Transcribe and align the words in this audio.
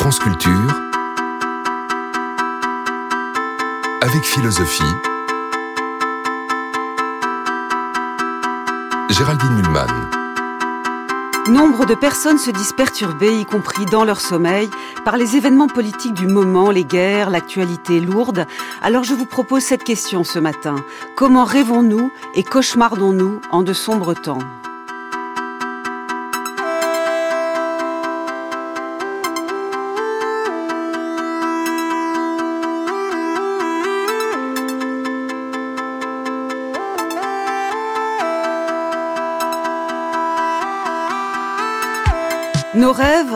France 0.00 0.18
Culture, 0.18 0.80
avec 4.00 4.24
philosophie, 4.24 4.82
Géraldine 9.10 9.56
Mulman. 9.56 9.86
Nombre 11.48 11.84
de 11.84 11.94
personnes 11.94 12.38
se 12.38 12.50
disent 12.50 12.72
perturbées, 12.72 13.40
y 13.40 13.44
compris 13.44 13.84
dans 13.84 14.04
leur 14.04 14.22
sommeil, 14.22 14.70
par 15.04 15.18
les 15.18 15.36
événements 15.36 15.68
politiques 15.68 16.14
du 16.14 16.26
moment, 16.26 16.70
les 16.70 16.86
guerres, 16.86 17.28
l'actualité 17.28 18.00
lourde. 18.00 18.46
Alors 18.80 19.04
je 19.04 19.12
vous 19.12 19.26
propose 19.26 19.64
cette 19.64 19.84
question 19.84 20.24
ce 20.24 20.38
matin. 20.38 20.76
Comment 21.14 21.44
rêvons-nous 21.44 22.10
et 22.34 22.42
cauchemardons-nous 22.42 23.42
en 23.50 23.60
de 23.62 23.74
sombres 23.74 24.14
temps? 24.14 24.38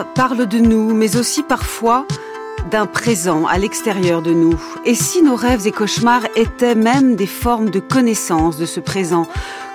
Parlent 0.03 0.45
de 0.45 0.59
nous, 0.59 0.93
mais 0.93 1.15
aussi 1.15 1.41
parfois 1.43 2.05
d'un 2.69 2.85
présent 2.85 3.45
à 3.45 3.57
l'extérieur 3.57 4.21
de 4.21 4.33
nous. 4.33 4.59
Et 4.83 4.95
si 4.95 5.21
nos 5.21 5.35
rêves 5.35 5.67
et 5.67 5.71
cauchemars 5.71 6.25
étaient 6.35 6.75
même 6.75 7.15
des 7.15 7.27
formes 7.27 7.69
de 7.69 7.79
connaissance 7.79 8.57
de 8.57 8.65
ce 8.65 8.79
présent, 8.79 9.27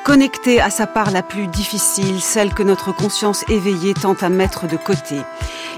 connecté 0.04 0.60
à 0.60 0.70
sa 0.70 0.86
part 0.86 1.10
la 1.10 1.22
plus 1.22 1.46
difficile, 1.46 2.20
celle 2.20 2.52
que 2.52 2.62
notre 2.62 2.94
conscience 2.94 3.44
éveillée 3.48 3.94
tente 3.94 4.22
à 4.22 4.28
mettre 4.28 4.66
de 4.66 4.76
côté. 4.76 5.16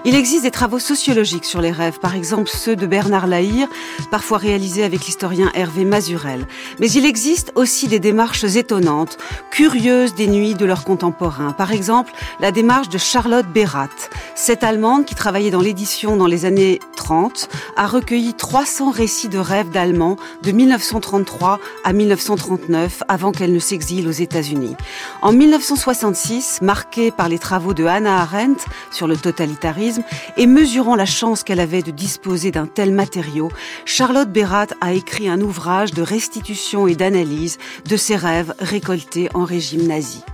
Il 0.05 0.17
existe 0.17 0.43
des 0.43 0.51
travaux 0.51 0.81
sociologiques 0.81 1.45
sur 1.45 1.61
les 1.61 1.71
rêves, 1.71 2.01
par 2.01 2.17
exemple 2.17 2.51
ceux 2.53 2.75
de 2.75 2.87
Bernard 2.87 3.29
Lahire, 3.29 3.69
parfois 4.11 4.39
réalisés 4.39 4.83
avec 4.83 5.07
l'historien 5.07 5.53
Hervé 5.55 5.85
Mazurel. 5.85 6.45
Mais 6.81 6.91
il 6.91 7.07
existe 7.07 7.53
aussi 7.55 7.87
des 7.87 8.01
démarches 8.01 8.43
étonnantes, 8.43 9.17
curieuses 9.53 10.17
des 10.17 10.27
nuits 10.27 10.55
de 10.55 10.67
leurs 10.67 10.83
contemporains. 10.83 11.53
Par 11.53 11.71
exemple, 11.71 12.13
la 12.41 12.51
démarche 12.51 12.89
de 12.89 12.99
Charlotte 12.99 13.47
Bérat. 13.47 13.91
Cette 14.35 14.65
Allemande, 14.65 15.05
qui 15.05 15.15
travaillait 15.15 15.53
dans 15.53 15.61
l'édition 15.61 16.17
dans 16.17 16.27
les 16.27 16.47
années 16.47 16.81
30, 16.97 17.49
a 17.77 17.87
recueilli 17.87 18.35
300 18.35 18.91
récits 18.91 19.29
de 19.29 19.39
rêves 19.39 19.71
d'Allemands 19.71 20.17
de 20.43 20.51
1933 20.51 21.61
à 21.85 21.93
1939, 21.93 23.05
avant 23.07 23.31
qu'elle 23.31 23.53
ne 23.53 23.61
s'exile 23.61 24.09
aux 24.09 24.13
États-Unis. 24.13 24.75
En 25.21 25.33
1966, 25.33 26.59
marquée 26.61 27.13
par 27.13 27.29
les 27.29 27.39
travaux 27.39 27.73
de 27.73 27.85
Hannah 27.85 28.23
Arendt 28.23 28.65
sur 28.91 29.07
le 29.07 29.17
totalitarisme 29.17 29.92
et 30.37 30.47
mesurant 30.47 30.97
la 30.97 31.07
chance 31.07 31.43
qu'elle 31.43 31.61
avait 31.61 31.83
de 31.83 31.91
disposer 31.91 32.51
d'un 32.51 32.67
tel 32.67 32.93
matériau, 32.93 33.51
Charlotte 33.85 34.31
Bérat 34.31 34.69
a 34.81 34.93
écrit 34.93 35.29
un 35.29 35.41
ouvrage 35.41 35.93
de 35.93 36.03
restitution 36.03 36.87
et 36.87 36.95
d'analyse 36.95 37.59
de 37.87 37.97
ses 37.97 38.17
rêves 38.17 38.55
récoltés 38.59 39.29
en 39.35 39.45
régime 39.45 39.87
nazi. 39.87 40.25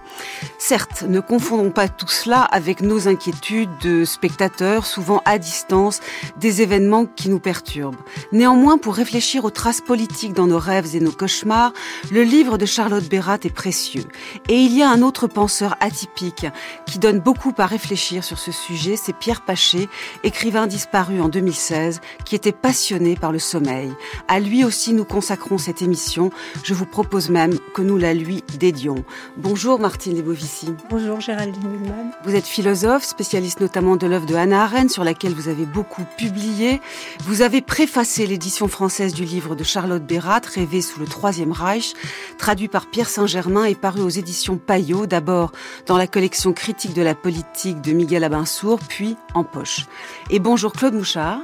Certes, 0.59 1.03
ne 1.03 1.21
confondons 1.21 1.71
pas 1.71 1.89
tout 1.89 2.09
cela 2.09 2.43
avec 2.43 2.81
nos 2.81 3.09
inquiétudes 3.09 3.71
de 3.83 4.05
spectateurs, 4.05 4.87
souvent 4.87 5.23
à 5.25 5.39
distance, 5.39 6.01
des 6.37 6.63
événements 6.63 7.07
qui 7.07 7.29
nous 7.29 7.39
perturbent. 7.39 7.97
Néanmoins, 8.33 8.79
pour 8.79 8.95
réfléchir 8.95 9.45
aux 9.45 9.51
traces 9.51 9.81
politiques 9.81 10.33
dans 10.33 10.47
nos 10.47 10.59
rêves 10.59 10.95
et 10.95 11.01
nos 11.01 11.13
cauchemars, 11.13 11.73
le 12.11 12.23
livre 12.23 12.59
de 12.59 12.67
Charlotte 12.67 13.09
Bérat 13.09 13.39
est 13.45 13.55
précieux. 13.55 14.05
Et 14.49 14.57
il 14.57 14.77
y 14.77 14.83
a 14.83 14.91
un 14.91 15.03
autre 15.03 15.27
penseur 15.27 15.77
atypique 15.81 16.47
qui 16.87 16.99
donne 16.99 17.21
beaucoup 17.21 17.55
à 17.59 17.67
réfléchir 17.67 18.25
sur 18.25 18.39
ce 18.39 18.53
sujet, 18.53 18.97
c'est 18.97 19.17
Pierre 19.17 19.45
Paché, 19.45 19.89
écrivain 20.25 20.67
disparu 20.67 21.21
en 21.21 21.29
2016, 21.29 22.01
qui 22.25 22.35
était 22.35 22.53
passionné 22.53 23.17
par 23.17 23.33
le 23.33 23.39
sommeil. 23.39 23.93
À 24.27 24.41
lui 24.41 24.65
aussi, 24.65 24.93
nous 24.93 25.05
consacrons 25.05 25.59
cette 25.59 25.83
émission. 25.83 26.31
Je 26.63 26.75
vous 26.75 26.87
propose 26.87 27.31
même 27.31 27.59
que 27.75 27.83
nous 27.83 27.99
la 27.99 28.15
lui 28.15 28.43
dédions. 28.59 29.05
Bonjour 29.37 29.79
Martine 29.79 30.08
Lebovici. 30.15 30.69
Bonjour 30.91 31.21
Géraldine 31.21 31.69
Mühlmann. 31.69 32.11
Vous 32.25 32.35
êtes 32.35 32.47
philosophe, 32.47 33.05
spécialiste 33.05 33.61
notamment 33.61 33.97
de 33.97 34.07
l'œuvre 34.07 34.27
de 34.27 34.35
Hannah 34.35 34.65
Arendt 34.65 34.89
sur 34.89 35.05
laquelle 35.05 35.35
vous 35.35 35.49
avez 35.49 35.67
beaucoup 35.67 36.05
publié. 36.17 36.81
Vous 37.25 37.43
avez 37.43 37.61
préfacé 37.61 38.27
l'édition 38.27 38.69
française 38.69 39.15
du 39.15 39.25
livre 39.25 39.55
de 39.55 39.65
Charlotte 39.65 40.05
Bérat, 40.05 40.41
Rêver 40.55 40.83
sous 40.83 41.01
le 41.01 41.07
Troisième 41.07 41.53
Reich, 41.53 41.95
traduit 42.39 42.69
par 42.69 42.87
Pierre 42.87 43.09
Saint-Germain 43.09 43.65
et 43.65 43.75
paru 43.75 44.01
aux 44.01 44.09
éditions 44.09 44.57
Payot, 44.57 45.07
d'abord 45.07 45.53
dans 45.87 45.97
la 45.97 46.07
collection 46.07 46.53
critique 46.53 46.95
de 46.95 47.03
la 47.03 47.15
politique 47.15 47.81
de 47.81 47.93
Miguel 47.93 48.25
Abinsour, 48.25 48.81
puis 48.89 49.17
en 49.35 49.45
poche. 49.45 49.87
Et 50.31 50.39
bonjour 50.39 50.73
Claude 50.73 50.95
Mouchard. 50.95 51.41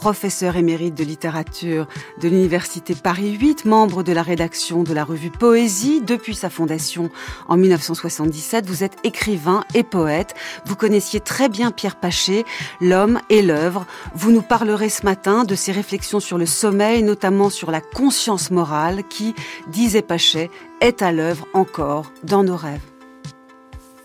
Professeur 0.00 0.56
émérite 0.56 0.94
de 0.94 1.04
littérature 1.04 1.86
de 2.20 2.28
l'Université 2.28 2.94
Paris 2.94 3.32
8, 3.32 3.64
membre 3.64 4.02
de 4.02 4.12
la 4.12 4.22
rédaction 4.22 4.82
de 4.82 4.92
la 4.92 5.04
revue 5.04 5.30
Poésie 5.30 6.00
depuis 6.00 6.34
sa 6.34 6.50
fondation 6.50 7.10
en 7.48 7.56
1977. 7.56 8.66
Vous 8.66 8.82
êtes 8.82 8.96
écrivain 9.04 9.64
et 9.74 9.82
poète. 9.82 10.34
Vous 10.66 10.76
connaissiez 10.76 11.20
très 11.20 11.48
bien 11.48 11.70
Pierre 11.70 11.96
Paché, 11.96 12.44
l'homme 12.80 13.20
et 13.30 13.42
l'œuvre. 13.42 13.86
Vous 14.14 14.32
nous 14.32 14.42
parlerez 14.42 14.88
ce 14.88 15.04
matin 15.04 15.44
de 15.44 15.54
ses 15.54 15.72
réflexions 15.72 16.20
sur 16.20 16.38
le 16.38 16.46
sommeil, 16.46 17.02
notamment 17.02 17.50
sur 17.50 17.70
la 17.70 17.80
conscience 17.80 18.50
morale 18.50 19.04
qui, 19.08 19.34
disait 19.68 20.02
Paché, 20.02 20.50
est 20.80 21.02
à 21.02 21.12
l'œuvre 21.12 21.46
encore 21.54 22.12
dans 22.24 22.42
nos 22.42 22.56
rêves. 22.56 22.80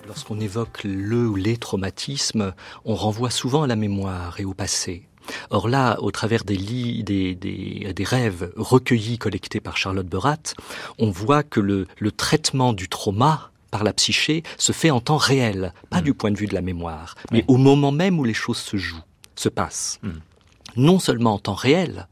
Lorsqu'on 0.07 0.39
évoque 0.39 0.81
le 0.85 1.27
ou 1.27 1.35
les 1.35 1.57
traumatismes, 1.57 2.53
on 2.85 2.95
renvoie 2.95 3.29
souvent 3.29 3.63
à 3.63 3.67
la 3.67 3.75
mémoire 3.75 4.39
et 4.39 4.45
au 4.45 4.53
passé. 4.53 5.03
Or 5.49 5.67
là, 5.67 5.97
au 6.01 6.11
travers 6.11 6.43
des, 6.43 6.55
lits, 6.55 7.03
des, 7.03 7.35
des, 7.35 7.93
des, 7.93 8.03
rêves 8.03 8.51
recueillis, 8.55 9.17
collectés 9.17 9.59
par 9.59 9.77
Charlotte 9.77 10.07
Berat, 10.07 10.37
on 10.99 11.09
voit 11.09 11.43
que 11.43 11.59
le, 11.59 11.87
le 11.97 12.11
traitement 12.11 12.73
du 12.73 12.87
trauma 12.87 13.51
par 13.71 13.83
la 13.83 13.93
psyché 13.93 14.43
se 14.57 14.71
fait 14.71 14.91
en 14.91 15.01
temps 15.01 15.17
réel, 15.17 15.73
pas 15.89 15.99
mmh. 15.99 16.03
du 16.03 16.13
point 16.13 16.31
de 16.31 16.37
vue 16.37 16.47
de 16.47 16.53
la 16.53 16.61
mémoire, 16.61 17.15
mais 17.31 17.39
oui. 17.39 17.45
au 17.47 17.57
moment 17.57 17.91
même 17.91 18.19
où 18.19 18.23
les 18.23 18.33
choses 18.33 18.57
se 18.57 18.77
jouent, 18.77 19.03
se 19.35 19.49
passent. 19.49 19.99
Mmh 20.03 20.11
non 20.77 20.99
seulement 20.99 21.33
en 21.33 21.39
temps 21.39 21.53
réel, 21.53 22.07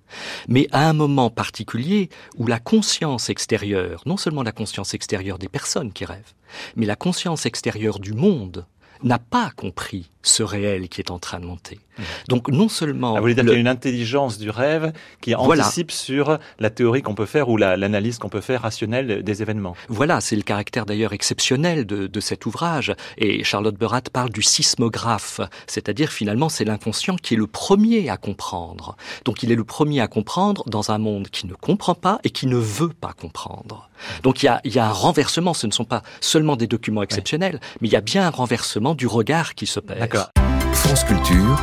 mais 0.47 0.67
à 0.71 0.89
un 0.89 0.93
moment 0.93 1.29
particulier 1.29 2.09
où 2.37 2.47
la 2.47 2.59
conscience 2.59 3.29
extérieure, 3.29 4.01
non 4.05 4.17
seulement 4.17 4.43
la 4.43 4.51
conscience 4.51 4.93
extérieure 4.93 5.37
des 5.37 5.47
personnes 5.49 5.93
qui 5.93 6.03
rêvent, 6.03 6.33
mais 6.75 6.85
la 6.85 6.95
conscience 6.95 7.45
extérieure 7.45 7.99
du 7.99 8.13
monde 8.13 8.65
n'a 9.05 9.19
pas 9.19 9.51
compris 9.55 10.11
ce 10.23 10.43
réel 10.43 10.89
qui 10.89 11.01
est 11.01 11.11
en 11.11 11.19
train 11.19 11.39
de 11.39 11.45
monter. 11.45 11.79
Mmh. 11.97 12.03
Donc 12.29 12.49
non 12.49 12.67
seulement... 12.67 13.13
Ah, 13.13 13.17
vous 13.17 13.21
voulez 13.21 13.35
dire 13.35 13.43
le... 13.43 13.51
qu'il 13.51 13.57
y 13.57 13.59
a 13.59 13.61
une 13.61 13.67
intelligence 13.67 14.39
du 14.39 14.49
rêve 14.49 14.91
qui 15.21 15.35
anticipe 15.35 15.91
voilà. 15.91 16.03
sur 16.03 16.39
la 16.59 16.69
théorie 16.71 17.03
qu'on 17.03 17.13
peut 17.13 17.27
faire 17.27 17.47
ou 17.49 17.57
l'analyse 17.57 18.15
la, 18.15 18.19
qu'on 18.19 18.29
peut 18.29 18.41
faire 18.41 18.63
rationnelle 18.63 19.23
des 19.23 19.41
événements. 19.43 19.75
Voilà, 19.87 20.21
c'est 20.21 20.35
le 20.35 20.41
caractère 20.41 20.85
d'ailleurs 20.85 21.13
exceptionnel 21.13 21.85
de, 21.85 22.07
de, 22.07 22.19
cet 22.19 22.47
ouvrage. 22.47 22.95
Et 23.17 23.43
Charlotte 23.43 23.75
Berat 23.75 24.01
parle 24.11 24.31
du 24.31 24.41
sismographe, 24.41 25.41
c'est-à-dire 25.67 26.11
finalement 26.11 26.49
c'est 26.49 26.65
l'inconscient 26.65 27.15
qui 27.15 27.35
est 27.35 27.37
le 27.37 27.47
premier 27.47 28.09
à 28.09 28.17
comprendre. 28.17 28.97
Donc 29.25 29.43
il 29.43 29.51
est 29.51 29.55
le 29.55 29.63
premier 29.63 30.01
à 30.01 30.07
comprendre 30.07 30.63
dans 30.67 30.89
un 30.89 30.97
monde 30.97 31.29
qui 31.29 31.45
ne 31.45 31.53
comprend 31.53 31.95
pas 31.95 32.19
et 32.23 32.31
qui 32.31 32.47
ne 32.47 32.57
veut 32.57 32.89
pas 32.89 33.13
comprendre. 33.13 33.89
Donc 34.23 34.43
il 34.43 34.47
y 34.47 34.49
a, 34.49 34.61
il 34.63 34.73
y 34.73 34.79
a 34.79 34.87
un 34.87 34.91
renversement, 34.91 35.53
ce 35.53 35.67
ne 35.67 35.71
sont 35.71 35.85
pas 35.85 36.01
seulement 36.21 36.55
des 36.55 36.67
documents 36.67 37.03
exceptionnels, 37.03 37.55
ouais. 37.55 37.77
mais 37.81 37.87
il 37.87 37.91
y 37.91 37.97
a 37.97 38.01
bien 38.01 38.27
un 38.27 38.31
renversement 38.31 38.95
du 38.95 39.07
regard 39.07 39.55
qui 39.55 39.65
se 39.65 39.79
perd. 39.79 40.29
France 40.73 41.03
Culture, 41.03 41.61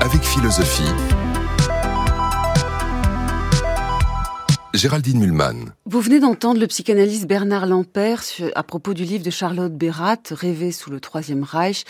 avec 0.00 0.22
philosophie. 0.22 0.92
Géraldine 4.74 5.18
Mulman. 5.18 5.74
Vous 5.84 6.00
venez 6.00 6.18
d'entendre 6.18 6.58
le 6.58 6.66
psychanalyste 6.66 7.26
Bernard 7.26 7.66
Lampert 7.66 8.22
à 8.54 8.62
propos 8.62 8.94
du 8.94 9.04
livre 9.04 9.22
de 9.22 9.30
Charlotte 9.30 9.72
Bérat, 9.72 10.16
Rêver 10.30 10.72
sous 10.72 10.90
le 10.90 10.98
Troisième 10.98 11.42
Reich. 11.42 11.84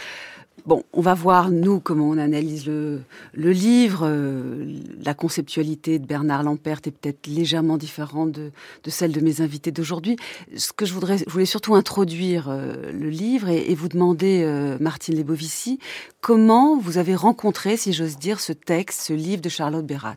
Bon, 0.65 0.85
on 0.93 1.01
va 1.01 1.15
voir, 1.15 1.51
nous, 1.51 1.81
comment 1.81 2.09
on 2.09 2.19
analyse 2.19 2.67
le, 2.67 3.03
livre. 3.35 4.03
Euh, 4.05 4.65
la 5.03 5.13
conceptualité 5.13 5.99
de 5.99 6.07
Bernard 6.07 6.45
Lampert 6.45 6.79
est 6.85 6.93
peut-être 6.93 7.27
légèrement 7.27 7.77
différente 7.77 8.31
de, 8.31 8.53
celle 8.87 9.11
de 9.11 9.21
mes 9.21 9.41
invités 9.41 9.73
d'aujourd'hui. 9.73 10.17
Ce 10.57 10.73
que 10.73 10.87
je 10.87 10.95
voudrais, 10.95 11.19
je 11.19 11.29
voulais 11.29 11.47
surtout 11.47 11.75
introduire 11.75 12.49
euh, 12.49 12.93
le 12.93 13.09
livre 13.09 13.49
et, 13.49 13.75
vous 13.75 13.89
demander, 13.89 14.43
euh, 14.45 14.77
Martine 14.79 15.17
Lebovici, 15.17 15.81
comment 16.21 16.79
vous 16.79 16.97
avez 16.97 17.17
rencontré, 17.17 17.77
si 17.77 17.93
j'ose 17.93 18.17
dire, 18.19 18.39
ce 18.39 18.53
texte, 18.53 19.01
ce 19.01 19.15
livre 19.15 19.43
de 19.43 19.49
Charlotte 19.49 19.85
Bérat 19.85 20.17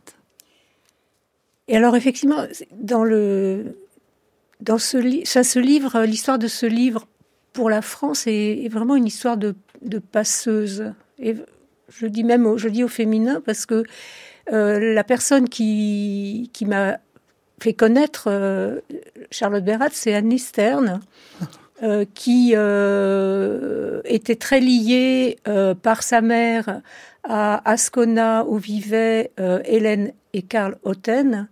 Et 1.68 1.76
alors, 1.76 1.96
effectivement, 1.96 2.46
dans 2.72 3.04
le, 3.04 3.80
dans 4.62 4.78
ce, 4.78 5.22
ça, 5.24 5.44
ce 5.44 5.58
livre, 5.58 6.04
l'histoire 6.04 6.38
de 6.38 6.48
ce 6.48 6.68
livre 6.68 7.08
pour 7.52 7.72
la 7.72 7.82
France 7.82 8.28
est 8.28 8.68
vraiment 8.70 8.96
une 8.96 9.08
histoire 9.08 9.38
de 9.38 9.56
de 9.82 10.00
passeuse. 10.00 10.94
Et 11.20 11.36
je 11.90 12.08
dis 12.08 12.24
même 12.24 12.58
je 12.58 12.70
dis 12.70 12.84
au 12.84 12.88
féminin 12.88 13.42
parce 13.46 13.66
que 13.66 13.84
euh, 14.52 14.94
la 14.94 15.04
personne 15.04 15.50
qui, 15.50 16.50
qui 16.54 16.66
m'a 16.66 17.00
fait 17.60 17.74
connaître 17.74 18.28
euh, 18.28 18.80
Charlotte 19.32 19.64
Bérat, 19.64 19.90
c'est 19.92 20.14
Annie 20.14 20.40
Stern, 20.40 21.00
qui 22.14 22.54
était 22.54 24.36
très 24.36 24.60
lié 24.62 25.38
par 25.82 26.04
sa 26.04 26.22
mère 26.22 26.82
à 27.24 27.70
Ascona 27.70 28.46
où 28.48 28.58
vivaient 28.58 29.32
Hélène 29.66 30.14
et 30.32 30.42
Karl 30.42 30.78
Otten, 30.84 31.50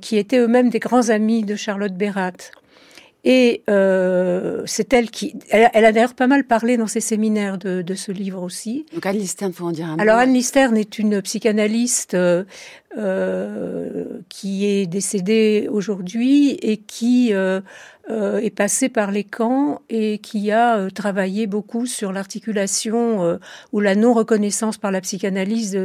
qui 0.00 0.16
étaient 0.16 0.38
eux-mêmes 0.38 0.70
des 0.70 0.78
grands 0.78 1.08
amis 1.08 1.42
de 1.42 1.56
Charlotte 1.56 1.92
Bérat. 1.92 2.52
Et 3.28 3.64
euh, 3.68 4.62
c'est 4.66 4.92
elle 4.92 5.10
qui. 5.10 5.34
Elle, 5.50 5.84
a 5.84 5.90
d'ailleurs 5.90 6.14
pas 6.14 6.28
mal 6.28 6.44
parlé 6.44 6.76
dans 6.76 6.86
ses 6.86 7.00
séminaires 7.00 7.58
de, 7.58 7.82
de 7.82 7.94
ce 7.96 8.12
livre 8.12 8.40
aussi. 8.40 8.86
Donc 8.94 9.04
Anne 9.04 9.18
Listerne, 9.18 9.52
faut 9.52 9.64
en 9.64 9.72
dire 9.72 9.86
un 9.86 9.96
mot. 9.96 10.00
Alors 10.00 10.18
Anne 10.18 10.32
Listerne 10.32 10.76
est 10.76 11.00
une 11.00 11.20
psychanalyste 11.22 12.14
euh, 12.14 12.44
euh, 12.96 14.04
qui 14.28 14.64
est 14.64 14.86
décédée 14.86 15.66
aujourd'hui 15.68 16.52
et 16.62 16.76
qui 16.76 17.32
est 17.32 18.54
passée 18.54 18.88
par 18.88 19.10
les 19.10 19.24
camps 19.24 19.82
et 19.90 20.18
qui 20.18 20.52
a 20.52 20.88
travaillé 20.94 21.48
beaucoup 21.48 21.86
sur 21.86 22.12
l'articulation 22.12 23.40
ou 23.72 23.80
la 23.80 23.96
non-reconnaissance 23.96 24.78
par 24.78 24.92
la 24.92 25.00
psychanalyse 25.00 25.76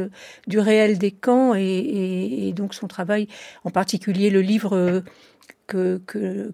du 0.46 0.60
réel 0.60 0.96
des 0.96 1.10
camps 1.10 1.56
et, 1.56 1.60
et, 1.60 2.48
et, 2.48 2.52
donc 2.52 2.72
son 2.72 2.86
travail, 2.86 3.26
en 3.64 3.70
particulier 3.70 4.30
le 4.30 4.42
livre 4.42 5.02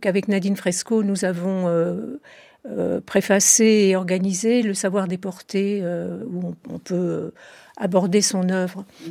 qu'avec 0.00 0.28
Nadine 0.28 0.56
Fresco, 0.56 1.02
nous 1.02 1.24
avons 1.24 1.68
euh, 1.68 2.20
euh, 2.66 3.00
préfacé 3.00 3.64
et 3.64 3.96
organisé, 3.96 4.62
Le 4.62 4.74
savoir 4.74 5.08
déporté, 5.08 5.80
euh, 5.82 6.24
où 6.30 6.54
on, 6.70 6.78
peut 6.78 7.32
aborder 7.76 8.20
son 8.20 8.48
œuvre. 8.50 8.84
Mmh. 9.06 9.10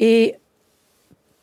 Et 0.00 0.34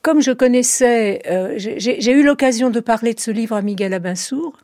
comme 0.02 0.22
je 0.22 0.32
connaissais, 0.32 1.22
j'ai 1.58 2.12
eu 2.12 2.24
l'occasion 2.24 2.70
de 2.70 2.80
parler 2.80 3.14
de 3.14 3.20
ce 3.20 3.32
livre 3.32 3.56
à 3.56 3.62
Miguel 3.62 3.94
Abinsour, 3.94 4.58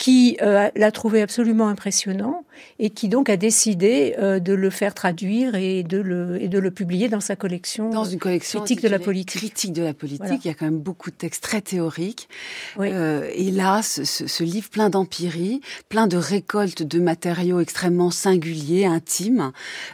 qui 0.00 0.38
euh, 0.40 0.70
l'a 0.76 0.92
trouvé 0.92 1.20
absolument 1.20 1.68
impressionnant 1.68 2.46
et 2.78 2.88
qui 2.88 3.10
donc 3.10 3.28
a 3.28 3.36
décidé 3.36 4.14
euh, 4.18 4.40
de 4.40 4.54
le 4.54 4.70
faire 4.70 4.94
traduire 4.94 5.56
et 5.56 5.82
de 5.82 5.98
le, 5.98 6.42
et 6.42 6.48
de 6.48 6.58
le 6.58 6.70
publier 6.70 7.10
dans 7.10 7.20
sa 7.20 7.36
collection. 7.36 7.90
Dans 7.90 8.06
une 8.06 8.18
collection 8.18 8.60
critique 8.60 8.80
de 8.80 8.88
la 8.88 8.98
politique. 8.98 9.38
Critique 9.38 9.72
de 9.74 9.82
la 9.82 9.92
politique. 9.92 10.42
Il 10.42 10.48
y 10.48 10.50
a 10.50 10.54
quand 10.54 10.64
même 10.64 10.78
beaucoup 10.78 11.10
de 11.10 11.16
textes 11.16 11.42
très 11.42 11.60
théoriques. 11.60 12.30
Euh, 12.78 13.30
et 13.34 13.50
là, 13.50 13.82
ce, 13.82 14.02
ce, 14.04 14.42
livre 14.42 14.70
plein 14.70 14.88
d'empirie, 14.88 15.60
plein 15.90 16.06
de 16.06 16.16
récoltes 16.16 16.82
de 16.82 16.98
matériaux 16.98 17.60
extrêmement 17.60 18.10
singuliers, 18.10 18.86
intimes. 18.86 19.52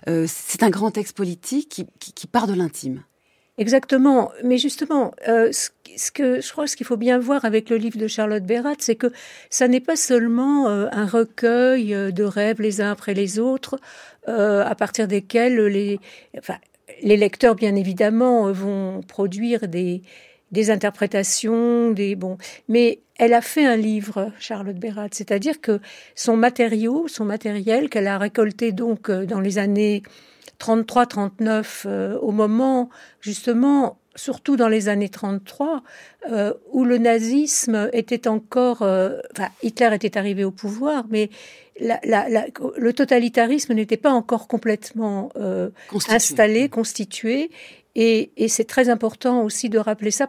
Euh, 0.09 0.27
c'est 0.29 0.63
un 0.63 0.71
grand 0.71 0.93
texte 0.93 1.17
politique 1.17 1.69
qui, 1.69 1.87
qui, 1.99 2.13
qui 2.13 2.29
part 2.29 2.47
de 2.47 2.55
l'intime. 2.55 3.03
Exactement. 3.59 4.33
Mais 4.45 4.59
justement, 4.59 5.15
euh, 5.29 5.51
ce, 5.53 6.11
que 6.11 6.41
je 6.41 6.53
crois 6.53 6.67
ce 6.67 6.77
qu'il 6.77 6.87
faut 6.87 6.99
bien 6.99 7.19
voir 7.19 7.45
avec 7.45 7.71
le 7.71 7.77
livre 7.77 7.99
de 7.99 8.07
Charlotte 8.07 8.45
Bérat, 8.45 8.75
c'est 8.79 8.97
que 8.97 9.11
ça 9.49 9.67
n'est 9.67 9.81
pas 9.81 9.97
seulement 9.97 10.69
euh, 10.69 10.89
un 10.93 11.07
recueil 11.07 11.95
euh, 11.95 12.11
de 12.11 12.23
rêves 12.23 12.61
les 12.61 12.83
uns 12.83 12.91
après 12.91 13.15
les 13.15 13.39
autres, 13.39 13.79
euh, 14.29 14.63
à 14.65 14.75
partir 14.75 15.09
desquels 15.09 15.59
les, 15.67 15.99
enfin, 16.37 16.57
les 17.03 17.17
lecteurs, 17.17 17.55
bien 17.55 17.75
évidemment, 17.77 18.53
vont 18.53 19.01
produire 19.01 19.69
des, 19.69 20.03
des 20.53 20.71
interprétations, 20.71 21.93
des 21.93 22.15
bon. 22.15 22.37
Mais 22.69 23.01
elle 23.19 23.33
a 23.33 23.41
fait 23.41 23.65
un 23.65 23.77
livre, 23.77 24.33
Charlotte 24.39 24.77
Bérat, 24.77 25.09
c'est-à-dire 25.13 25.63
que 25.63 25.81
son 26.15 26.37
matériau, 26.37 27.09
son 27.09 27.25
matériel 27.25 27.89
qu'elle 27.89 28.07
a 28.07 28.19
récolté 28.19 28.73
donc 28.73 29.11
dans 29.11 29.41
les 29.41 29.57
années 29.57 30.03
33-39, 30.61 31.83
euh, 31.87 32.19
au 32.19 32.33
moment 32.33 32.89
justement, 33.21 33.99
surtout 34.15 34.57
dans 34.57 34.69
les 34.69 34.89
années 34.89 35.09
33, 35.09 35.83
euh, 36.31 36.53
où 36.73 36.85
le 36.85 36.99
nazisme 36.99 37.91
était 37.93 38.29
encore, 38.29 38.83
euh, 38.83 39.19
enfin 39.33 39.49
Hitler 39.63 39.91
était 39.95 40.17
arrivé 40.17 40.45
au 40.45 40.51
pouvoir, 40.51 41.05
mais 41.11 41.31
la, 41.79 42.01
la, 42.05 42.29
la, 42.29 42.47
le 42.77 42.93
totalitarisme 42.93 43.75
n'était 43.75 43.99
pas 43.99 44.13
encore 44.13 44.49
complètement 44.49 45.31
installé, 46.09 46.71
constitué, 46.71 47.51
et, 47.99 48.31
et 48.37 48.49
c'est 48.49 48.65
très 48.65 48.91
important 48.91 49.43
aussi 49.43 49.71
de 49.71 49.79
rappeler 49.79 50.11
ça, 50.11 50.29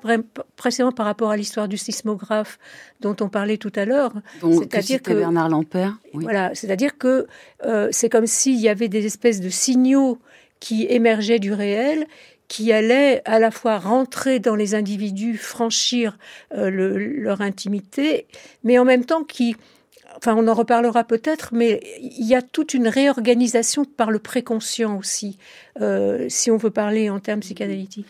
précisément 0.56 0.94
par 0.94 1.06
rapport 1.06 1.32
à 1.32 1.38
l'histoire 1.38 1.68
du 1.68 1.78
sismographe 1.78 2.60
dont 3.02 3.16
on 3.20 3.28
parlait 3.28 3.58
tout 3.58 3.74
à 3.76 3.84
l'heure. 3.84 4.14
C'est-à-dire 4.42 5.02
que, 5.02 5.12
Bernard 5.12 5.50
Lampert. 5.50 6.00
Voilà, 6.14 6.56
c'est-à-dire 6.56 6.98
que 6.98 7.28
euh, 7.66 7.90
c'est 7.92 8.08
comme 8.08 8.26
s'il 8.26 8.56
y 8.56 8.70
avait 8.70 8.88
des 8.88 9.06
espèces 9.06 9.42
de 9.42 9.50
signaux 9.50 10.18
qui 10.62 10.88
émergeaient 10.90 11.40
du 11.40 11.52
réel 11.52 12.08
qui 12.48 12.72
allaient 12.72 13.22
à 13.26 13.40
la 13.40 13.52
fois 13.52 13.78
rentrer 13.78 14.40
dans 14.40 14.56
les 14.56 14.74
individus, 14.74 15.36
franchir 15.36 16.18
euh, 16.56 16.70
le, 16.70 16.98
leur 16.98 17.42
intimité, 17.42 18.26
mais 18.64 18.80
en 18.80 18.86
même 18.86 19.04
temps 19.04 19.26
qui 19.26 19.58
enfin 20.18 20.36
on 20.36 20.48
en 20.48 20.54
reparlera 20.54 21.04
peut-être, 21.04 21.50
mais 21.54 21.82
il 22.02 22.26
y 22.26 22.36
a 22.36 22.42
toute 22.42 22.74
une 22.74 22.88
réorganisation 22.88 23.86
par 23.86 24.12
le 24.12 24.20
préconscient 24.20 24.98
aussi, 24.98 25.38
euh, 25.82 26.26
si 26.30 26.52
on 26.52 26.58
veut 26.58 26.72
parler 26.72 27.10
en 27.10 27.20
termes 27.20 27.42
psychanalytiques. 27.42 28.08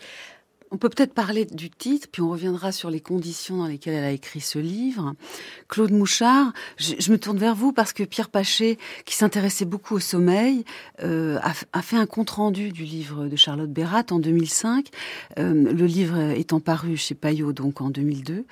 On 0.70 0.76
peut 0.76 0.88
peut-être 0.90 1.14
parler 1.14 1.46
du 1.46 1.70
titre, 1.70 2.08
puis 2.12 2.20
on 2.20 2.30
reviendra 2.30 2.72
sur 2.72 2.90
les 2.90 3.00
conditions 3.00 3.58
dans 3.58 3.66
lesquelles 3.66 3.94
elle 3.94 4.04
a 4.04 4.10
écrit 4.10 4.40
ce 4.40 4.58
livre. 4.58 5.14
Claude 5.68 5.92
Mouchard, 5.92 6.52
je, 6.76 7.10
me 7.10 7.18
tourne 7.18 7.38
vers 7.38 7.54
vous 7.54 7.72
parce 7.72 7.92
que 7.94 8.02
Pierre 8.02 8.28
Paché, 8.28 8.78
qui 9.06 9.14
s'intéressait 9.14 9.64
beaucoup 9.64 9.94
au 9.94 10.00
sommeil, 10.00 10.64
euh, 11.02 11.38
a, 11.72 11.82
fait 11.82 11.96
un 11.96 12.06
compte-rendu 12.06 12.70
du 12.70 12.84
livre 12.84 13.28
de 13.28 13.36
Charlotte 13.36 13.70
Bérat 13.70 14.04
en 14.10 14.18
2005, 14.18 14.88
euh, 15.38 15.72
le 15.72 15.86
livre 15.86 16.18
étant 16.32 16.60
paru 16.60 16.96
chez 16.96 17.14
Payot 17.14 17.52
donc 17.52 17.80
en 17.80 17.88
2002. 17.88 18.44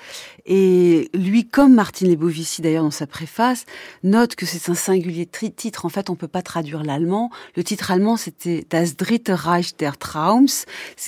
Et 0.47 1.11
lui, 1.13 1.47
comme 1.47 1.75
Martine 1.75 2.09
Lebovici 2.09 2.63
d'ailleurs 2.63 2.85
dans 2.85 2.91
sa 2.91 3.07
préface, 3.07 3.67
note 4.05 4.37
que 4.37 4.47
c'est 4.47 4.71
un 4.71 4.75
singulier 4.75 5.27
titre. 5.27 5.85
En 5.85 5.91
fait, 5.91 6.09
on 6.09 6.15
peut 6.15 6.29
pas 6.29 6.43
traduire 6.43 6.83
l'allemand. 6.83 7.31
Le 7.57 7.65
titre 7.65 7.91
allemand, 7.91 8.17
c'était 8.17 8.67
Das 8.71 8.97
Dritte 8.97 9.31
Reich 9.33 9.77
der 9.77 9.99
Traums. 9.99 10.65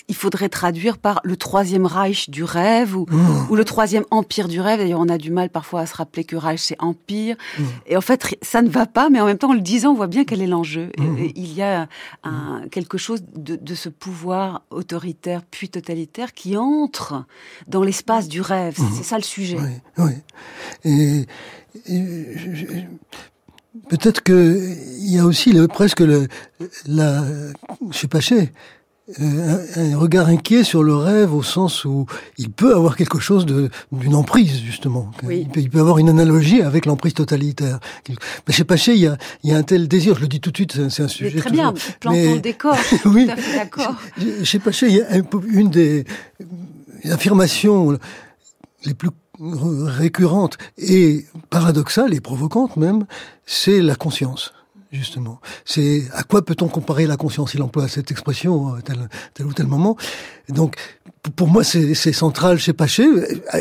Il 0.08 0.14
faudrait 0.14 0.48
traduire 0.48 0.97
par 0.98 1.20
le 1.24 1.36
troisième 1.36 1.86
Reich 1.86 2.30
du 2.30 2.44
rêve 2.44 2.96
ou, 2.96 3.06
mmh. 3.08 3.50
ou 3.50 3.56
le 3.56 3.64
troisième 3.64 4.04
empire 4.10 4.48
du 4.48 4.60
rêve. 4.60 4.80
D'ailleurs, 4.80 5.00
on 5.00 5.08
a 5.08 5.18
du 5.18 5.30
mal 5.30 5.50
parfois 5.50 5.80
à 5.80 5.86
se 5.86 5.94
rappeler 5.94 6.24
que 6.24 6.36
Reich 6.36 6.60
c'est 6.60 6.76
empire. 6.80 7.36
Mmh. 7.58 7.62
Et 7.86 7.96
en 7.96 8.00
fait, 8.00 8.36
ça 8.42 8.62
ne 8.62 8.68
va 8.68 8.86
pas, 8.86 9.10
mais 9.10 9.20
en 9.20 9.26
même 9.26 9.38
temps, 9.38 9.50
en 9.50 9.54
le 9.54 9.60
disant, 9.60 9.92
on 9.92 9.94
voit 9.94 10.06
bien 10.06 10.24
quel 10.24 10.42
est 10.42 10.46
l'enjeu. 10.46 10.90
Mmh. 10.98 11.16
Il 11.34 11.54
y 11.54 11.62
a 11.62 11.88
un, 12.24 12.62
quelque 12.70 12.98
chose 12.98 13.22
de, 13.34 13.56
de, 13.56 13.74
ce 13.74 13.88
pouvoir 13.88 14.62
autoritaire 14.70 15.42
puis 15.48 15.68
totalitaire 15.68 16.32
qui 16.32 16.56
entre 16.56 17.24
dans 17.66 17.82
l'espace 17.82 18.28
du 18.28 18.40
rêve. 18.40 18.76
C'est 18.96 19.04
ça 19.04 19.16
le 19.16 19.22
sujet. 19.22 19.58
Oui, 19.98 20.04
oui. 20.04 20.12
Et, 20.84 21.26
peut-être 23.88 24.22
que 24.22 24.74
il 24.98 25.14
y 25.14 25.18
a 25.18 25.24
aussi 25.24 25.52
le, 25.52 25.68
presque 25.68 26.00
le, 26.00 26.28
la, 26.86 27.24
je 27.90 27.96
sais 27.96 28.08
pas, 28.08 28.20
un, 29.16 29.96
regard 29.96 30.28
inquiet 30.28 30.64
sur 30.64 30.82
le 30.82 30.94
rêve 30.94 31.34
au 31.34 31.42
sens 31.42 31.84
où 31.84 32.06
il 32.36 32.50
peut 32.50 32.74
avoir 32.74 32.96
quelque 32.96 33.18
chose 33.18 33.46
d'une 33.46 34.14
emprise 34.14 34.60
justement. 34.60 35.10
Il, 35.22 35.48
peut, 35.48 35.60
il, 35.60 35.70
peut, 35.70 35.80
avoir 35.80 35.98
une 35.98 36.08
analogie 36.08 36.60
avec 36.62 36.84
l'emprise 36.86 37.14
totalitaire. 37.14 37.78
Mais 38.46 38.52
chez 38.52 38.64
Paché, 38.64 38.94
il 38.94 39.00
y 39.00 39.06
a, 39.06 39.16
il 39.44 39.50
y 39.50 39.54
a 39.54 39.56
un 39.56 39.62
tel 39.62 39.88
désir. 39.88 40.14
Je 40.16 40.20
le 40.20 40.28
dis 40.28 40.40
tout 40.40 40.50
de 40.50 40.56
suite, 40.56 40.88
c'est 40.90 41.02
un 41.02 41.08
sujet. 41.08 41.38
Très 41.38 41.50
bien, 41.50 41.72
plantons 42.00 42.34
le 42.34 42.40
décor. 42.40 42.76
oui. 43.06 43.26
Tout 43.26 43.32
à 43.32 43.36
fait 43.36 43.56
d'accord. 43.56 43.94
Chez 44.44 44.58
Paché, 44.58 44.88
il 44.88 44.96
y 44.96 45.02
a 45.02 45.16
une 45.50 45.70
des 45.70 46.04
affirmations 47.10 47.98
les 48.84 48.94
plus 48.94 49.10
récurrentes 49.40 50.58
et 50.76 51.24
paradoxales 51.50 52.12
et 52.12 52.20
provocantes 52.20 52.76
même, 52.76 53.06
c'est 53.46 53.80
la 53.80 53.94
conscience 53.94 54.52
justement. 54.92 55.40
C'est 55.64 56.04
à 56.12 56.22
quoi 56.22 56.44
peut-on 56.44 56.68
comparer 56.68 57.06
la 57.06 57.16
conscience 57.16 57.54
Il 57.54 57.62
emploie 57.62 57.88
cette 57.88 58.10
expression 58.10 58.74
à 58.74 58.82
tel, 58.82 59.08
tel 59.34 59.46
ou 59.46 59.52
tel 59.52 59.66
moment? 59.66 59.96
Donc, 60.48 60.76
pour 61.36 61.48
moi, 61.48 61.64
c'est 61.64 62.12
central 62.12 62.58
chez 62.58 62.72
Paché. 62.72 63.06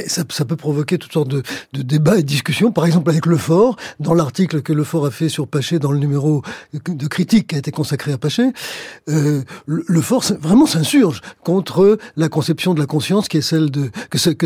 Ça, 0.08 0.24
ça, 0.30 0.46
peut 0.46 0.56
provoquer 0.56 0.98
toutes 0.98 1.14
sortes 1.14 1.28
de, 1.28 1.44
de, 1.74 1.82
débats 1.82 2.18
et 2.18 2.22
de 2.22 2.28
discussions. 2.28 2.72
Par 2.72 2.86
exemple, 2.86 3.10
avec 3.10 3.26
Lefort, 3.26 3.76
dans 4.00 4.14
l'article 4.14 4.62
que 4.62 4.74
Lefort 4.74 5.06
a 5.06 5.12
fait 5.12 5.30
sur 5.30 5.48
Paché, 5.48 5.80
dans 5.80 5.92
le 5.92 6.00
numéro 6.00 6.42
de 6.74 7.08
critique 7.08 7.48
qui 7.48 7.56
a 7.56 7.58
été 7.58 7.72
consacré 7.72 8.12
à 8.12 8.18
Paché, 8.18 8.52
euh, 9.10 9.42
Lefort 9.66 10.24
vraiment 10.40 10.66
s'insurge 10.66 11.22
contre 11.44 11.98
la 12.16 12.30
conception 12.30 12.74
de 12.74 12.80
la 12.80 12.86
conscience 12.86 13.28
qui 13.28 13.38
est 13.38 13.42
celle 13.42 13.72
de 13.72 13.90
que 14.10 14.18
que, 14.34 14.46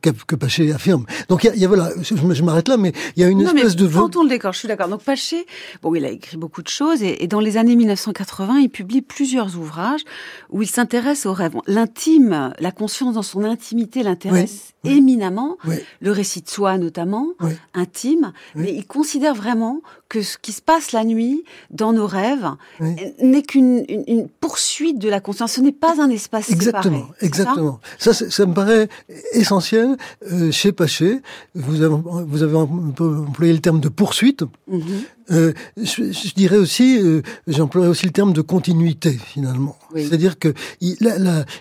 que, 0.00 0.10
que 0.10 0.36
Paché 0.36 0.72
affirme. 0.72 1.04
Donc, 1.28 1.44
il 1.44 1.60
y 1.60 1.64
a, 1.64 1.68
voilà, 1.68 1.90
je, 2.00 2.42
m'arrête 2.42 2.68
là, 2.68 2.76
mais 2.76 2.92
il 3.16 3.22
y 3.22 3.24
a 3.24 3.28
une 3.28 3.40
espèce 3.40 3.76
de... 3.76 3.86
Quand 3.86 4.22
le 4.22 4.28
décor, 4.28 4.52
je 4.52 4.60
suis 4.60 4.68
d'accord. 4.68 4.88
Donc, 4.88 5.02
Paché, 5.02 5.46
bon, 5.82 5.94
il 5.94 6.04
a 6.04 6.10
écrit 6.10 6.36
beaucoup 6.36 6.62
de 6.62 6.68
choses 6.68 7.02
et, 7.02 7.22
et 7.22 7.26
dans 7.26 7.40
les 7.40 7.56
années 7.56 7.76
1980, 7.76 8.58
il 8.60 8.68
publie 8.68 9.02
plusieurs 9.02 9.56
ouvrages 9.56 10.02
où 10.50 10.62
il 10.62 10.68
s'intéresse 10.68 11.26
aux 11.26 11.32
rêves. 11.32 11.54
L'intime 11.66 12.47
la 12.58 12.72
conscience 12.72 13.14
dans 13.14 13.22
son 13.22 13.44
intimité 13.44 14.02
l'intéresse 14.02 14.72
éminemment, 14.84 15.56
le 16.00 16.10
récit 16.10 16.42
de 16.42 16.48
soi 16.48 16.78
notamment, 16.78 17.28
intime, 17.74 18.32
mais 18.54 18.72
il 18.74 18.86
considère 18.86 19.34
vraiment 19.34 19.80
que 20.08 20.22
ce 20.22 20.38
qui 20.38 20.52
se 20.52 20.62
passe 20.62 20.92
la 20.92 21.04
nuit 21.04 21.44
dans 21.70 21.92
nos 21.92 22.06
rêves 22.06 22.48
n'est 23.20 23.42
qu'une 23.42 23.84
une, 23.88 24.28
poursuite 24.28 24.98
de 24.98 25.08
la 25.08 25.20
conscience. 25.20 25.52
Ce 25.52 25.60
n'est 25.60 25.72
pas 25.72 26.00
un 26.00 26.08
espace 26.08 26.50
exactement, 26.50 27.00
séparé. 27.00 27.14
Exactement. 27.20 27.80
Ça, 27.98 28.14
ça, 28.14 28.46
me 28.46 28.54
paraît 28.54 28.88
essentiel 29.32 29.96
euh, 30.32 30.50
chez 30.50 30.72
Paché. 30.72 31.20
Vous 31.54 31.82
avez, 31.82 31.94
vous 32.26 32.42
avez 32.42 32.56
employé 32.56 33.52
le 33.52 33.60
terme 33.60 33.80
de 33.80 33.88
poursuite. 33.88 34.44
Mhm. 34.66 34.82
Euh, 35.30 35.52
je, 35.76 36.34
dirais 36.34 36.56
aussi, 36.56 36.98
euh, 36.98 37.20
j'emploierais 37.46 37.90
aussi 37.90 38.06
le 38.06 38.12
terme 38.12 38.32
de 38.32 38.40
continuité 38.40 39.12
finalement. 39.12 39.76
C'est-à-dire 39.94 40.38
que 40.38 40.54
il, 40.80 40.96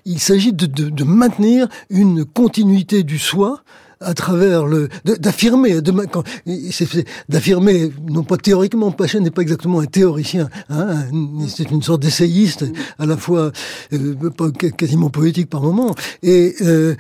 il 0.06 0.20
s'agit 0.20 0.54
de, 0.54 0.68
de, 0.68 0.90
de 0.90 1.04
maintenir 1.04 1.68
une 1.90 2.24
continuité 2.24 3.04
du 3.08 3.18
soi 3.18 3.64
à 4.00 4.14
travers 4.14 4.68
le 4.68 4.90
d'affirmer 5.06 5.82
d'affirmer 7.30 7.92
non 8.08 8.24
pas 8.24 8.38
théoriquement 8.38 8.92
Pachen 8.92 9.24
n'est 9.24 9.32
pas 9.32 9.42
exactement 9.42 9.80
un 9.80 9.86
théoricien 9.86 10.50
hein, 10.70 11.06
c'est 11.48 11.72
une 11.72 11.82
sorte 11.82 12.02
d'essayiste 12.02 12.66
à 13.00 13.08
la 13.08 13.18
fois 13.18 13.52
euh, 13.94 14.16
quasiment 14.78 15.10
poétique 15.10 15.50
par 15.50 15.64
moment 15.64 15.96
et 16.22 16.56
euh, 16.62 16.96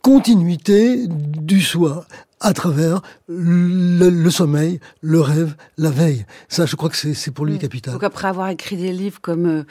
continuité 0.00 1.06
du 1.08 1.60
soi 1.60 2.06
à 2.40 2.52
travers 2.52 3.02
le, 3.28 4.30
sommeil, 4.30 4.80
le 5.00 5.20
rêve, 5.20 5.54
la 5.76 5.90
veille. 5.90 6.24
Ça, 6.48 6.66
je 6.66 6.76
crois 6.76 6.88
que 6.88 6.96
c'est 6.96 7.30
pour 7.30 7.46
lui 7.46 7.58
capital. 7.58 7.94
Donc 7.94 8.04
après 8.04 8.28
avoir 8.28 8.48
écrit 8.48 8.76
des 8.76 8.92
livres 8.92 9.20
comme 9.20 9.46
euh, 9.46 9.62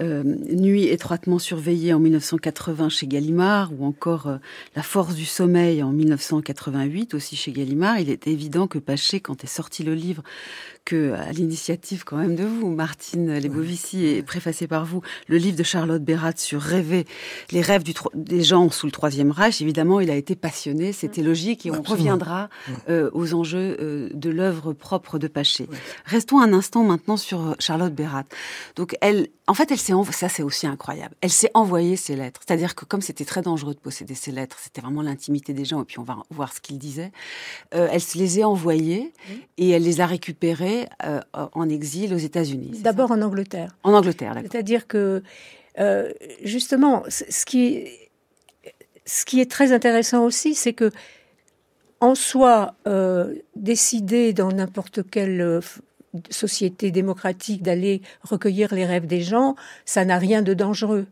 euh, 0.00 0.22
Nuit 0.24 0.88
étroitement 0.88 1.38
surveillée 1.38 1.92
en 1.92 1.98
1980 1.98 2.88
chez 2.90 3.06
Gallimard 3.06 3.72
ou 3.76 3.84
encore 3.84 4.28
euh, 4.28 4.36
La 4.76 4.82
force 4.82 5.14
du 5.14 5.24
sommeil 5.24 5.82
en 5.82 5.90
1988 5.92 7.14
aussi 7.14 7.36
chez 7.36 7.52
Gallimard, 7.52 7.98
il 7.98 8.10
est 8.10 8.26
évident 8.26 8.66
que 8.66 8.78
Paché, 8.78 9.20
quand 9.20 9.44
est 9.44 9.48
sorti 9.48 9.82
le 9.82 9.94
livre 9.94 10.22
que, 10.84 11.12
à 11.12 11.32
l'initiative 11.32 12.04
quand 12.04 12.16
même 12.16 12.34
de 12.34 12.44
vous, 12.44 12.68
Martine 12.70 13.38
Lebovici, 13.38 14.06
et 14.06 14.22
préfacé 14.22 14.66
par 14.66 14.84
vous, 14.84 15.00
le 15.28 15.36
livre 15.36 15.56
de 15.56 15.62
Charlotte 15.62 16.02
Bérat 16.02 16.32
sur 16.36 16.60
rêver 16.60 17.06
les 17.50 17.60
rêves 17.60 17.82
du 17.82 17.92
des 18.14 18.42
gens 18.42 18.70
sous 18.70 18.86
le 18.86 18.92
Troisième 18.92 19.30
Reich, 19.30 19.60
évidemment, 19.60 20.00
il 20.00 20.10
a 20.10 20.16
été 20.16 20.34
passionné, 20.34 20.92
c'était 20.92 21.22
logique, 21.22 21.66
et 21.66 21.70
on 21.70 21.82
reviendra 21.82 22.48
euh, 22.88 23.10
aux 23.12 23.34
enjeux 23.34 23.76
euh, 23.80 24.10
de 24.12 24.30
l'œuvre 24.30 24.72
propre 24.72 25.18
de 25.18 25.28
Paché. 25.28 25.68
Restons 26.04 26.40
un 26.40 26.52
instant 26.52 26.84
maintenant 26.84 27.16
sur 27.16 27.40
euh, 27.40 27.54
Charlotte 27.58 27.94
Bérat. 27.94 28.24
Donc, 28.76 28.96
elle, 29.00 29.28
en 29.46 29.54
fait, 29.54 29.70
elle 29.70 29.78
s'est 29.78 29.92
ça 30.12 30.28
c'est 30.28 30.42
aussi 30.42 30.66
incroyable. 30.66 31.14
Elle 31.20 31.30
s'est 31.30 31.50
envoyée 31.54 31.96
ses 31.96 32.16
lettres, 32.16 32.40
c'est-à-dire 32.46 32.74
que 32.74 32.84
comme 32.84 33.02
c'était 33.02 33.24
très 33.24 33.42
dangereux 33.42 33.74
de 33.74 33.78
posséder 33.78 34.14
ses 34.14 34.32
lettres, 34.32 34.56
c'était 34.60 34.80
vraiment 34.80 35.02
l'intimité 35.02 35.52
des 35.52 35.64
gens, 35.64 35.82
et 35.82 35.84
puis 35.84 35.98
on 35.98 36.02
va 36.04 36.16
voir 36.30 36.52
ce 36.52 36.60
qu'ils 36.60 36.78
disaient. 36.78 37.12
elle 37.70 38.00
se 38.00 38.18
les 38.18 38.40
a 38.40 38.48
envoyées 38.48 39.12
et 39.58 39.70
elle 39.70 39.82
les 39.82 40.00
a 40.00 40.06
récupérées 40.06 40.71
euh, 41.04 41.20
en 41.32 41.68
exil 41.68 42.14
aux 42.14 42.18
États-Unis. 42.18 42.80
D'abord 42.82 43.10
en 43.10 43.22
Angleterre. 43.22 43.76
En 43.82 43.92
Angleterre, 43.94 44.34
C'est-à-dire 44.42 44.86
que, 44.86 45.22
euh, 45.78 46.10
justement, 46.42 47.04
ce 47.08 47.44
qui, 47.44 47.84
ce 49.04 49.24
qui 49.24 49.40
est 49.40 49.50
très 49.50 49.72
intéressant 49.72 50.24
aussi, 50.24 50.54
c'est 50.54 50.72
que, 50.72 50.90
en 52.00 52.14
soi, 52.14 52.74
euh, 52.86 53.34
décider 53.54 54.32
dans 54.32 54.50
n'importe 54.50 55.08
quelle 55.08 55.60
société 56.30 56.90
démocratique 56.90 57.62
d'aller 57.62 58.02
recueillir 58.22 58.74
les 58.74 58.84
rêves 58.84 59.06
des 59.06 59.22
gens, 59.22 59.54
ça 59.84 60.04
n'a 60.04 60.18
rien 60.18 60.42
de 60.42 60.54
dangereux. 60.54 61.06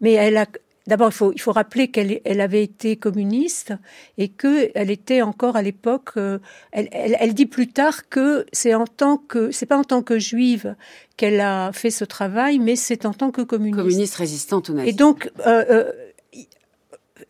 Mais 0.00 0.12
elle 0.12 0.36
a, 0.36 0.46
D'abord, 0.86 1.08
il 1.08 1.14
faut, 1.14 1.32
il 1.32 1.40
faut 1.40 1.52
rappeler 1.52 1.88
qu'elle 1.88 2.20
elle 2.24 2.40
avait 2.40 2.62
été 2.62 2.96
communiste 2.96 3.72
et 4.18 4.28
qu'elle 4.28 4.90
était 4.90 5.20
encore 5.20 5.56
à 5.56 5.62
l'époque. 5.62 6.10
Euh, 6.16 6.38
elle, 6.70 6.88
elle, 6.92 7.16
elle, 7.18 7.34
dit 7.34 7.46
plus 7.46 7.68
tard 7.68 8.08
que 8.08 8.46
c'est 8.52 8.74
en 8.74 8.86
tant 8.86 9.16
que 9.16 9.50
c'est 9.50 9.66
pas 9.66 9.78
en 9.78 9.84
tant 9.84 10.02
que 10.02 10.18
juive 10.18 10.76
qu'elle 11.16 11.40
a 11.40 11.72
fait 11.72 11.90
ce 11.90 12.04
travail, 12.04 12.60
mais 12.60 12.76
c'est 12.76 13.04
en 13.04 13.12
tant 13.12 13.32
que 13.32 13.42
communiste. 13.42 13.82
Communiste 13.82 14.14
résistante 14.14 14.70
au 14.70 14.74
nazisme. 14.74 14.88
Et 14.88 14.96
donc 14.96 15.30
euh, 15.44 15.64
euh, 15.70 15.92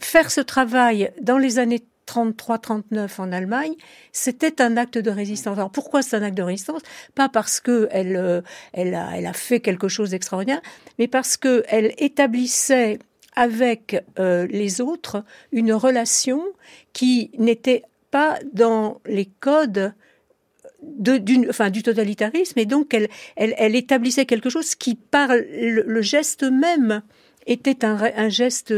faire 0.01 0.31
ce 0.31 0.43
travail 0.43 1.11
dans 1.23 1.39
les 1.39 1.59
années 1.59 1.83
33-39 2.07 3.09
en 3.19 3.33
Allemagne, 3.33 3.75
c'était 4.13 4.61
un 4.61 4.77
acte 4.77 4.99
de 4.99 5.11
résistance. 5.11 5.57
Alors 5.57 5.71
pourquoi 5.71 6.03
c'est 6.03 6.17
un 6.17 6.23
acte 6.23 6.37
de 6.37 6.43
résistance? 6.43 6.83
Pas 7.15 7.31
parce 7.31 7.61
que 7.61 7.89
elle, 7.91 8.43
elle, 8.75 8.95
a, 8.95 9.17
elle 9.17 9.27
a 9.27 9.33
fait 9.33 9.61
quelque 9.61 9.89
chose 9.89 10.11
d'extraordinaire, 10.11 10.61
mais 10.99 11.09
parce 11.09 11.39
que 11.39 11.65
elle 11.69 11.95
établissait 11.97 12.99
avec 13.37 14.03
euh, 14.19 14.47
les 14.47 14.81
autres 14.81 15.25
une 15.53 15.73
relation 15.73 16.43
qui 16.93 17.31
n'était 17.39 17.83
pas 18.11 18.39
dans 18.53 19.01
les 19.07 19.27
codes 19.41 19.95
du 20.83 21.83
totalitarisme, 21.83 22.59
et 22.59 22.67
donc 22.67 22.95
elle, 22.95 23.77
établissait 23.77 24.27
quelque 24.27 24.51
chose 24.51 24.75
qui, 24.75 24.95
par 24.95 25.31
le 25.35 26.03
geste 26.03 26.45
même 26.45 27.03
était 27.47 27.85
un, 27.85 28.29
geste, 28.29 28.75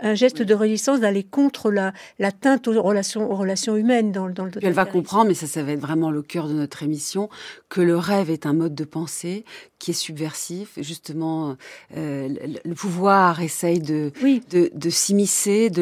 un 0.00 0.14
geste 0.14 0.42
de 0.42 0.54
résistance 0.54 1.00
d'aller 1.00 1.22
contre 1.22 1.70
la 1.70 1.92
l'atteinte 2.18 2.68
aux 2.68 2.82
relations, 2.82 3.30
aux 3.30 3.36
relations 3.36 3.76
humaines 3.76 4.12
dans, 4.12 4.28
dans 4.28 4.44
le 4.44 4.52
Elle 4.62 4.72
va 4.72 4.84
comprendre, 4.84 5.26
mais 5.26 5.34
ça, 5.34 5.46
ça 5.46 5.62
va 5.62 5.72
être 5.72 5.80
vraiment 5.80 6.10
le 6.10 6.22
cœur 6.22 6.48
de 6.48 6.52
notre 6.52 6.82
émission, 6.82 7.28
que 7.68 7.80
le 7.80 7.96
rêve 7.96 8.30
est 8.30 8.46
un 8.46 8.52
mode 8.52 8.74
de 8.74 8.84
pensée 8.84 9.44
qui 9.78 9.92
est 9.92 9.94
subversif. 9.94 10.72
Justement, 10.76 11.56
euh, 11.96 12.28
le 12.64 12.74
pouvoir 12.74 13.40
essaye 13.40 13.80
de, 13.80 14.12
de, 14.50 14.70
de 14.72 14.90
s'immiscer, 14.90 15.70
de 15.70 15.80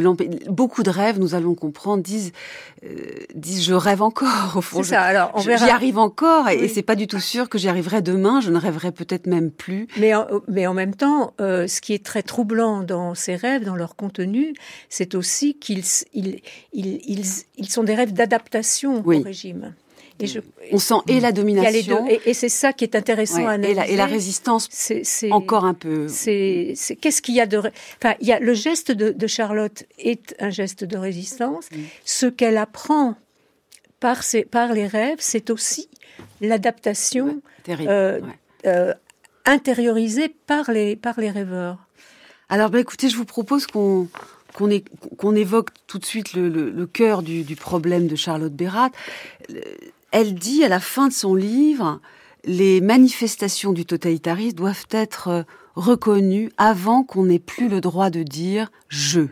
Beaucoup 0.48 0.82
de 0.82 0.90
rêves, 0.90 1.18
nous 1.18 1.34
allons 1.34 1.54
comprendre, 1.54 2.02
disent, 2.02 2.32
euh, 2.84 2.86
disent 3.34 3.64
je 3.64 3.74
rêve 3.74 4.00
encore. 4.00 4.54
Au 4.56 4.60
fond, 4.60 4.82
ça. 4.82 5.02
Alors, 5.02 5.32
on 5.34 5.40
J'y 5.40 5.52
arrive 5.52 5.98
encore, 5.98 6.48
et, 6.48 6.68
c'est 6.68 6.82
pas 6.82 6.94
du 6.94 7.06
tout 7.06 7.18
sûr 7.18 7.48
que 7.48 7.58
j'y 7.58 7.68
arriverai 7.68 8.00
demain. 8.00 8.40
Je 8.40 8.50
ne 8.50 8.58
rêverai 8.58 8.92
peut-être 8.92 9.26
même 9.26 9.50
plus. 9.50 9.88
Mais 9.98 10.14
en, 10.14 10.26
mais 10.46 10.66
en 10.66 10.74
même 10.74 10.94
temps, 10.94 11.34
euh, 11.40 11.66
ce 11.66 11.80
qui 11.80 11.92
est 11.92 12.04
très 12.04 12.22
troublant 12.28 12.84
dans 12.84 13.14
ces 13.16 13.34
rêves, 13.34 13.64
dans 13.64 13.74
leur 13.74 13.96
contenu, 13.96 14.54
c'est 14.88 15.16
aussi 15.16 15.54
qu'ils 15.54 15.82
ils, 16.12 16.40
ils, 16.72 17.24
ils, 17.56 17.68
sont 17.68 17.82
des 17.82 17.94
rêves 17.94 18.12
d'adaptation 18.12 19.02
au 19.04 19.22
régime. 19.22 19.74
Et 20.20 20.26
je, 20.26 20.40
on 20.72 20.78
sent 20.78 20.96
et 21.06 21.20
la 21.20 21.30
domination 21.30 22.06
et, 22.08 22.34
c'est 22.34 22.48
ça 22.48 22.72
qui 22.72 22.84
est 22.84 22.96
intéressant 22.96 23.46
à 23.46 23.52
analyser. 23.52 23.72
Et 23.72 23.74
la, 23.74 23.88
et 23.88 23.96
la 23.96 24.06
résistance, 24.06 24.68
c'est 24.70 25.32
encore 25.32 25.64
un 25.64 25.74
peu. 25.74 26.08
C'est 26.08 26.74
qu'est-ce 27.00 27.22
qu'il 27.22 27.34
y 27.34 27.40
a 27.40 27.46
de. 27.46 27.58
Enfin, 27.58 28.14
il 28.20 28.26
y 28.26 28.32
a 28.32 28.40
le 28.40 28.54
geste 28.54 28.90
de, 28.90 29.10
de 29.10 29.26
Charlotte 29.26 29.84
est 29.98 30.34
un 30.40 30.50
geste 30.50 30.84
de 30.84 30.96
résistance. 30.98 31.70
Mm. 31.70 31.76
Ce 32.04 32.26
qu'elle 32.26 32.56
apprend 32.56 33.14
par 34.00 34.22
ses, 34.22 34.44
par 34.44 34.72
les 34.72 34.86
rêves, 34.86 35.18
c'est 35.20 35.50
aussi 35.50 35.88
l'adaptation 36.40 37.40
euh, 37.68 38.20
euh, 38.66 38.94
intériorisée 39.44 40.34
par 40.46 40.70
les 40.72 40.96
par 40.96 41.20
les 41.20 41.30
rêveurs. 41.30 41.87
Alors, 42.48 42.70
bah, 42.70 42.80
écoutez, 42.80 43.08
je 43.08 43.16
vous 43.16 43.26
propose 43.26 43.66
qu'on 43.66 44.08
évoque 45.34 45.70
tout 45.86 45.98
de 45.98 46.04
suite 46.04 46.32
le, 46.34 46.86
cœur 46.86 47.22
du, 47.22 47.42
du, 47.42 47.56
problème 47.56 48.06
de 48.06 48.16
Charlotte 48.16 48.52
Bérat. 48.52 48.90
Elle 50.10 50.34
dit 50.34 50.64
à 50.64 50.68
la 50.68 50.80
fin 50.80 51.08
de 51.08 51.12
son 51.12 51.34
livre, 51.34 52.00
les 52.44 52.80
manifestations 52.80 53.72
du 53.72 53.84
totalitarisme 53.84 54.56
doivent 54.56 54.86
être 54.90 55.44
reconnues 55.74 56.50
avant 56.56 57.04
qu'on 57.04 57.24
n'ait 57.24 57.38
plus 57.38 57.68
le 57.68 57.80
droit 57.80 58.10
de 58.10 58.22
dire 58.22 58.70
je 58.88 59.26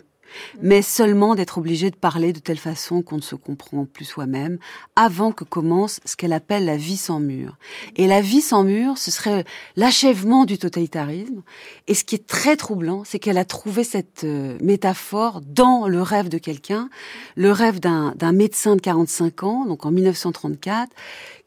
mais 0.60 0.82
seulement 0.82 1.34
d'être 1.34 1.58
obligé 1.58 1.90
de 1.90 1.96
parler 1.96 2.32
de 2.32 2.38
telle 2.38 2.58
façon 2.58 3.02
qu'on 3.02 3.16
ne 3.16 3.22
se 3.22 3.34
comprend 3.34 3.84
plus 3.84 4.04
soi-même, 4.04 4.58
avant 4.94 5.32
que 5.32 5.44
commence 5.44 6.00
ce 6.04 6.16
qu'elle 6.16 6.32
appelle 6.32 6.64
la 6.64 6.76
vie 6.76 6.96
sans 6.96 7.20
mur. 7.20 7.56
Et 7.96 8.06
la 8.06 8.20
vie 8.20 8.40
sans 8.40 8.64
mur, 8.64 8.98
ce 8.98 9.10
serait 9.10 9.44
l'achèvement 9.76 10.44
du 10.44 10.58
totalitarisme. 10.58 11.42
Et 11.86 11.94
ce 11.94 12.04
qui 12.04 12.14
est 12.14 12.26
très 12.26 12.56
troublant, 12.56 13.04
c'est 13.04 13.18
qu'elle 13.18 13.38
a 13.38 13.44
trouvé 13.44 13.84
cette 13.84 14.24
euh, 14.24 14.58
métaphore 14.60 15.40
dans 15.40 15.88
le 15.88 16.02
rêve 16.02 16.28
de 16.28 16.38
quelqu'un, 16.38 16.88
le 17.36 17.52
rêve 17.52 17.80
d'un 17.80 18.32
médecin 18.32 18.76
de 18.76 18.80
45 18.80 19.42
ans, 19.42 19.66
donc 19.66 19.86
en 19.86 19.90
1934, 19.90 20.90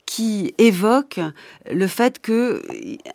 qui 0.09 0.55
évoque 0.57 1.19
le 1.69 1.85
fait 1.85 2.17
que, 2.19 2.63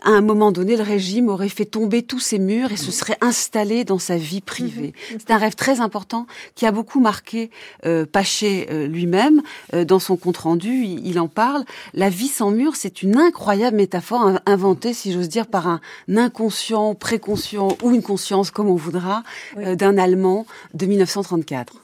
à 0.05 0.11
un 0.11 0.21
moment 0.21 0.53
donné, 0.53 0.77
le 0.77 0.85
régime 0.85 1.29
aurait 1.29 1.49
fait 1.49 1.65
tomber 1.65 2.05
tous 2.05 2.21
ses 2.21 2.39
murs 2.39 2.71
et 2.71 2.77
se 2.77 2.93
serait 2.93 3.17
installé 3.21 3.83
dans 3.83 3.99
sa 3.99 4.17
vie 4.17 4.41
privée. 4.41 4.95
Mhm. 5.11 5.19
C'est 5.19 5.33
un 5.33 5.39
rêve 5.39 5.57
très 5.57 5.81
important 5.81 6.29
qui 6.55 6.67
a 6.67 6.71
beaucoup 6.71 7.01
marqué 7.01 7.51
euh, 7.85 8.07
Paché 8.07 8.69
euh, 8.71 8.87
lui-même. 8.87 9.43
Euh, 9.75 9.85
dans 9.85 9.99
son 9.99 10.17
compte 10.17 10.37
rendu, 10.37 10.85
il, 10.85 11.19
en 11.19 11.27
parle. 11.27 11.65
La 11.95 12.11
vie 12.11 12.29
sans 12.29 12.53
murs, 12.53 12.77
c'est 12.77 13.03
une 13.03 13.17
incroyable 13.17 13.77
métaphore 13.77 14.39
inventée, 14.47 14.95
si 14.95 15.13
j'ose 15.13 15.29
dire, 15.29 15.49
par 15.49 15.67
un 15.67 15.81
inconscient, 16.15 16.95
préconscient 16.95 17.77
ou 17.83 17.91
une 17.91 18.03
conscience, 18.03 18.53
comme 18.53 18.69
on 18.69 18.77
voudra, 18.77 19.25
euh, 19.59 19.75
d'un 19.75 19.99
Allemand 19.99 20.47
de 20.75 20.87
1934. 20.87 21.75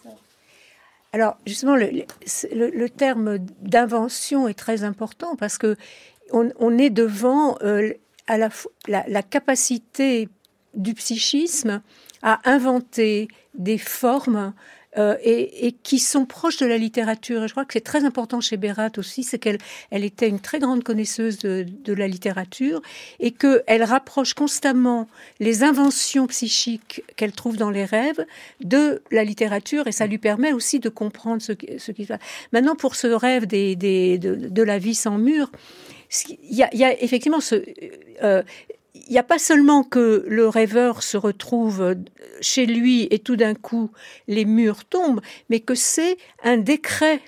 Alors 1.12 1.36
justement, 1.44 1.76
le, 1.76 2.86
terme 2.88 3.38
d'invention 3.38 4.46
est 4.46 4.54
très 4.54 4.84
important 4.84 5.34
parce 5.36 5.58
que 5.58 5.76
on, 6.32 6.78
est 6.78 6.90
devant 6.90 7.56
euh, 7.62 7.92
la, 8.28 9.22
capacité 9.22 10.28
du 10.74 10.94
psychisme 10.94 11.82
à 12.22 12.38
inventer 12.48 13.26
des 13.54 13.78
formes 13.78 14.54
euh, 14.98 15.16
et, 15.22 15.68
et, 15.68 15.72
qui 15.72 16.00
sont 16.00 16.24
proches 16.24 16.56
de 16.56 16.66
la 16.66 16.76
littérature. 16.76 17.44
Et 17.44 17.48
je 17.48 17.52
crois 17.52 17.64
que 17.64 17.74
c'est 17.74 17.80
très 17.80 18.04
important 18.04 18.40
chez 18.40 18.56
Bérat 18.56 18.90
aussi, 18.98 19.22
c'est 19.22 19.38
qu'elle 19.38 19.58
elle 19.90 20.04
était 20.04 20.28
une 20.28 20.40
très 20.40 20.58
grande 20.58 20.82
connaisseuse 20.82 21.38
de, 21.38 21.64
de 21.84 21.92
la 21.92 22.08
littérature 22.08 22.82
et 23.20 23.30
qu'elle 23.30 23.84
rapproche 23.84 24.34
constamment 24.34 25.06
les 25.38 25.62
inventions 25.62 26.26
psychiques 26.26 27.04
qu'elle 27.14 27.30
trouve 27.30 27.56
dans 27.56 27.70
les 27.70 27.84
rêves 27.84 28.26
de 28.64 29.00
la 29.12 29.22
littérature 29.22 29.86
et 29.86 29.92
ça 29.92 30.08
lui 30.08 30.18
permet 30.18 30.52
aussi 30.52 30.80
de 30.80 30.88
comprendre 30.88 31.40
ce, 31.40 31.52
ce 31.78 31.92
qui 31.92 32.02
se 32.02 32.08
passe. 32.08 32.20
Maintenant, 32.52 32.74
pour 32.74 32.96
ce 32.96 33.06
rêve 33.06 33.46
des, 33.46 33.76
des, 33.76 34.18
de, 34.18 34.34
de, 34.34 34.62
la 34.62 34.78
vie 34.78 34.96
sans 34.96 35.18
mur, 35.18 35.52
il 36.28 36.56
y 36.56 36.64
a, 36.64 36.74
y 36.74 36.82
a 36.82 37.00
effectivement 37.00 37.40
ce... 37.40 37.62
Euh, 38.24 38.42
il 38.94 39.12
n'y 39.12 39.18
a 39.18 39.22
pas 39.22 39.38
seulement 39.38 39.82
que 39.82 40.24
le 40.28 40.48
rêveur 40.48 41.02
se 41.02 41.16
retrouve 41.16 41.96
chez 42.40 42.66
lui 42.66 43.06
et 43.10 43.18
tout 43.18 43.36
d'un 43.36 43.54
coup 43.54 43.90
les 44.28 44.44
murs 44.44 44.84
tombent, 44.84 45.20
mais 45.48 45.60
que 45.60 45.74
c'est 45.74 46.16
un 46.42 46.56
décret. 46.56 47.20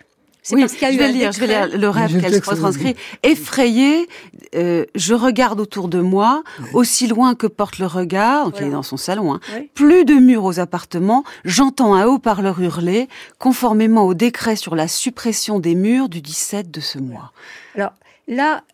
Oui, 0.51 0.63
parce 0.63 0.75
je, 0.75 0.99
vais 0.99 1.13
lire, 1.13 1.31
je 1.31 1.39
vais 1.39 1.47
lire 1.47 1.69
le 1.79 1.89
rêve 1.89 2.21
qu'elle 2.21 2.43
se 2.43 2.51
retranscrit. 2.51 2.97
Effrayé, 3.23 4.09
euh, 4.57 4.85
je 4.97 5.15
regarde 5.15 5.61
autour 5.61 5.87
de 5.87 6.01
moi, 6.01 6.43
aussi 6.73 7.07
loin 7.07 7.37
que 7.37 7.47
porte 7.47 7.79
le 7.79 7.87
regard, 7.87 8.47
donc 8.47 8.57
il 8.59 8.67
est 8.67 8.71
dans 8.71 8.83
son 8.83 8.97
salon, 8.97 9.35
hein, 9.35 9.41
plus 9.75 10.05
de 10.05 10.15
murs 10.15 10.43
aux 10.45 10.59
appartements, 10.59 11.23
j'entends 11.45 11.95
un 11.95 12.07
haut-parleur 12.07 12.61
hurler, 12.61 13.09
conformément 13.39 14.05
au 14.05 14.15
décret 14.15 14.57
sur 14.57 14.75
la 14.75 14.89
suppression 14.89 15.61
des 15.61 15.77
murs 15.77 16.09
du 16.09 16.21
17 16.21 16.73
de 16.73 16.81
ce 16.81 16.99
mois. 16.99 17.33
Alors 17.77 17.93
là, 18.27 18.65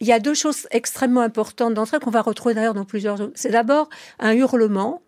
il 0.00 0.06
y 0.06 0.12
a 0.12 0.20
deux 0.20 0.34
choses 0.34 0.66
extrêmement 0.70 1.20
importantes 1.20 1.74
dans 1.74 1.84
ça 1.84 1.98
qu'on 1.98 2.10
va 2.10 2.22
retrouver 2.22 2.54
d'ailleurs 2.54 2.74
dans 2.74 2.84
plusieurs. 2.84 3.30
C'est 3.34 3.50
d'abord 3.50 3.88
un 4.18 4.32
hurlement 4.32 5.02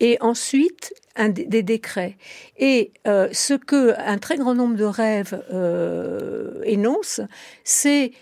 et 0.00 0.16
ensuite 0.20 0.94
un, 1.16 1.28
des 1.28 1.62
décrets. 1.62 2.16
Et 2.56 2.92
euh, 3.06 3.28
ce 3.32 3.54
que 3.54 3.94
un 3.98 4.18
très 4.18 4.36
grand 4.36 4.54
nombre 4.54 4.76
de 4.76 4.84
rêves 4.84 5.42
euh, 5.52 6.62
énoncent, 6.64 7.22
c'est 7.64 8.12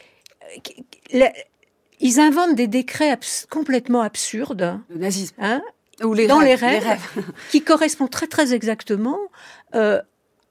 ils 2.00 2.21
inventent 2.21 2.54
des 2.54 2.66
décrets 2.66 3.18
complètement 3.50 4.02
absurdes. 4.02 4.78
Le 4.90 4.99
nazisme. 4.99 5.35
Hein, 5.38 5.62
Ou 6.02 6.14
les 6.14 6.26
dans 6.26 6.38
rêves, 6.38 6.61
les 6.61 6.78
rêves, 6.78 7.00
qui 7.50 7.62
correspondent 7.62 8.11
très 8.11 8.26
très 8.26 8.54
exactement 8.54 9.18
euh, 9.75 10.00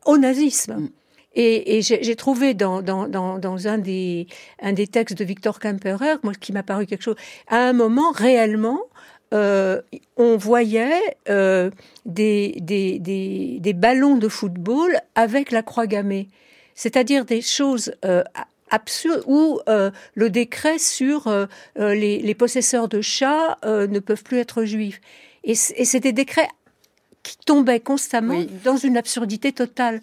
au 0.05 0.17
nazisme. 0.17 0.75
Mm. 0.75 0.89
Et, 1.35 1.77
et 1.77 1.81
j'ai 1.81 2.15
trouvé 2.15 2.53
dans, 2.53 2.81
dans, 2.81 3.07
dans, 3.07 3.37
dans, 3.37 3.67
un, 3.67 3.77
des, 3.77 4.27
un 4.61 4.71
des 4.73 4.87
textes 4.87 5.17
de 5.17 5.25
Victor 5.25 5.59
Kemperer, 5.59 6.15
moi, 6.23 6.33
qui 6.33 6.53
m'a 6.53 6.63
paru 6.63 6.85
quelque 6.85 7.03
chose, 7.03 7.17
à 7.47 7.57
un 7.57 7.73
moment, 7.73 8.11
réellement, 8.11 8.79
euh, 9.33 9.81
on 10.15 10.37
voyait 10.37 11.01
euh, 11.29 11.71
des, 12.05 12.55
des, 12.61 12.99
des, 12.99 13.57
des, 13.59 13.73
ballons 13.73 14.15
de 14.15 14.29
football 14.29 14.97
avec 15.15 15.51
la 15.51 15.61
croix 15.61 15.87
gammée. 15.87 16.29
C'est-à-dire 16.73 17.25
des 17.25 17.41
choses 17.41 17.93
euh, 18.05 18.23
absurdes 18.69 19.23
où 19.25 19.59
euh, 19.67 19.91
le 20.13 20.29
décret 20.29 20.77
sur 20.79 21.27
euh, 21.27 21.45
euh, 21.79 21.93
les, 21.95 22.19
les, 22.19 22.35
possesseurs 22.35 22.87
de 22.87 23.01
chats 23.01 23.57
ne 23.63 23.99
peuvent 23.99 24.23
plus 24.23 24.37
être 24.37 24.63
juifs. 24.63 25.01
Et, 25.43 25.51
et 25.51 25.85
c'est 25.85 25.99
des 25.99 26.13
décrets 26.13 26.49
qui 27.23 27.37
tombaient 27.37 27.79
constamment 27.79 28.35
oui. 28.37 28.49
dans 28.63 28.77
une 28.77 28.97
absurdité 28.97 29.51
totale. 29.51 30.01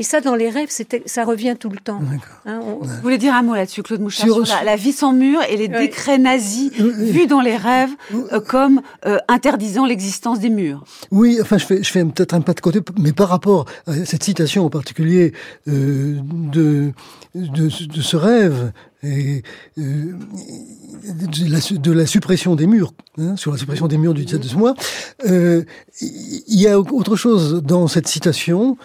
Et 0.00 0.02
ça, 0.02 0.22
dans 0.22 0.34
les 0.34 0.48
rêves, 0.48 0.70
ça 1.04 1.24
revient 1.26 1.56
tout 1.60 1.68
le 1.68 1.76
temps. 1.76 2.00
Hein, 2.46 2.60
on... 2.64 2.82
Vous 2.82 3.02
voulez 3.02 3.18
dire 3.18 3.34
un 3.34 3.42
mot 3.42 3.54
là-dessus, 3.54 3.82
Claude 3.82 4.00
Mouchard, 4.00 4.24
sur, 4.24 4.46
sur 4.46 4.56
la, 4.56 4.64
la, 4.64 4.76
vie 4.76 4.92
sans 4.92 5.12
mur 5.12 5.42
et 5.46 5.58
les 5.58 5.66
oui. 5.66 5.76
décrets 5.78 6.16
nazis 6.16 6.72
vus 6.72 7.26
dans 7.26 7.42
les 7.42 7.54
rêves 7.54 7.90
euh, 8.14 8.40
comme 8.40 8.80
euh, 9.04 9.18
interdisant 9.28 9.84
l'existence 9.84 10.40
des 10.40 10.48
murs 10.48 10.84
Oui, 11.10 11.36
enfin, 11.42 11.58
je 11.58 11.66
fais, 11.66 11.82
je 11.82 11.90
fais 11.90 12.02
peut-être 12.02 12.32
un 12.32 12.40
pas 12.40 12.54
de 12.54 12.62
côté, 12.62 12.80
mais 12.98 13.12
par 13.12 13.28
rapport 13.28 13.66
à 13.86 13.92
cette 14.06 14.24
citation 14.24 14.64
en 14.64 14.70
particulier 14.70 15.34
euh, 15.68 16.18
de, 16.24 16.92
de, 17.34 17.68
de, 17.86 18.00
ce 18.00 18.16
rêve, 18.16 18.72
et, 19.02 19.42
euh, 19.76 20.14
de, 21.04 21.52
la, 21.52 21.78
de, 21.78 21.92
la, 21.92 22.06
suppression 22.06 22.56
des 22.56 22.66
murs, 22.66 22.94
hein, 23.18 23.36
sur 23.36 23.52
la 23.52 23.58
suppression 23.58 23.86
des 23.86 23.98
murs 23.98 24.14
du 24.14 24.24
17 24.24 24.40
de 24.40 24.48
ce 24.48 24.56
mois, 24.56 24.74
euh, 25.26 25.62
il 26.00 26.58
y 26.58 26.68
a 26.68 26.80
autre 26.80 27.16
chose 27.16 27.62
dans 27.62 27.86
cette 27.86 28.08
citation 28.08 28.78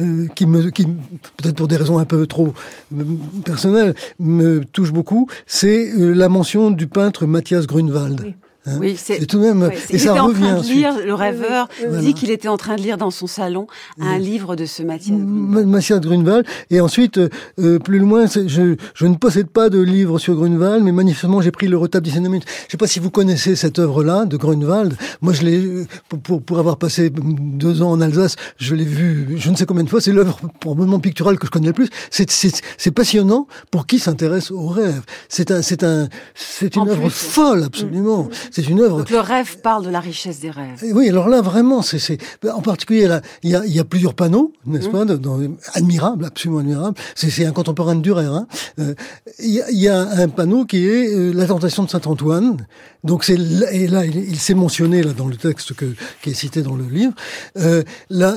euh, 0.00 0.26
qui 0.34 0.44
me, 0.44 0.68
qui 0.68 0.84
peut-être 0.84 1.56
pour 1.56 1.66
des 1.66 1.76
raisons 1.76 1.98
un 1.98 2.04
peu 2.04 2.26
trop 2.26 2.52
euh, 2.94 3.04
personnelles, 3.42 3.94
me 4.18 4.62
touche 4.62 4.92
beaucoup, 4.92 5.28
c'est 5.46 5.90
euh, 5.98 6.12
la 6.12 6.28
mention 6.28 6.70
du 6.70 6.86
peintre 6.86 7.24
Mathias 7.24 7.66
Grunewald. 7.66 8.34
Hein 8.68 8.78
oui, 8.80 8.96
c'est 8.96 9.24
tout 9.26 9.38
de 9.38 9.44
même. 9.44 9.62
Oui, 9.62 9.78
et 9.90 9.98
ça 9.98 10.12
revient. 10.22 10.44
En 10.44 10.50
train 10.50 10.60
de 10.60 10.66
lire, 10.66 10.94
le 11.04 11.14
rêveur 11.14 11.68
oui, 11.80 11.86
oui, 11.90 12.00
dit 12.00 12.14
qu'il 12.14 12.30
était 12.30 12.48
en 12.48 12.56
train 12.56 12.76
de 12.76 12.82
lire 12.82 12.98
dans 12.98 13.10
son 13.10 13.26
salon 13.26 13.66
un 14.00 14.18
livre 14.18 14.56
de 14.56 14.66
ce 14.66 14.82
Mathias 14.82 15.18
Grunewald. 15.18 15.66
Mathias 15.66 16.00
Grunewald. 16.00 16.46
Et 16.70 16.80
ensuite, 16.80 17.18
euh, 17.18 17.78
plus 17.78 17.98
loin, 17.98 18.26
je, 18.26 18.76
je, 18.94 19.06
ne 19.06 19.14
possède 19.14 19.48
pas 19.48 19.68
de 19.70 19.80
livre 19.80 20.18
sur 20.18 20.34
Grunewald, 20.34 20.84
mais 20.84 20.92
manifestement, 20.92 21.40
j'ai 21.40 21.50
pris 21.50 21.68
le 21.68 21.76
retable 21.76 22.06
du 22.06 22.20
minutes. 22.20 22.44
Je 22.46 22.64
ne 22.66 22.70
sais 22.70 22.76
pas 22.76 22.86
si 22.86 22.98
vous 22.98 23.10
connaissez 23.10 23.56
cette 23.56 23.78
œuvre-là 23.78 24.24
de 24.26 24.36
Grunewald. 24.36 24.96
Moi, 25.20 25.32
je 25.32 25.42
l'ai, 25.42 25.86
pour, 26.08 26.18
pour, 26.18 26.42
pour, 26.42 26.58
avoir 26.58 26.76
passé 26.76 27.10
deux 27.10 27.82
ans 27.82 27.90
en 27.90 28.00
Alsace, 28.00 28.36
je 28.58 28.74
l'ai 28.74 28.84
vu, 28.84 29.36
je 29.36 29.50
ne 29.50 29.56
sais 29.56 29.66
combien 29.66 29.84
de 29.84 29.88
fois. 29.88 30.00
C'est 30.00 30.12
l'œuvre 30.12 30.38
probablement 30.60 31.00
picturale 31.00 31.38
que 31.38 31.46
je 31.46 31.50
connais 31.50 31.68
le 31.68 31.72
plus. 31.72 31.88
C'est 32.10 32.90
passionnant 32.90 33.46
pour 33.70 33.86
qui 33.86 33.98
s'intéresse 33.98 34.50
au 34.50 34.66
rêve. 34.68 35.02
C'est 35.28 35.50
un, 35.50 35.62
c'est 35.62 35.84
un, 35.84 36.08
c'est 36.34 36.76
une 36.76 36.88
œuvre 36.88 37.08
folle, 37.08 37.64
absolument. 37.64 38.24
Mmh. 38.24 38.57
C'est 38.58 38.68
une 38.68 38.80
œuvre. 38.80 38.98
Donc 38.98 39.10
le 39.10 39.20
rêve 39.20 39.60
parle 39.60 39.84
de 39.84 39.90
la 39.90 40.00
richesse 40.00 40.40
des 40.40 40.50
rêves. 40.50 40.82
Et 40.82 40.92
oui, 40.92 41.08
alors 41.08 41.28
là 41.28 41.40
vraiment, 41.40 41.80
c'est 41.80 42.18
en 42.52 42.60
particulier 42.60 43.06
là, 43.06 43.20
il 43.44 43.50
y 43.50 43.54
a, 43.54 43.64
il 43.64 43.72
y 43.72 43.78
a 43.78 43.84
plusieurs 43.84 44.14
panneaux, 44.14 44.52
n'est-ce 44.66 44.88
mmh. 44.88 44.92
pas, 44.92 45.04
dans, 45.04 45.38
admirables, 45.74 46.24
absolument 46.24 46.58
admirables. 46.58 46.98
C'est 47.14 47.44
un 47.44 47.52
contemporain 47.52 47.94
de 47.94 48.00
Durer. 48.00 48.24
Hein. 48.24 48.48
Euh, 48.80 48.94
il, 49.38 49.50
y 49.50 49.60
a, 49.60 49.70
il, 49.70 49.78
y 49.78 49.86
a, 49.86 50.00
un 50.00 50.28
panneau 50.28 50.64
qui 50.64 50.88
est 50.88 51.14
euh, 51.14 51.30
la 51.32 51.46
tentation 51.46 51.84
de 51.84 51.88
saint 51.90 52.00
Antoine. 52.04 52.66
Donc 53.04 53.22
c'est 53.22 53.38
et 53.70 53.86
là 53.86 54.04
il, 54.04 54.16
il 54.16 54.40
s'est 54.40 54.54
mentionné 54.54 55.04
là 55.04 55.12
dans 55.12 55.28
le 55.28 55.36
texte 55.36 55.72
que, 55.74 55.84
qui 56.20 56.30
est 56.30 56.34
cité 56.34 56.62
dans 56.62 56.74
le 56.74 56.84
livre. 56.84 57.12
Euh, 57.58 57.84
la, 58.10 58.34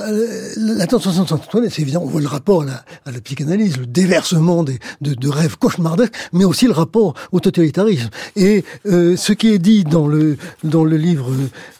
la 0.56 0.86
tentation 0.86 1.24
de 1.24 1.28
saint 1.28 1.34
Antoine, 1.34 1.68
c'est 1.68 1.82
évident, 1.82 2.02
on 2.04 2.08
voit 2.08 2.20
le 2.20 2.28
rapport 2.28 2.62
à 2.62 2.66
la, 2.66 2.84
à 3.06 3.10
la 3.10 3.20
psychanalyse, 3.20 3.76
le 3.76 3.86
déversement 3.86 4.62
des, 4.62 4.78
de, 5.00 5.14
de 5.14 5.28
rêves 5.28 5.58
cauchemardesques, 5.58 6.14
mais 6.32 6.44
aussi 6.44 6.66
le 6.66 6.72
rapport 6.72 7.14
au 7.32 7.40
totalitarisme. 7.40 8.08
Et 8.36 8.64
euh, 8.86 9.16
ce 9.16 9.32
qui 9.32 9.48
est 9.48 9.58
dit 9.58 9.82
dans 9.82 10.11
le 10.12 10.36
dans 10.62 10.84
le 10.84 10.96
livre 10.96 11.30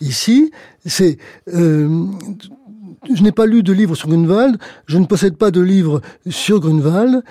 ici, 0.01 0.51
c'est 0.85 1.18
euh, 1.55 2.07
je 3.14 3.23
n'ai 3.23 3.33
pas 3.33 3.47
lu 3.47 3.62
de 3.62 3.73
livre 3.73 3.95
sur 3.95 4.09
Grunewald, 4.09 4.59
je 4.87 4.99
ne 4.99 5.07
possède 5.07 5.37
pas 5.37 5.51
de 5.51 5.61
livre 5.61 6.01
sur 6.29 6.61
Grunewald, 6.61 7.23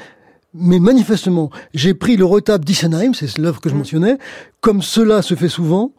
mais 0.53 0.79
manifestement, 0.79 1.49
j'ai 1.73 1.93
pris 1.93 2.17
le 2.17 2.25
retable 2.25 2.65
d'Issenheim, 2.65 3.13
c'est 3.13 3.37
l'œuvre 3.37 3.61
que 3.61 3.69
je 3.69 3.75
mmh. 3.75 3.77
mentionnais, 3.77 4.17
comme 4.59 4.81
cela 4.81 5.21
se 5.21 5.35
fait 5.35 5.49
souvent, 5.49 5.93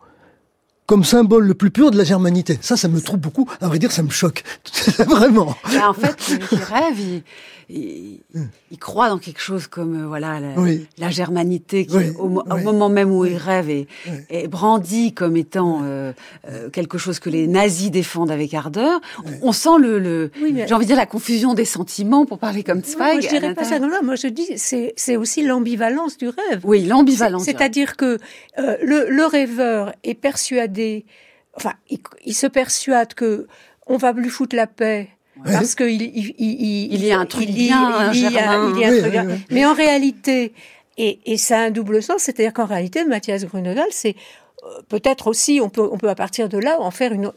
comme 0.87 1.05
symbole 1.05 1.47
le 1.47 1.55
plus 1.55 1.71
pur 1.71 1.91
de 1.91 1.97
la 1.97 2.05
germanité. 2.05 2.59
Ça, 2.61 2.77
ça 2.77 2.89
me 2.89 3.01
trouve 3.01 3.19
beaucoup. 3.19 3.49
À 3.61 3.69
vrai 3.69 3.79
dire, 3.79 3.93
ça 3.93 4.03
me 4.03 4.11
choque. 4.11 4.43
Vraiment. 4.99 5.57
Bah, 5.73 5.89
en 5.89 5.95
fait, 5.95 6.17
le 6.29 6.57
rêve, 6.57 7.01
il, 7.01 7.23
il, 7.69 8.21
il, 8.71 8.79
croit 8.79 9.09
dans 9.09 9.19
quelque 9.19 9.41
chose 9.41 9.67
comme 9.67 10.03
euh, 10.03 10.07
voilà 10.07 10.41
la, 10.41 10.55
oui. 10.57 10.87
la 10.99 11.11
germanité 11.11 11.87
qui, 11.87 11.97
oui. 11.97 12.11
au, 12.19 12.29
au 12.29 12.45
oui. 12.51 12.63
moment 12.63 12.89
même 12.89 13.11
où 13.11 13.25
il 13.25 13.37
rêve 13.37 13.71
est, 13.71 13.87
est 14.31 14.49
brandi 14.49 15.13
comme 15.13 15.37
étant 15.37 15.83
euh, 15.85 16.13
euh, 16.49 16.71
quelque 16.71 16.99
chose 16.99 17.19
que 17.19 17.31
les 17.31 17.47
nazis 17.47 17.91
défendent 17.91 18.31
avec 18.31 18.55
ardeur. 18.55 19.01
On 19.43 19.53
sent 19.53 19.79
le, 19.79 19.99
le 19.99 20.31
mais... 20.41 20.67
j'ai 20.67 20.75
envie 20.75 20.85
de 20.85 20.89
dire 20.91 20.97
la 20.97 21.07
confusion 21.07 21.55
des 21.55 21.65
sentiments 21.65 22.27
pour 22.27 22.39
parler 22.39 22.63
comme 22.63 22.83
Zweig. 22.83 23.13
Moi, 23.15 23.21
je 23.21 23.29
dirais 23.29 23.55
pas 23.55 23.65
ça. 23.65 23.79
Non, 23.79 23.89
non, 23.89 24.03
moi 24.03 24.17
je 24.17 24.29
dis 24.29 24.47
c'est 24.57 24.93
c'est 24.97 25.17
aussi 25.17 25.43
l'ambivalence 25.43 26.17
du 26.19 26.29
rêve. 26.29 26.61
Oui, 26.65 26.85
l'ambivalence. 26.85 27.45
C'est-à-dire 27.45 27.97
que 27.97 28.19
euh, 28.59 28.77
le, 28.83 29.09
le 29.11 29.25
rêveur 29.27 29.93
est 30.05 30.15
persuadé, 30.15 31.05
enfin, 31.55 31.75
il, 31.91 31.99
il 32.25 32.35
se 32.35 32.47
persuade 32.47 33.15
que 33.15 33.47
on 33.87 33.97
va 33.97 34.13
lui 34.13 34.29
foutre 34.29 34.57
la 34.57 34.67
paix 34.67 35.09
parce 35.45 35.75
qu'il 35.75 36.03
il, 36.03 36.35
il, 36.39 36.95
il, 36.95 37.05
y 37.05 37.13
a 37.13 37.19
un 37.19 37.27
truc 37.27 37.47
il, 37.49 37.55
bien, 37.55 38.13
il, 38.13 38.19
il, 38.19 38.23
y 38.23 38.27
a, 38.27 38.31
il 38.75 38.79
y 38.79 38.85
a 38.85 38.91
un 38.91 38.99
truc 38.99 39.11
bien. 39.11 39.27
Mais 39.51 39.65
en 39.65 39.75
réalité, 39.75 40.53
et, 40.99 41.19
et 41.25 41.37
ça 41.37 41.59
a 41.59 41.63
un 41.65 41.71
double 41.71 42.03
sens, 42.03 42.23
c'est-à-dire 42.23 42.53
qu'en 42.53 42.67
réalité, 42.67 43.05
Mathias 43.05 43.45
Grunewald, 43.45 43.89
c'est 43.91 44.15
peut-être 44.89 45.27
aussi, 45.27 45.61
on 45.63 45.69
peut, 45.69 45.89
on 45.91 45.99
peut 45.99 46.09
à 46.09 46.15
partir 46.15 46.49
de 46.49 46.59
là 46.59 46.81
en 46.81 46.91
faire 46.91 47.13
une, 47.13 47.33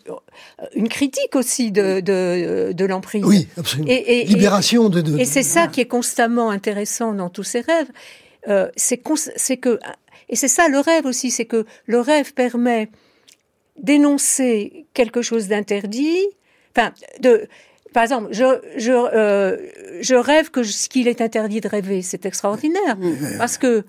une 0.76 0.90
critique 0.90 1.36
aussi 1.36 1.72
de, 1.72 2.00
de, 2.00 2.72
de 2.72 2.86
l'emprise. 2.86 3.24
Oui, 3.26 3.48
absolument. 3.58 3.90
Et, 3.90 4.22
et 4.22 4.26
Libération 4.26 4.90
de. 4.90 5.02
de 5.02 5.18
et 5.18 5.26
c'est 5.26 5.44
ça 5.44 5.68
qui 5.68 5.82
est 5.82 5.88
constamment 5.88 6.50
intéressant 6.50 7.14
dans 7.14 7.30
tous 7.30 7.44
ces 7.44 7.62
rêves, 7.62 7.90
euh, 8.48 8.70
c'est 8.76 8.98
que 8.98 9.80
et 10.28 10.36
c'est 10.36 10.48
ça 10.48 10.68
le 10.68 10.80
rêve 10.80 11.06
aussi, 11.06 11.32
c'est 11.32 11.46
que 11.46 11.66
le 11.86 12.00
rêve 12.00 12.34
permet 12.34 12.90
d'énoncer 13.78 14.86
quelque 14.94 15.22
chose 15.22 15.48
d'interdit, 15.48 16.20
enfin 16.76 16.92
de 17.20 17.48
par 17.96 18.04
exemple, 18.04 18.28
je, 18.32 18.60
je, 18.76 18.92
euh, 18.92 19.56
je 20.02 20.16
rêve 20.16 20.52
que 20.52 20.64
ce 20.64 20.90
qu'il 20.90 21.08
est 21.08 21.22
interdit 21.22 21.62
de 21.62 21.70
rêver, 21.70 22.02
c'est 22.02 22.26
extraordinaire. 22.26 22.98
Parce 23.38 23.58
que 23.58 23.86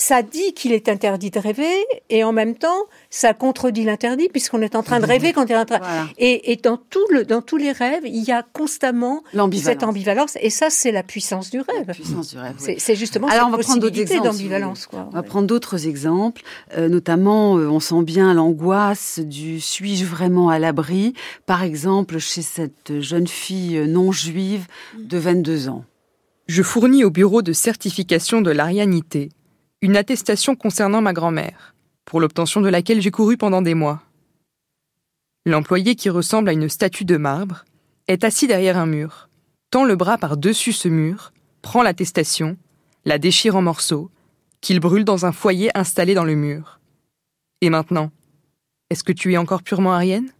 ça 0.00 0.22
dit 0.22 0.54
qu'il 0.54 0.72
est 0.72 0.88
interdit 0.88 1.30
de 1.30 1.38
rêver 1.38 1.74
et 2.08 2.24
en 2.24 2.32
même 2.32 2.54
temps, 2.54 2.86
ça 3.10 3.34
contredit 3.34 3.84
l'interdit 3.84 4.28
puisqu'on 4.28 4.62
est 4.62 4.74
en 4.74 4.82
train 4.82 4.98
de 4.98 5.04
rêver 5.04 5.34
quand 5.34 5.44
on 5.44 5.48
est 5.48 5.56
en 5.56 5.66
train. 5.66 5.80
Et, 6.16 6.58
dans 6.62 6.78
tout 6.78 7.04
le, 7.10 7.24
dans 7.24 7.42
tous 7.42 7.58
les 7.58 7.70
rêves, 7.70 8.02
il 8.06 8.22
y 8.22 8.32
a 8.32 8.42
constamment 8.42 9.22
cette 9.52 9.82
ambivalence 9.82 10.38
et 10.40 10.48
ça, 10.48 10.70
c'est 10.70 10.90
la 10.90 11.02
puissance 11.02 11.50
du 11.50 11.60
rêve. 11.60 11.84
La 11.86 11.94
puissance 11.94 12.30
du 12.30 12.38
rêve. 12.38 12.54
C'est 12.58 12.94
justement 12.94 13.28
Alors, 13.28 13.46
cette 13.46 13.54
on 13.54 13.56
va 13.56 13.62
prendre 13.62 13.80
d'autres 13.80 14.00
exemples. 14.00 14.24
d'ambivalence. 14.24 14.88
On 14.92 15.10
va 15.10 15.22
prendre 15.22 15.46
d'autres 15.46 15.86
exemples, 15.86 16.42
euh, 16.76 16.88
notamment, 16.88 17.58
euh, 17.58 17.68
on 17.68 17.80
sent 17.80 18.02
bien 18.02 18.32
l'angoisse 18.32 19.18
du 19.18 19.60
suis-je 19.60 20.04
vraiment 20.06 20.48
à 20.48 20.58
l'abri, 20.58 21.12
par 21.44 21.62
exemple 21.62 22.18
chez 22.18 22.42
cette 22.42 23.00
jeune 23.00 23.26
fille 23.26 23.86
non 23.86 24.12
juive 24.12 24.66
de 24.98 25.18
22 25.18 25.68
ans. 25.68 25.84
Je 26.46 26.62
fournis 26.62 27.04
au 27.04 27.10
bureau 27.10 27.42
de 27.42 27.52
certification 27.52 28.40
de 28.40 28.50
l'arianité 28.50 29.28
une 29.82 29.96
attestation 29.96 30.56
concernant 30.56 31.00
ma 31.00 31.14
grand-mère, 31.14 31.74
pour 32.04 32.20
l'obtention 32.20 32.60
de 32.60 32.68
laquelle 32.68 33.00
j'ai 33.00 33.10
couru 33.10 33.38
pendant 33.38 33.62
des 33.62 33.72
mois. 33.72 34.02
L'employé 35.46 35.94
qui 35.94 36.10
ressemble 36.10 36.50
à 36.50 36.52
une 36.52 36.68
statue 36.68 37.06
de 37.06 37.16
marbre 37.16 37.64
est 38.06 38.24
assis 38.24 38.46
derrière 38.46 38.76
un 38.76 38.84
mur, 38.84 39.30
tend 39.70 39.84
le 39.84 39.96
bras 39.96 40.18
par-dessus 40.18 40.74
ce 40.74 40.88
mur, 40.88 41.32
prend 41.62 41.82
l'attestation, 41.82 42.58
la 43.06 43.18
déchire 43.18 43.56
en 43.56 43.62
morceaux, 43.62 44.10
qu'il 44.60 44.80
brûle 44.80 45.06
dans 45.06 45.24
un 45.24 45.32
foyer 45.32 45.70
installé 45.74 46.12
dans 46.12 46.24
le 46.24 46.34
mur. 46.34 46.78
Et 47.62 47.70
maintenant, 47.70 48.10
est-ce 48.90 49.04
que 49.04 49.12
tu 49.12 49.32
es 49.32 49.38
encore 49.38 49.62
purement 49.62 49.94
arienne? 49.94 50.30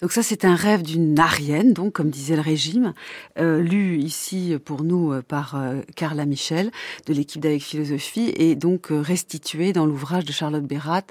Donc 0.00 0.12
ça, 0.12 0.22
c'est 0.22 0.46
un 0.46 0.54
rêve 0.54 0.82
d'une 0.82 1.18
arienne, 1.18 1.74
donc 1.74 1.92
comme 1.92 2.08
disait 2.08 2.34
le 2.34 2.40
régime, 2.40 2.94
euh, 3.38 3.60
lu 3.60 3.98
ici 3.98 4.54
pour 4.64 4.82
nous 4.82 5.12
euh, 5.12 5.20
par 5.20 5.56
euh, 5.56 5.82
Carla 5.94 6.24
Michel 6.24 6.70
de 7.04 7.12
l'équipe 7.12 7.42
d'Avec 7.42 7.62
Philosophie 7.62 8.32
et 8.34 8.54
donc 8.54 8.86
restitué 8.90 9.74
dans 9.74 9.84
l'ouvrage 9.84 10.24
de 10.24 10.32
Charlotte 10.32 10.64
Bérat, 10.64 11.02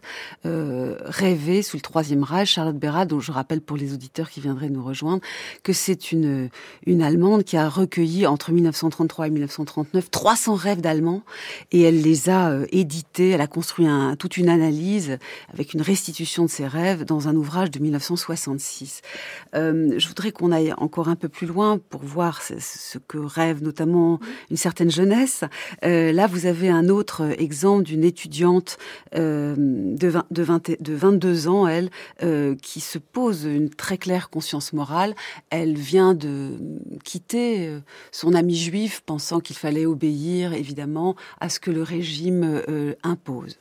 Rêver 0.44 1.62
sous 1.62 1.78
le 1.78 1.82
Troisième 1.82 2.24
Reich. 2.24 2.50
Charlotte 2.50 2.78
Bérat, 2.78 3.06
dont 3.06 3.20
je 3.20 3.32
rappelle 3.32 3.62
pour 3.62 3.78
les 3.78 3.94
auditeurs 3.94 4.32
qui 4.32 4.40
viendraient 4.40 4.70
nous 4.70 4.84
rejoindre, 4.84 5.22
que 5.62 5.74
c'est 5.74 6.12
une, 6.12 6.50
une 6.88 7.04
Allemande 7.04 7.44
qui 7.44 7.58
a 7.58 7.70
recueilli 7.70 8.26
entre 8.26 8.52
1933 8.52 9.28
et 9.28 9.30
1939 9.30 10.10
300 10.10 10.56
rêves 10.56 10.82
d'Allemands 10.82 11.22
et 11.72 11.82
elle 11.82 12.02
les 12.02 12.30
a 12.30 12.58
édités, 12.72 13.30
elle 13.30 13.42
a 13.42 13.48
construit 13.48 13.86
un, 13.86 14.16
toute 14.16 14.38
une 14.38 14.50
analyse 14.50 15.20
avec 15.54 15.76
une 15.76 15.82
restitution 15.82 16.46
de 16.46 16.50
ces 16.50 16.66
rêves 16.66 17.06
dans 17.06 17.28
un 17.28 17.36
ouvrage 17.36 17.70
de 17.70 17.80
1966. 17.80 18.79
Euh, 19.56 19.98
je 19.98 20.08
voudrais 20.08 20.32
qu'on 20.32 20.52
aille 20.52 20.74
encore 20.78 21.10
un 21.10 21.16
peu 21.16 21.30
plus 21.30 21.48
loin 21.48 21.80
pour 21.90 22.02
voir 22.04 22.42
ce, 22.42 22.98
que 22.98 23.18
rêve 23.18 23.64
notamment 23.64 24.20
une 24.50 24.58
certaine 24.58 24.92
jeunesse. 24.92 25.44
Euh, 25.84 26.12
là, 26.12 26.28
vous 26.28 26.46
avez 26.46 26.70
un 26.70 26.90
autre 26.90 27.34
exemple 27.40 27.84
d'une 27.84 28.04
étudiante 28.04 28.78
euh, 29.16 29.56
de, 29.58 30.14
de, 30.32 30.94
22 30.94 31.48
ans, 31.48 31.68
elle, 31.68 31.90
qui 32.62 32.80
se 32.80 32.98
pose 32.98 33.46
une 33.46 33.70
très 33.70 33.98
claire 33.98 34.30
conscience 34.30 34.74
morale. 34.74 35.16
Elle 35.50 35.76
vient 35.76 36.14
de 36.14 36.58
quitter 37.04 37.80
son 38.12 38.34
ami 38.34 38.56
juif, 38.56 39.02
pensant 39.06 39.40
qu'il 39.40 39.56
fallait 39.56 39.86
obéir, 39.86 40.54
évidemment, 40.54 41.16
à 41.40 41.50
ce 41.50 41.60
que 41.60 41.72
le 41.72 41.84
régime 41.84 42.62
impose. 43.04 43.58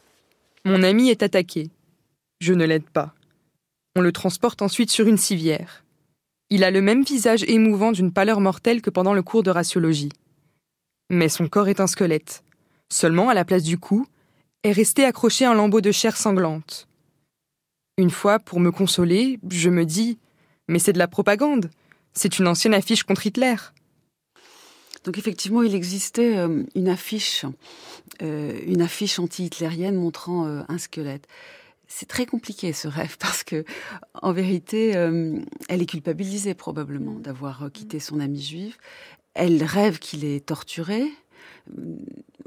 Mon 0.64 0.82
ami 0.82 1.10
est 1.10 1.22
attaqué. 1.22 1.70
Je 2.40 2.52
ne 2.52 2.64
l'aide 2.64 2.88
pas. 2.88 3.14
On 3.98 4.00
le 4.00 4.12
transporte 4.12 4.62
ensuite 4.62 4.92
sur 4.92 5.08
une 5.08 5.16
civière. 5.16 5.84
Il 6.50 6.62
a 6.62 6.70
le 6.70 6.80
même 6.80 7.02
visage 7.02 7.42
émouvant 7.48 7.90
d'une 7.90 8.12
pâleur 8.12 8.40
mortelle 8.40 8.80
que 8.80 8.90
pendant 8.90 9.12
le 9.12 9.24
cours 9.24 9.42
de 9.42 9.50
raciologie. 9.50 10.12
Mais 11.10 11.28
son 11.28 11.48
corps 11.48 11.66
est 11.66 11.80
un 11.80 11.88
squelette. 11.88 12.44
Seulement, 12.92 13.28
à 13.28 13.34
la 13.34 13.44
place 13.44 13.64
du 13.64 13.76
cou, 13.76 14.06
est 14.62 14.70
resté 14.70 15.04
accroché 15.04 15.46
un 15.46 15.54
lambeau 15.54 15.80
de 15.80 15.90
chair 15.90 16.16
sanglante. 16.16 16.86
Une 17.96 18.10
fois, 18.10 18.38
pour 18.38 18.60
me 18.60 18.70
consoler, 18.70 19.40
je 19.50 19.68
me 19.68 19.84
dis 19.84 20.20
Mais 20.68 20.78
c'est 20.78 20.92
de 20.92 20.98
la 20.98 21.08
propagande. 21.08 21.68
C'est 22.12 22.38
une 22.38 22.46
ancienne 22.46 22.74
affiche 22.74 23.02
contre 23.02 23.26
Hitler. 23.26 23.56
Donc 25.02 25.18
effectivement, 25.18 25.62
il 25.62 25.74
existait 25.74 26.38
euh, 26.38 26.62
une 26.76 26.88
affiche, 26.88 27.46
euh, 28.22 28.60
une 28.64 28.80
affiche 28.80 29.18
anti-hitlérienne 29.18 29.96
montrant 29.96 30.46
euh, 30.46 30.62
un 30.68 30.78
squelette 30.78 31.26
c'est 31.88 32.06
très 32.06 32.26
compliqué 32.26 32.72
ce 32.72 32.86
rêve 32.86 33.16
parce 33.20 33.42
que, 33.42 33.64
en 34.14 34.32
vérité, 34.32 34.96
euh, 34.96 35.40
elle 35.68 35.82
est 35.82 35.86
culpabilisée 35.86 36.54
probablement 36.54 37.18
d'avoir 37.18 37.64
euh, 37.64 37.68
quitté 37.70 37.98
son 37.98 38.20
ami 38.20 38.40
juif. 38.40 38.78
Elle 39.34 39.62
rêve 39.62 39.98
qu'il 39.98 40.24
est 40.24 40.46
torturé, 40.46 41.04
euh, 41.76 41.96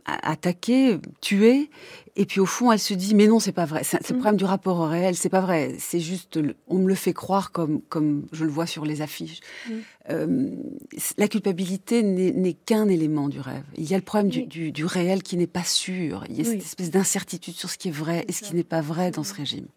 attaqué, 0.05 0.97
tué, 1.21 1.69
et 2.15 2.25
puis 2.25 2.39
au 2.39 2.45
fond, 2.45 2.71
elle 2.71 2.79
se 2.79 2.93
dit 2.93 3.15
mais 3.15 3.27
non, 3.27 3.39
c'est 3.39 3.51
pas 3.51 3.65
vrai. 3.65 3.83
C'est 3.83 4.09
le 4.09 4.15
mm. 4.15 4.19
problème 4.19 4.37
du 4.37 4.45
rapport 4.45 4.79
au 4.79 4.85
réel. 4.85 5.15
C'est 5.15 5.29
pas 5.29 5.41
vrai. 5.41 5.75
C'est 5.79 5.99
juste, 5.99 6.39
on 6.67 6.79
me 6.79 6.87
le 6.87 6.95
fait 6.95 7.13
croire 7.13 7.51
comme 7.51 7.81
comme 7.81 8.25
je 8.31 8.43
le 8.43 8.51
vois 8.51 8.65
sur 8.65 8.85
les 8.85 9.01
affiches. 9.01 9.39
Mm. 9.67 9.73
Euh, 10.09 10.49
la 11.17 11.27
culpabilité 11.27 12.03
n'est 12.03 12.53
qu'un 12.53 12.87
élément 12.87 13.29
du 13.29 13.39
rêve. 13.39 13.63
Il 13.77 13.89
y 13.89 13.93
a 13.93 13.97
le 13.97 14.03
problème 14.03 14.29
du, 14.29 14.71
du, 14.71 14.85
réel 14.85 15.23
qui 15.23 15.37
n'est 15.37 15.47
pas 15.47 15.63
sûr. 15.63 16.25
Il 16.29 16.37
y 16.37 16.41
a 16.41 16.43
cette 16.43 16.61
espèce 16.61 16.91
d'incertitude 16.91 17.53
sur 17.53 17.69
ce 17.69 17.77
qui 17.77 17.89
est 17.89 17.91
vrai 17.91 18.25
et 18.27 18.31
ce 18.31 18.43
qui 18.43 18.55
n'est 18.55 18.63
pas 18.63 18.81
vrai 18.81 19.11
dans 19.11 19.23
ce 19.23 19.33
régime. 19.33 19.67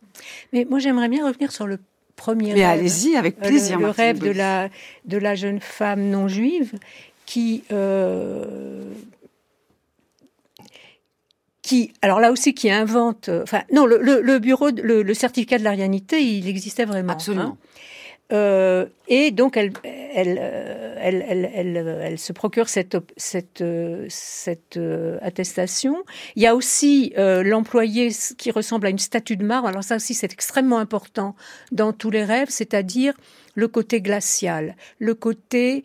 Mais 0.52 0.66
moi, 0.68 0.78
j'aimerais 0.78 1.08
bien 1.08 1.26
revenir 1.26 1.52
sur 1.52 1.66
le 1.66 1.78
premier 2.16 2.54
Mais 2.54 2.64
allez-y, 2.64 3.16
avec 3.16 3.36
euh, 3.38 3.48
plaisir. 3.48 3.78
le, 3.78 3.90
rêve 3.90 4.18
de 4.18 4.30
la, 4.30 4.68
de 5.04 5.18
la 5.18 5.34
jeune 5.34 5.60
femme 5.60 6.08
non 6.08 6.28
juive 6.28 6.72
qui 7.26 7.64
euh, 7.72 8.84
qui, 11.64 11.94
alors 12.02 12.20
là 12.20 12.30
aussi, 12.30 12.52
qui 12.52 12.70
invente, 12.70 13.30
euh, 13.30 13.42
enfin, 13.42 13.62
non, 13.72 13.86
le, 13.86 13.98
le, 13.98 14.38
bureau, 14.38 14.68
le, 14.70 15.02
le, 15.02 15.14
certificat 15.14 15.58
de 15.58 15.64
l'arianité, 15.64 16.22
il 16.22 16.46
existait 16.46 16.84
vraiment. 16.84 17.08
Hein. 17.08 17.14
Absolument. 17.14 17.56
Euh, 18.32 18.86
et 19.08 19.30
donc, 19.30 19.56
elle, 19.56 19.72
elle, 19.82 20.38
euh, 20.40 20.94
elle, 21.00 21.24
elle, 21.54 21.76
elle, 22.02 22.18
se 22.18 22.34
procure 22.34 22.68
cette, 22.68 22.98
cette, 23.16 23.64
cette 24.08 24.78
attestation. 25.22 26.04
Il 26.36 26.42
y 26.42 26.46
a 26.46 26.54
aussi 26.54 27.14
l'employé 27.16 28.10
qui 28.36 28.50
ressemble 28.50 28.86
à 28.86 28.90
une 28.90 28.98
statue 28.98 29.36
de 29.36 29.44
marbre. 29.44 29.68
Alors 29.68 29.84
ça 29.84 29.96
aussi, 29.96 30.12
c'est 30.12 30.32
extrêmement 30.34 30.78
important 30.78 31.34
dans 31.72 31.94
tous 31.94 32.10
les 32.10 32.24
rêves, 32.24 32.48
c'est-à-dire 32.50 33.14
le 33.54 33.68
côté 33.68 34.02
glacial, 34.02 34.76
le 34.98 35.14
côté 35.14 35.84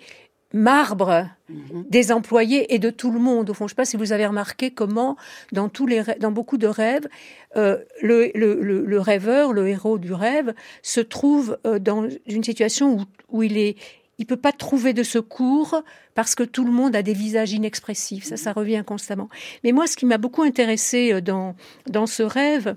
marbre 0.53 1.27
mhm. 1.47 1.85
des 1.89 2.11
employés 2.11 2.73
et 2.73 2.79
de 2.79 2.89
tout 2.89 3.11
le 3.11 3.19
monde. 3.19 3.49
Au 3.49 3.53
fond, 3.53 3.67
je 3.67 3.73
ne 3.73 3.75
sais 3.75 3.75
pas 3.75 3.85
si 3.85 3.97
vous 3.97 4.11
avez 4.11 4.25
remarqué 4.25 4.71
comment, 4.71 5.15
dans, 5.51 5.69
tous 5.69 5.85
les, 5.85 6.03
dans 6.19 6.31
beaucoup 6.31 6.57
de 6.57 6.67
rêves, 6.67 7.07
euh, 7.55 7.77
le, 8.01 8.31
le, 8.33 8.99
rêveur, 8.99 9.53
le 9.53 9.67
héros 9.67 9.97
du 9.97 10.13
rêve, 10.13 10.53
se 10.81 11.01
trouve 11.01 11.57
euh, 11.65 11.79
dans 11.79 12.07
une 12.27 12.43
situation 12.43 12.95
où, 12.95 13.03
où 13.29 13.43
il 13.43 13.57
est, 13.57 13.75
il 14.17 14.25
peut 14.25 14.37
pas 14.37 14.51
trouver 14.51 14.93
de 14.93 15.03
secours 15.03 15.81
parce 16.13 16.35
que 16.35 16.43
tout 16.43 16.65
le 16.65 16.71
monde 16.71 16.95
a 16.95 17.01
des 17.01 17.13
visages 17.13 17.53
inexpressifs. 17.53 18.25
Ça, 18.25 18.35
ça 18.35 18.51
revient 18.51 18.83
constamment. 18.85 19.29
Mais 19.63 19.71
moi, 19.71 19.87
ce 19.87 19.95
qui 19.95 20.05
m'a 20.05 20.17
beaucoup 20.17 20.41
intéressé 20.41 21.13
euh, 21.13 21.21
dans, 21.21 21.55
dans 21.87 22.07
ce 22.07 22.23
rêve, 22.23 22.75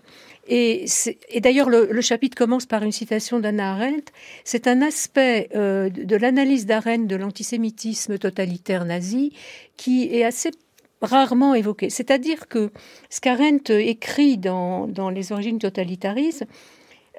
et, 0.48 0.86
d'ailleurs, 1.40 1.70
le, 1.70 2.00
chapitre 2.00 2.36
commence 2.36 2.66
par 2.66 2.82
une 2.82 2.92
citation 2.92 3.38
d'Anna 3.38 3.72
Arendt. 3.72 4.12
C'est 4.44 4.66
un 4.66 4.82
aspect 4.82 5.48
euh, 5.54 5.88
de 5.88 6.16
l'analyse 6.16 6.66
d'Arendt 6.66 7.06
de 7.06 7.16
l'antisémitisme 7.16 8.18
totalitaire 8.18 8.84
nazi 8.84 9.32
qui 9.76 10.04
est 10.14 10.24
assez 10.24 10.50
rarement 11.00 11.54
évoqué. 11.54 11.90
C'est-à-dire 11.90 12.48
que 12.48 12.70
ce 13.08 13.20
qu'Arendt 13.20 13.72
écrit 13.72 14.36
dans, 14.36 14.88
dans, 14.88 15.10
Les 15.10 15.32
origines 15.32 15.58
totalitaristes 15.58 16.44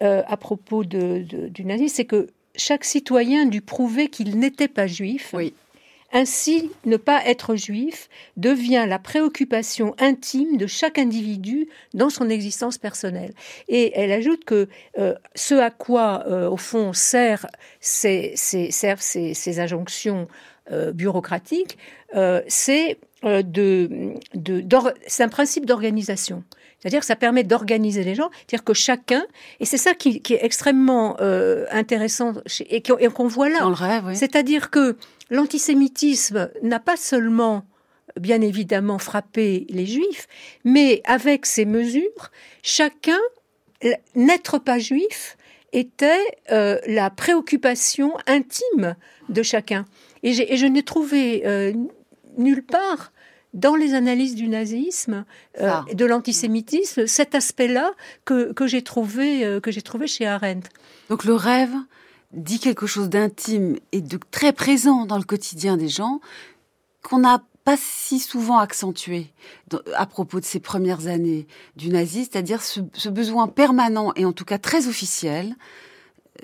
euh, 0.02 0.22
à 0.28 0.38
propos 0.38 0.84
du 0.84 1.66
nazisme, 1.66 1.96
c'est 1.96 2.06
que 2.06 2.28
chaque 2.56 2.84
citoyen 2.84 3.46
dut 3.46 3.62
prouver 3.62 4.10
qu'il 4.10 4.38
n'était 4.38 4.68
pas 4.68 4.88
juif. 4.88 5.32
Oui. 5.34 5.54
Ainsi, 6.16 6.70
ne 6.86 6.96
pas 6.96 7.26
être 7.26 7.56
juif 7.56 8.08
devient 8.38 8.86
la 8.88 9.00
préoccupation 9.00 9.96
intime 9.98 10.58
de 10.58 10.68
chaque 10.68 11.00
individu 11.00 11.68
dans 11.96 12.12
son 12.12 12.30
existence 12.30 12.78
personnelle. 12.78 13.34
Et 13.68 13.92
elle 14.00 14.12
ajoute 14.12 14.46
que 14.46 14.68
euh, 15.00 15.16
ce 15.34 15.56
à 15.56 15.72
quoi, 15.72 16.24
euh, 16.28 16.48
au 16.48 16.58
fond, 16.58 16.94
servent 16.94 17.48
ces, 17.80 18.34
ces, 18.36 19.60
injonctions 19.60 20.28
euh, 20.72 20.92
bureaucratiques, 20.92 21.80
c'est 22.48 23.00
de, 23.24 24.14
un 25.20 25.30
principe 25.30 25.66
d'organisation. 25.66 26.44
C'est-à-dire 26.78 27.00
que 27.00 27.06
ça 27.06 27.16
permet 27.16 27.44
d'organiser 27.44 28.04
les 28.04 28.14
gens, 28.14 28.30
c'est-à-dire 28.36 28.66
que 28.66 28.74
chacun, 28.74 29.26
et 29.62 29.66
c'est 29.66 29.78
ça 29.78 29.96
qui, 29.96 30.22
est 30.30 30.44
extrêmement 30.44 31.18
intéressant 31.72 32.34
et 32.70 32.84
qu'on 32.84 33.28
voit 33.28 33.50
là. 33.50 33.68
C'est-à-dire 34.14 34.70
que 34.70 34.98
l'antisémitisme 35.30 36.52
n'a 36.62 36.80
pas 36.80 36.98
seulement 36.98 37.66
bien 38.20 38.42
évidemment 38.42 39.00
frappé 39.00 39.66
les 39.70 39.86
juifs, 39.86 40.28
mais 40.64 41.02
avec 41.06 41.46
ces 41.46 41.66
mesures, 41.66 42.32
chacun, 42.62 43.20
n'être 44.16 44.60
pas 44.60 44.80
juif, 44.80 45.38
était 45.72 46.24
euh, 46.52 46.80
la 46.86 47.10
préoccupation 47.10 48.14
intime 48.28 48.96
de 49.30 49.42
chacun. 49.42 49.86
Et, 50.22 50.34
je 50.34 50.66
n'ai 50.66 50.84
trouvé 50.84 51.44
euh, 51.46 51.74
nulle 52.38 52.64
part 52.64 53.12
dans 53.54 53.76
les 53.76 53.94
analyses 53.94 54.36
du 54.36 54.48
nazisme, 54.48 55.26
euh, 55.62 55.70
de 55.94 56.06
l'antisémitisme, 56.06 57.06
cet 57.06 57.36
aspect-là 57.36 57.94
que, 58.26 58.52
que 58.52 58.66
j'ai 58.66 58.82
trouvé, 58.82 59.46
euh, 59.46 59.60
que 59.60 59.72
j'ai 59.72 59.82
trouvé 59.82 60.08
chez 60.08 60.26
Arendt. 60.26 60.70
Donc 61.10 61.24
le 61.24 61.36
rêve 61.36 61.74
dit 62.34 62.60
quelque 62.60 62.88
chose 62.88 63.10
d'intime 63.10 63.78
et 63.92 64.02
de 64.02 64.20
très 64.32 64.54
présent 64.54 65.06
dans 65.06 65.18
le 65.18 65.24
quotidien 65.24 65.78
des 65.78 65.88
gens 65.88 66.20
qu'on 67.02 67.20
n'a 67.20 67.44
pas 67.64 67.78
si 67.78 68.20
souvent 68.20 68.58
accentué 68.58 69.28
à 69.96 70.06
propos 70.06 70.40
de 70.40 70.46
ces 70.46 70.60
premières 70.60 71.08
années 71.08 71.48
du 71.76 71.90
nazisme, 71.90 72.30
c'est-à-dire 72.32 72.62
ce, 72.62 73.10
besoin 73.10 73.48
permanent 73.48 74.12
et 74.16 74.26
en 74.26 74.34
tout 74.34 74.46
cas 74.46 74.58
très 74.58 74.88
officiel 74.88 75.56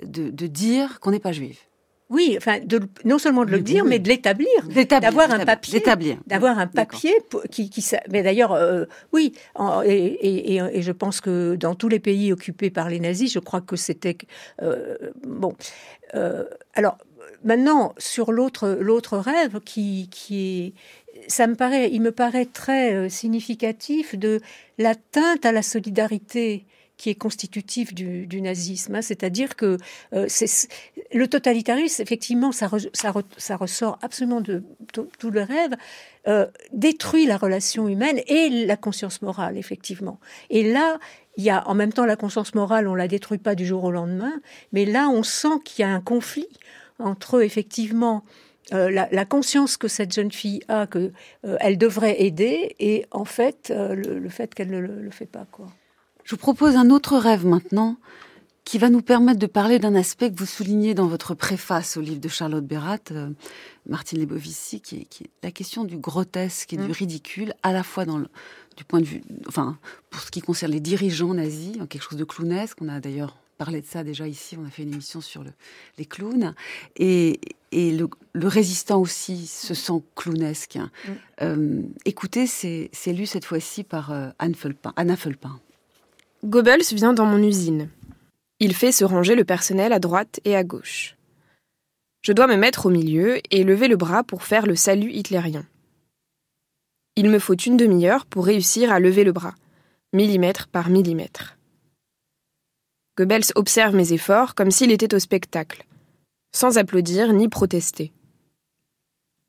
de, 0.02 0.30
de 0.30 0.46
dire 0.46 1.00
qu'on 1.00 1.10
n'est 1.10 1.20
pas 1.20 1.32
juif. 1.32 1.69
Oui, 2.10 2.34
enfin, 2.36 2.58
de, 2.58 2.80
non 3.04 3.18
seulement 3.18 3.44
de 3.44 3.52
le 3.52 3.60
dire, 3.60 3.84
mais 3.84 4.00
de 4.00 4.08
l'établir, 4.08 4.48
d'avoir 5.00 5.30
un 5.30 5.44
papier, 5.44 5.80
d'avoir 6.26 6.58
un 6.58 6.66
papier 6.66 7.14
qui, 7.52 7.70
qui, 7.70 7.88
mais 8.10 8.24
d'ailleurs, 8.24 8.52
euh, 8.52 8.84
oui, 9.12 9.32
et, 9.84 10.56
et, 10.56 10.82
je 10.82 10.92
pense 10.92 11.20
que 11.20 11.54
dans 11.54 11.76
tous 11.76 11.88
les 11.88 12.00
pays 12.00 12.32
occupés 12.32 12.70
par 12.70 12.90
les 12.90 12.98
nazis, 12.98 13.32
je 13.32 13.38
crois 13.38 13.60
que 13.60 13.76
c'était 13.76 14.18
euh, 14.60 14.96
bon. 15.22 15.54
Euh, 16.16 16.44
alors 16.74 16.98
maintenant, 17.44 17.94
sur 17.96 18.32
l'autre 18.32 18.76
l'autre 18.80 19.16
rêve 19.16 19.60
qui 19.60 20.08
qui 20.10 20.74
est, 21.16 21.28
ça 21.28 21.46
me 21.46 21.54
paraît, 21.54 21.90
il 21.92 22.02
me 22.02 22.10
paraît 22.10 22.46
très 22.46 23.08
significatif 23.08 24.18
de 24.18 24.40
l'atteinte 24.78 25.46
à 25.46 25.52
la 25.52 25.62
solidarité 25.62 26.66
qui 27.00 27.08
est 27.08 27.14
constitutif 27.14 27.94
du, 27.94 28.42
nazisme. 28.42 28.96
Hein. 28.96 29.00
C'est-à-dire 29.00 29.56
que 29.56 29.78
euh, 30.12 30.26
le 31.14 31.28
totalitarisme, 31.28 32.02
effectivement, 32.02 32.52
ça, 32.52 32.68
ressort 32.68 33.98
absolument 34.02 34.42
de 34.42 34.62
tout 34.92 35.30
le 35.30 35.40
rêve, 35.40 35.76
euh, 36.28 36.46
détruit 36.74 37.24
la 37.24 37.38
relation 37.38 37.88
humaine 37.88 38.20
et 38.26 38.50
la 38.66 38.76
conscience 38.76 39.22
morale, 39.22 39.56
effectivement. 39.56 40.20
Et 40.50 40.70
là, 40.70 40.98
il 41.38 41.44
y 41.44 41.48
a 41.48 41.66
en 41.66 41.74
même 41.74 41.94
temps 41.94 42.04
la 42.04 42.16
conscience 42.16 42.54
morale, 42.54 42.86
on 42.86 42.94
la 42.94 43.08
détruit 43.08 43.38
pas 43.38 43.54
du 43.54 43.64
jour 43.64 43.82
au 43.84 43.90
lendemain, 43.90 44.34
mais 44.72 44.84
là, 44.84 45.08
on 45.08 45.22
sent 45.22 45.60
qu'il 45.64 45.82
y 45.82 45.88
a 45.88 45.90
un 45.90 46.02
conflit 46.02 46.48
entre 46.98 47.40
effectivement 47.40 48.24
euh, 48.74 48.90
la, 48.90 49.24
conscience 49.24 49.78
que 49.78 49.88
cette 49.88 50.12
jeune 50.12 50.30
fille 50.30 50.60
a, 50.68 50.86
que 50.86 51.12
elle 51.60 51.78
devrait 51.78 52.20
aider, 52.20 52.76
et 52.78 53.06
en 53.10 53.24
fait 53.24 53.72
le, 53.74 54.28
fait 54.28 54.54
qu'elle 54.54 54.70
ne 54.70 54.80
le, 54.80 55.00
le, 55.00 55.10
fait 55.10 55.24
pas, 55.24 55.46
quoi. 55.50 55.68
Je 56.30 56.36
vous 56.36 56.38
propose 56.38 56.76
un 56.76 56.90
autre 56.90 57.18
rêve 57.18 57.44
maintenant 57.44 57.96
qui 58.62 58.78
va 58.78 58.88
nous 58.88 59.02
permettre 59.02 59.40
de 59.40 59.48
parler 59.48 59.80
d'un 59.80 59.96
aspect 59.96 60.30
que 60.30 60.38
vous 60.38 60.46
soulignez 60.46 60.94
dans 60.94 61.08
votre 61.08 61.34
préface 61.34 61.96
au 61.96 62.00
livre 62.00 62.20
de 62.20 62.28
Charlotte 62.28 62.64
Bérat, 62.64 62.98
euh, 63.10 63.30
Martine 63.88 64.20
Lebovici, 64.20 64.80
qui 64.80 64.98
est, 64.98 65.30
la 65.42 65.50
question 65.50 65.82
du 65.82 65.96
grotesque 65.96 66.72
et 66.72 66.76
du 66.76 66.86
mm. 66.86 66.92
ridicule, 66.92 67.52
à 67.64 67.72
la 67.72 67.82
fois 67.82 68.04
dans 68.04 68.16
le, 68.16 68.28
du 68.76 68.84
point 68.84 69.00
de 69.00 69.06
vue, 69.06 69.22
enfin, 69.48 69.76
pour 70.08 70.20
ce 70.20 70.30
qui 70.30 70.40
concerne 70.40 70.70
les 70.70 70.78
dirigeants 70.78 71.34
nazis, 71.34 71.76
quelque 71.88 72.04
chose 72.04 72.16
de 72.16 72.22
clownesque. 72.22 72.78
On 72.80 72.88
a 72.88 73.00
d'ailleurs 73.00 73.36
parlé 73.58 73.80
de 73.80 73.86
ça 73.86 74.04
déjà 74.04 74.28
ici, 74.28 74.56
on 74.56 74.64
a 74.64 74.70
fait 74.70 74.84
une 74.84 74.92
émission 74.92 75.20
sur 75.20 75.42
le, 75.42 75.50
les 75.98 76.04
clowns. 76.04 76.54
Et, 76.94 77.40
et 77.72 77.90
le, 77.90 78.08
résistant 78.46 79.00
aussi 79.00 79.48
se 79.48 79.74
sent 79.74 80.00
clownesque. 80.14 80.76
Mm. 80.76 81.10
Euh, 81.42 81.82
écoutez, 82.04 82.46
c'est 82.46 83.12
lu 83.12 83.26
cette 83.26 83.46
fois-ci 83.46 83.82
par 83.82 84.12
euh, 84.12 84.28
Anne 84.38 84.54
Felpin, 84.54 84.92
Anna 84.94 85.16
Felpin. 85.16 85.58
Goebbels 86.42 86.94
vient 86.94 87.12
dans 87.12 87.26
mon 87.26 87.42
usine. 87.42 87.90
Il 88.60 88.74
fait 88.74 88.92
se 88.92 89.04
ranger 89.04 89.34
le 89.34 89.44
personnel 89.44 89.92
à 89.92 89.98
droite 89.98 90.40
et 90.46 90.56
à 90.56 90.64
gauche. 90.64 91.16
Je 92.22 92.32
dois 92.32 92.46
me 92.46 92.56
mettre 92.56 92.86
au 92.86 92.90
milieu 92.90 93.40
et 93.54 93.62
lever 93.62 93.88
le 93.88 93.96
bras 93.96 94.24
pour 94.24 94.42
faire 94.42 94.64
le 94.64 94.74
salut 94.74 95.12
hitlérien. 95.12 95.66
Il 97.16 97.28
me 97.28 97.38
faut 97.38 97.56
une 97.56 97.76
demi-heure 97.76 98.24
pour 98.24 98.46
réussir 98.46 98.90
à 98.90 99.00
lever 99.00 99.22
le 99.22 99.32
bras, 99.32 99.54
millimètre 100.14 100.68
par 100.68 100.88
millimètre. 100.88 101.58
Goebbels 103.18 103.52
observe 103.54 103.94
mes 103.94 104.14
efforts 104.14 104.54
comme 104.54 104.70
s'il 104.70 104.92
était 104.92 105.14
au 105.14 105.18
spectacle, 105.18 105.84
sans 106.52 106.78
applaudir 106.78 107.34
ni 107.34 107.50
protester. 107.50 108.14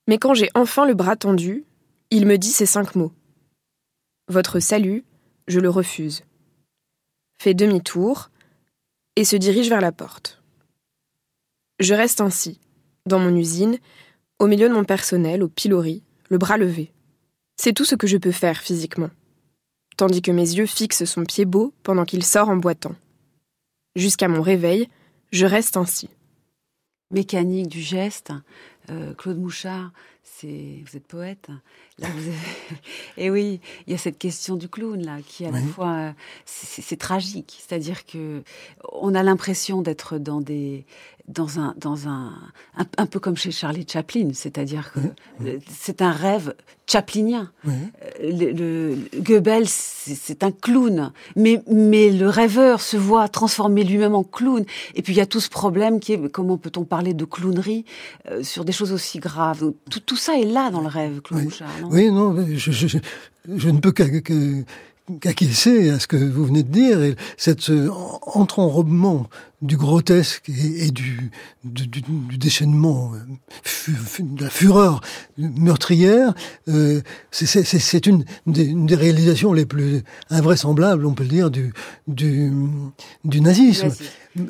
Mais 0.10 0.18
quand 0.18 0.34
j'ai 0.34 0.50
enfin 0.56 0.86
le 0.86 0.94
bras 0.94 1.16
tendu, 1.16 1.64
il 2.10 2.26
me 2.26 2.38
dit 2.38 2.52
ces 2.52 2.66
cinq 2.66 2.96
mots. 2.96 3.14
Votre 4.28 4.60
salut, 4.60 5.06
je 5.48 5.62
le 5.62 5.70
refuse 5.70 6.26
fait 7.42 7.56
demi-tour 7.56 8.30
et 9.16 9.26
se 9.26 9.36
dirige 9.36 9.68
vers 9.68 9.82
la 9.82 9.92
porte. 9.92 10.44
Je 11.80 11.96
reste 11.96 12.22
ainsi, 12.22 12.60
dans 13.08 13.18
mon 13.18 13.36
usine, 13.36 13.80
au 14.38 14.46
milieu 14.46 14.70
de 14.70 14.76
mon 14.76 14.84
personnel, 14.84 15.42
au 15.42 15.48
pilori, 15.48 16.04
le 16.30 16.38
bras 16.38 16.58
levé. 16.58 16.92
C'est 17.58 17.74
tout 17.74 17.84
ce 17.84 17.96
que 17.96 18.06
je 18.06 18.18
peux 18.18 18.32
faire 18.32 18.60
physiquement, 18.60 19.10
tandis 19.98 20.22
que 20.22 20.30
mes 20.30 20.54
yeux 20.54 20.68
fixent 20.68 21.06
son 21.06 21.24
pied 21.24 21.46
beau 21.46 21.74
pendant 21.82 22.06
qu'il 22.06 22.24
sort 22.24 22.50
en 22.50 22.58
boitant. 22.58 22.96
Jusqu'à 23.96 24.28
mon 24.28 24.44
réveil, 24.44 24.88
je 25.32 25.48
reste 25.48 25.78
ainsi. 25.78 26.12
Mécanique 27.10 27.70
du 27.70 27.82
geste, 27.82 28.32
euh, 28.92 29.16
Claude 29.16 29.40
Mouchard, 29.40 29.92
c'est 30.22 30.84
vous 30.86 30.96
êtes 30.96 31.08
poète. 31.08 31.50
Et 33.18 33.30
oui, 33.32 33.60
il 33.88 33.92
y 33.92 33.96
a 33.96 33.98
cette 33.98 34.18
question 34.18 34.56
du 34.56 34.68
clown 34.68 35.04
là, 35.04 35.18
qui 35.26 35.46
à 35.46 35.52
la 35.52 35.62
fois 35.62 36.14
c'est 36.46 36.98
tragique, 36.98 37.62
c'est-à-dire 37.66 38.06
que 38.06 38.44
on 38.92 39.16
a 39.16 39.24
l'impression 39.24 39.82
d'être 39.82 40.18
dans 40.18 40.42
des 40.42 40.86
dans 41.28 41.60
un 41.60 41.74
dans 41.78 42.08
un 42.08 42.34
un, 42.98 43.06
peu 43.06 43.20
comme 43.20 43.38
chez 43.38 43.52
Charlie 43.52 43.86
Chaplin, 43.88 44.30
c'est-à-dire 44.34 44.92
que 44.94 45.00
c'est 45.70 46.02
un 46.02 46.12
rêve 46.12 46.56
chaplinien. 46.88 47.52
Euh, 47.68 47.72
le, 48.22 48.52
le, 48.52 49.22
Goebbels, 49.22 49.68
c'est 49.68 50.44
un 50.44 50.52
clown, 50.52 51.12
mais 51.36 51.62
mais 51.68 52.10
le 52.10 52.28
rêveur 52.28 52.82
se 52.82 52.98
voit 52.98 53.30
transformer 53.30 53.84
lui-même 53.84 54.16
en 54.16 54.24
clown. 54.24 54.66
Et 54.96 55.02
puis 55.02 55.14
il 55.14 55.18
y 55.18 55.22
a 55.22 55.26
tout 55.26 55.40
ce 55.40 55.50
problème 55.50 56.00
qui 56.00 56.14
est 56.14 56.30
comment 56.30 56.58
peut-on 56.58 56.84
parler 56.84 57.14
de 57.14 57.26
clownerie 57.26 57.86
euh, 58.30 58.44
sur 58.44 58.66
des 58.66 58.72
choses 58.72 58.92
aussi 58.92 59.20
graves? 59.20 59.72
Tout, 59.90 60.00
tout 60.00 60.18
ça 60.18 60.38
est 60.38 60.46
là 60.46 60.70
dans 60.70 60.82
le 60.82 60.88
rêve, 60.88 61.22
Claude 61.22 61.46
oui. 61.90 61.91
Oui, 61.92 62.10
non, 62.10 62.36
je, 62.56 63.70
ne 63.70 63.80
peux 63.80 63.92
qu'acquiescer 65.20 65.90
à 65.90 66.00
ce 66.00 66.08
que 66.08 66.16
vous 66.16 66.46
venez 66.46 66.64
de 66.64 66.72
dire, 66.72 67.02
et 67.04 67.16
cette 67.38 67.70
entre-enrobement 68.26 69.28
du 69.62 69.78
grotesque 69.78 70.50
et, 70.50 70.90
du, 70.92 71.32
du, 71.64 71.88
du, 71.88 72.38
déchaînement, 72.38 73.14
euh, 73.14 73.92
de 74.20 74.44
la 74.44 74.50
fureur 74.50 75.02
meurtrière, 75.38 76.34
euh, 76.68 77.02
c'est 77.32 78.06
une, 78.08 78.26
une, 78.48 78.86
des 78.86 78.96
réalisations 78.96 79.54
les 79.54 79.66
plus 79.66 80.04
invraisemblables, 80.30 81.06
on 81.06 81.14
peut 81.14 81.24
le 81.24 81.30
dire, 81.30 81.52
du, 81.52 81.74
du, 82.08 82.52
du 83.24 83.42
nazisme. 83.42 83.92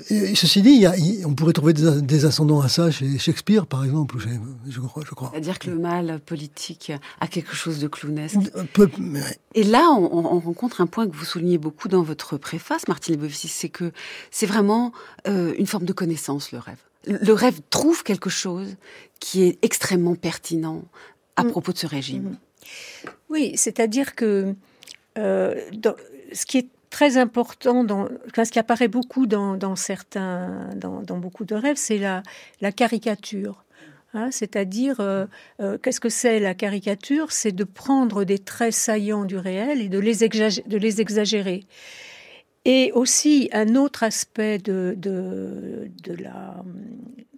ceci 0.07 0.61
dit, 0.61 0.85
on 1.25 1.33
pourrait 1.33 1.53
trouver 1.53 1.73
des, 1.73 2.25
ascendants 2.25 2.61
à 2.61 2.69
ça 2.69 2.91
chez 2.91 3.17
Shakespeare, 3.17 3.65
par 3.65 3.83
exemple, 3.83 4.17
je, 4.69 4.79
crois. 4.79 5.03
Je 5.05 5.13
crois. 5.13 5.29
C'est-à-dire 5.31 5.59
que 5.59 5.69
le 5.69 5.79
mal 5.79 6.19
politique 6.25 6.91
a 7.19 7.27
quelque 7.27 7.55
chose 7.55 7.79
de 7.79 7.87
clownesque. 7.87 8.37
Et 9.55 9.63
là, 9.63 9.89
on, 9.91 10.25
on, 10.25 10.39
rencontre 10.39 10.79
un 10.79 10.87
point 10.87 11.07
que 11.07 11.15
vous 11.15 11.25
soulignez 11.25 11.57
beaucoup 11.57 11.89
dans 11.89 12.03
votre 12.03 12.37
préface, 12.37 12.87
Martine 12.87 13.15
Lebovici, 13.15 13.49
c'est 13.49 13.69
que 13.69 13.91
c'est 14.29 14.45
vraiment 14.45 14.93
euh, 15.27 15.53
une 15.57 15.67
forme 15.67 15.85
de 15.85 15.93
connaissance, 15.93 16.51
le 16.51 16.59
rêve. 16.59 16.77
Le 17.05 17.33
rêve 17.33 17.59
trouve 17.69 18.03
quelque 18.03 18.29
chose 18.29 18.75
qui 19.19 19.43
est 19.43 19.57
extrêmement 19.63 20.15
pertinent 20.15 20.83
à 21.35 21.43
mm. 21.43 21.49
propos 21.49 21.73
de 21.73 21.77
ce 21.77 21.87
régime. 21.87 22.23
Mm. 22.23 23.09
Oui, 23.29 23.53
c'est-à-dire 23.55 24.15
que 24.15 24.55
euh, 25.17 25.61
ce 26.33 26.45
qui 26.45 26.57
est 26.57 26.67
très 26.89 27.17
important, 27.17 27.83
dans, 27.83 28.07
ce 28.35 28.51
qui 28.51 28.59
apparaît 28.59 28.87
beaucoup 28.87 29.25
dans, 29.25 29.75
certains, 29.75 30.69
dans, 30.75 31.17
beaucoup 31.17 31.45
de 31.45 31.55
rêves, 31.55 31.77
c'est 31.77 31.97
la, 31.97 32.21
la 32.59 32.71
caricature. 32.71 33.63
Hein. 34.13 34.29
C'est-à-dire, 34.31 34.99
euh, 34.99 35.25
qu'est-ce 35.81 36.01
que 36.01 36.09
c'est 36.09 36.39
la 36.39 36.53
caricature? 36.53 37.31
C'est 37.31 37.53
de 37.53 37.63
prendre 37.63 38.23
des 38.25 38.39
traits 38.39 38.73
saillants 38.73 39.25
du 39.25 39.37
réel 39.37 39.81
et 39.81 39.89
de 39.89 39.99
les, 39.99 40.15
de 40.17 40.77
les 40.77 41.01
exagérer. 41.01 41.63
Et 42.63 42.91
aussi 42.93 43.49
un 43.53 43.75
autre 43.75 44.03
aspect 44.03 44.59
de, 44.59 44.93
de, 44.97 45.89
de 46.03 46.13
la 46.13 46.63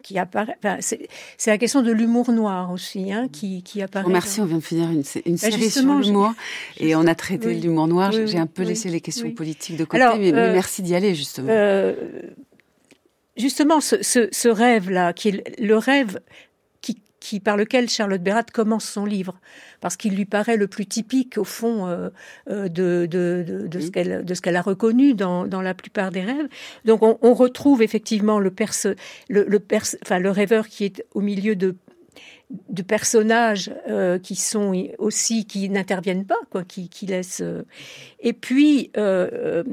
qui 0.03 0.19
apparaît, 0.19 0.57
enfin, 0.63 0.77
c'est 0.81 1.49
la 1.49 1.57
question 1.57 1.81
de 1.81 1.91
l'humour 1.91 2.31
noir 2.31 2.71
aussi, 2.71 3.11
hein, 3.11 3.29
qui, 3.31 3.63
qui 3.63 3.81
apparaît. 3.81 4.11
merci, 4.11 4.41
on 4.41 4.45
vient 4.45 4.57
de 4.57 4.63
finir 4.63 4.91
une, 4.91 5.03
une 5.25 5.35
bah, 5.35 5.49
série 5.49 5.69
sur 5.69 5.81
l'humour 5.81 6.33
et 6.77 6.93
on 6.95 7.07
a 7.07 7.15
traité 7.15 7.53
l'humour 7.53 7.87
noir. 7.87 8.11
J'ai 8.11 8.37
un 8.37 8.45
peu 8.45 8.63
laissé 8.63 8.89
les 8.89 9.01
questions 9.01 9.31
politiques 9.31 9.77
de 9.77 9.85
côté, 9.85 10.03
mais, 10.19 10.33
euh, 10.33 10.51
merci 10.51 10.81
d'y 10.81 10.93
aller 10.93 11.15
justement. 11.15 11.47
Euh, 11.49 11.95
justement, 13.37 13.79
ce, 13.79 14.03
ce, 14.03 14.27
ce 14.31 14.49
rêve-là, 14.49 15.13
qui 15.13 15.29
est 15.29 15.59
le 15.59 15.77
rêve 15.77 16.19
qui, 17.23 17.39
par 17.39 17.55
lequel 17.55 17.89
Charlotte 17.89 18.21
Bérat 18.21 18.43
commence 18.43 18.83
son 18.83 19.05
livre, 19.05 19.39
parce 19.79 19.95
qu'il 19.95 20.13
lui 20.13 20.25
paraît 20.25 20.57
le 20.57 20.67
plus 20.67 20.85
typique, 20.85 21.37
au 21.37 21.45
fond, 21.45 21.87
euh, 21.87 22.09
euh, 22.49 22.67
de, 22.67 23.07
de, 23.09 23.65
de, 23.65 23.79
ce 23.79 24.41
qu'elle 24.41 24.55
a 24.57 24.61
reconnu 24.61 25.13
dans, 25.13 25.47
dans, 25.47 25.61
la 25.61 25.73
plupart 25.73 26.11
des 26.11 26.19
rêves. 26.19 26.49
Donc, 26.83 27.01
on, 27.01 27.17
on 27.21 27.33
retrouve 27.33 27.81
effectivement 27.81 28.39
le, 28.39 28.51
perse, 28.51 28.87
le, 29.29 29.45
le, 29.47 29.65
enfin, 30.03 30.19
le 30.19 30.31
rêveur 30.31 30.67
qui 30.67 30.83
est 30.83 31.05
au 31.13 31.21
milieu 31.21 31.55
de 31.55 31.77
de 32.69 32.83
personnages 32.83 33.71
euh, 33.89 34.19
qui 34.19 34.35
sont 34.35 34.73
aussi 34.99 35.45
qui 35.45 35.69
n'interviennent 35.69 36.25
pas, 36.25 36.37
quoi, 36.51 36.63
qui, 36.63 36.87
qui 36.89 37.07
laissent. 37.07 37.41
Euh, 37.41 37.63
et 38.19 38.33
puis 38.33 38.91
euh, 38.97 39.63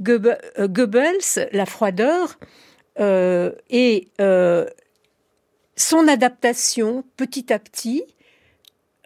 Goebbels, 0.00 1.48
la 1.52 1.66
froideur 1.66 2.40
et 2.98 4.08
son 5.80 6.08
adaptation 6.08 7.04
petit 7.16 7.52
à 7.52 7.58
petit. 7.58 8.04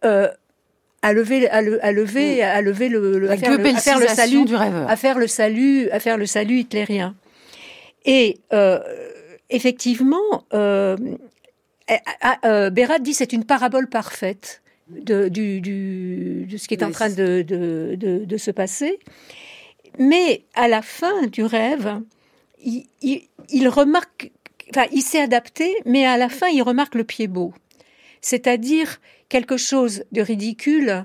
à 0.03 1.13
lever, 1.13 1.49
à, 1.49 1.61
lever, 1.63 2.43
à 2.43 2.61
lever 2.63 2.89
le, 2.89 3.31
à 3.31 3.37
faire, 3.37 3.59
le, 3.59 3.75
faire 3.75 3.99
le 3.99 4.09
salut 4.09 4.45
du 4.45 4.57
rêveur. 4.57 4.89
à 4.89 4.97
faire 4.97 5.19
le 5.19 5.27
salut, 5.27 5.91
à 5.91 6.01
faire 6.01 6.17
le 6.17 6.27
salut 6.27 6.61
hitlérien. 6.61 7.15
Et 8.07 8.39
effectivement, 9.51 10.45
eh, 11.89 11.99
ah, 12.07 12.15
ah, 12.23 12.39
euh, 12.47 12.71
Bérat 12.71 12.99
dit 12.99 13.13
c'est 13.13 13.33
une 13.33 13.45
parabole 13.45 13.89
parfaite 13.89 14.63
de, 14.89 15.29
ce 15.29 16.69
qui 16.69 16.75
est 16.75 16.83
en 16.83 16.91
train 16.91 17.11
de, 17.11 18.37
se 18.39 18.51
passer. 18.51 18.99
Mais 19.99 20.43
à 20.55 20.67
la 20.67 20.83
fin 20.83 21.27
du 21.27 21.45
rêve, 21.45 22.01
il, 22.63 23.69
remarque, 23.69 24.33
enfin, 24.70 24.87
il 24.92 25.03
s'est 25.03 25.20
adapté, 25.20 25.74
mais 25.85 26.07
à 26.07 26.16
la 26.16 26.29
fin, 26.29 26.48
il 26.48 26.62
remarque 26.62 26.94
le 26.94 27.05
pied 27.05 27.27
beau. 27.27 27.53
C'est-à-dire 28.20 29.00
quelque 29.29 29.57
chose 29.57 30.05
de 30.12 30.22
ridicule 30.22 31.05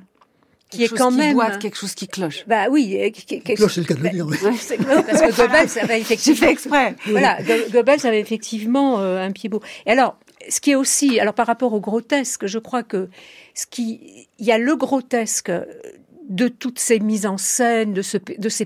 qui 0.69 0.84
est 0.84 0.95
quand 0.95 1.12
même 1.12 1.34
boite, 1.34 1.60
quelque 1.60 1.78
chose 1.78 1.95
qui 1.95 2.08
cloche. 2.08 2.45
Bah 2.48 2.67
oui, 2.69 3.12
quelque... 3.12 3.56
cloche, 3.56 3.74
c'est 3.74 3.82
le 3.82 3.88
cas 3.88 3.95
de 3.95 4.04
le 4.04 4.10
dire. 4.10 4.28
Oui. 4.28 4.38
parce 4.41 4.67
que 4.67 5.36
Goebbels 5.36 5.80
avait 5.82 6.00
effectivement. 6.00 6.36
J'ai 6.39 6.45
fait 6.45 6.52
exprès. 6.52 6.95
Voilà, 7.08 7.39
Goebbels 7.72 8.06
avait 8.06 8.19
effectivement 8.19 9.00
euh, 9.00 9.26
un 9.26 9.32
pied 9.32 9.50
beau. 9.50 9.62
Et 9.88 9.91
alors, 9.91 10.17
ce 10.48 10.62
qui 10.62 10.72
est 10.72 10.76
aussi, 10.76 11.19
alors 11.19 11.34
par 11.34 11.48
rapport 11.48 11.74
au 11.74 11.80
grotesque, 11.80 12.45
je 12.45 12.60
crois 12.60 12.84
que 12.84 13.10
ce 13.56 13.65
qui, 13.65 14.28
il 14.38 14.45
y 14.45 14.52
a 14.52 14.58
le 14.58 14.76
grotesque 14.76 15.52
de 16.30 16.48
toutes 16.48 16.80
ces 16.80 17.00
mises 17.00 17.26
en 17.26 17.38
scène, 17.38 17.94
de 17.94 18.02
ce, 18.02 18.18
de 18.18 18.50
ces 18.50 18.65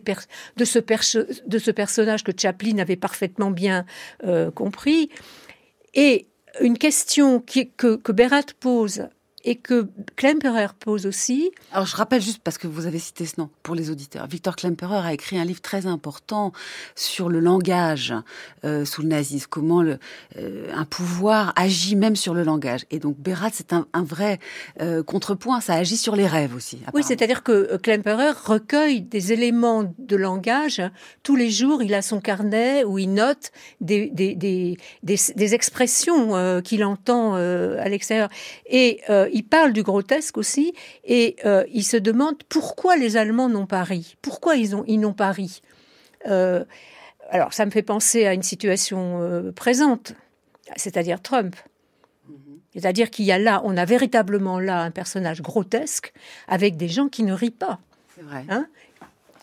de 0.57 0.65
ce, 0.65 0.79
de 0.79 1.57
ce 1.57 1.71
personnage 1.71 2.23
que 2.23 2.31
Chaplin 2.37 2.77
avait 2.77 2.95
parfaitement 2.95 3.51
bien 3.51 3.85
euh, 4.25 4.51
compris, 4.51 5.09
et 5.93 6.27
une 6.61 6.77
question 6.77 7.39
que, 7.39 7.95
que 7.95 8.11
Berat 8.11 8.43
pose 8.59 9.07
et 9.43 9.55
que 9.55 9.87
Klemperer 10.15 10.67
pose 10.79 11.05
aussi. 11.05 11.51
Alors 11.71 11.85
je 11.85 11.95
rappelle 11.95 12.21
juste 12.21 12.41
parce 12.43 12.57
que 12.57 12.67
vous 12.67 12.85
avez 12.85 12.99
cité 12.99 13.25
ce 13.25 13.39
nom 13.39 13.49
pour 13.61 13.75
les 13.75 13.89
auditeurs. 13.89 14.27
Victor 14.27 14.55
Klemperer 14.55 15.05
a 15.05 15.13
écrit 15.13 15.37
un 15.37 15.43
livre 15.43 15.61
très 15.61 15.85
important 15.85 16.53
sur 16.95 17.29
le 17.29 17.39
langage 17.39 18.13
euh, 18.63 18.85
sous 18.85 19.01
le 19.01 19.09
nazisme, 19.09 19.47
comment 19.49 19.81
le, 19.81 19.99
euh, 20.37 20.71
un 20.73 20.85
pouvoir 20.85 21.51
agit 21.55 21.95
même 21.95 22.15
sur 22.15 22.33
le 22.33 22.43
langage. 22.43 22.85
Et 22.91 22.99
donc 22.99 23.17
Berat 23.17 23.49
c'est 23.51 23.73
un, 23.73 23.85
un, 23.93 24.03
vrai 24.03 24.39
euh, 24.81 25.03
contrepoint, 25.03 25.59
ça 25.59 25.73
agit 25.73 25.97
sur 25.97 26.15
les 26.15 26.27
rêves 26.27 26.55
aussi. 26.55 26.79
Oui, 26.93 27.03
c'est-à-dire 27.03 27.43
que 27.43 27.77
Klemperer 27.77 28.31
recueille 28.31 29.01
des 29.01 29.33
éléments 29.33 29.93
de 29.97 30.15
langage. 30.15 30.81
Tous 31.23 31.35
les 31.35 31.49
jours, 31.49 31.83
il 31.83 31.93
a 31.93 32.01
son 32.01 32.21
carnet 32.21 32.83
où 32.85 32.97
il 32.97 33.13
note 33.13 33.51
des, 33.81 34.09
des, 34.09 34.35
des, 34.35 34.77
des, 35.03 35.17
des 35.35 35.55
expressions 35.55 36.61
qu'il 36.61 36.83
entend 36.83 37.33
à 37.35 37.89
l'extérieur. 37.89 38.29
Et 38.67 39.01
il 39.33 39.43
parle 39.43 39.73
du 39.73 39.83
grotesque 39.83 40.37
aussi, 40.37 40.73
et 41.03 41.35
euh, 41.45 41.63
il 41.71 41.83
se 41.83 41.97
demande 41.97 42.41
pourquoi 42.47 42.95
les 42.95 43.17
Allemands 43.17 43.49
n'ont 43.49 43.65
pas 43.65 43.83
ri, 43.83 44.15
pourquoi 44.21 44.55
ils 44.55 44.75
ont 44.75 44.83
ils 44.87 44.99
n'ont 44.99 45.13
pas 45.13 45.31
ri. 45.31 45.61
Euh, 46.27 46.63
alors 47.29 47.53
ça 47.53 47.65
me 47.65 47.71
fait 47.71 47.83
penser 47.83 48.25
à 48.25 48.33
une 48.33 48.43
situation 48.43 49.21
euh, 49.21 49.51
présente, 49.51 50.13
c'est-à-dire 50.75 51.21
Trump. 51.21 51.55
Mm-hmm. 52.29 52.35
C'est-à-dire 52.73 53.09
qu'il 53.09 53.25
y 53.25 53.31
a 53.31 53.39
là, 53.39 53.61
on 53.65 53.75
a 53.75 53.85
véritablement 53.85 54.59
là 54.59 54.81
un 54.81 54.91
personnage 54.91 55.41
grotesque 55.41 56.13
avec 56.47 56.77
des 56.77 56.87
gens 56.87 57.09
qui 57.09 57.23
ne 57.23 57.33
rient 57.33 57.51
pas. 57.51 57.79
C'est 58.15 58.23
vrai. 58.23 58.45
Hein 58.49 58.67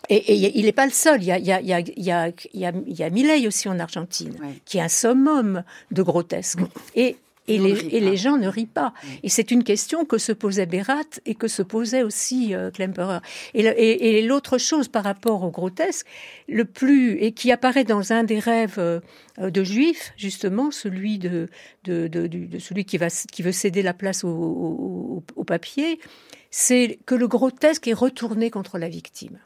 et, 0.09 0.59
il 0.59 0.65
n'est 0.65 0.71
pas 0.71 0.85
le 0.85 0.91
seul. 0.91 1.21
Il 1.21 1.25
y 1.27 1.31
a, 1.31 1.37
il 1.37 1.45
y 1.45 1.51
a, 1.51 1.61
il 1.61 1.67
y 1.67 1.73
a, 1.73 1.79
il 1.87 2.03
y 2.03 2.11
a, 2.11 2.71
il 2.85 2.95
y 2.99 3.03
a 3.03 3.09
Milley 3.09 3.47
aussi 3.47 3.69
en 3.69 3.79
Argentine, 3.79 4.35
qui 4.65 4.77
est 4.77 4.81
un 4.81 4.89
summum 4.89 5.63
de 5.91 6.01
grotesque. 6.01 6.59
Et 6.95 7.17
et, 7.47 7.57
les, 7.57 8.17
gens 8.17 8.37
ne 8.37 8.47
rient 8.47 8.65
pas. 8.65 8.93
Et 9.23 9.29
c'est 9.29 9.51
une 9.51 9.63
question 9.63 10.05
que 10.05 10.17
se 10.17 10.31
posait 10.31 10.65
Berat 10.65 11.03
et 11.25 11.35
que 11.35 11.47
se 11.47 11.61
posait 11.61 12.03
aussi 12.03 12.53
euh, 12.53 12.71
Klemperer. 12.71 13.19
Et, 13.53 14.21
l'autre 14.21 14.57
chose 14.57 14.87
par 14.87 15.03
rapport 15.03 15.43
au 15.43 15.49
grotesque, 15.49 16.05
le 16.47 16.65
plus 16.65 17.17
et 17.17 17.31
qui 17.31 17.51
apparaît 17.51 17.83
dans 17.83 18.13
un 18.13 18.23
des 18.23 18.39
rêves 18.39 18.79
euh, 18.79 18.99
de 19.39 19.63
Juifs, 19.63 20.13
justement, 20.17 20.71
celui 20.71 21.17
de, 21.17 21.49
de, 21.83 22.59
celui 22.59 22.85
qui 22.85 22.97
va 22.97 23.07
qui 23.09 23.41
veut 23.41 23.51
céder 23.51 23.81
la 23.81 23.93
place 23.93 24.23
au 24.23 25.23
papier, 25.45 25.99
c'est 26.51 26.99
que 27.05 27.15
le 27.15 27.27
grotesque 27.27 27.87
est 27.87 27.93
retourné 27.93 28.51
contre 28.51 28.77
la 28.77 28.89
victime. 28.89 29.39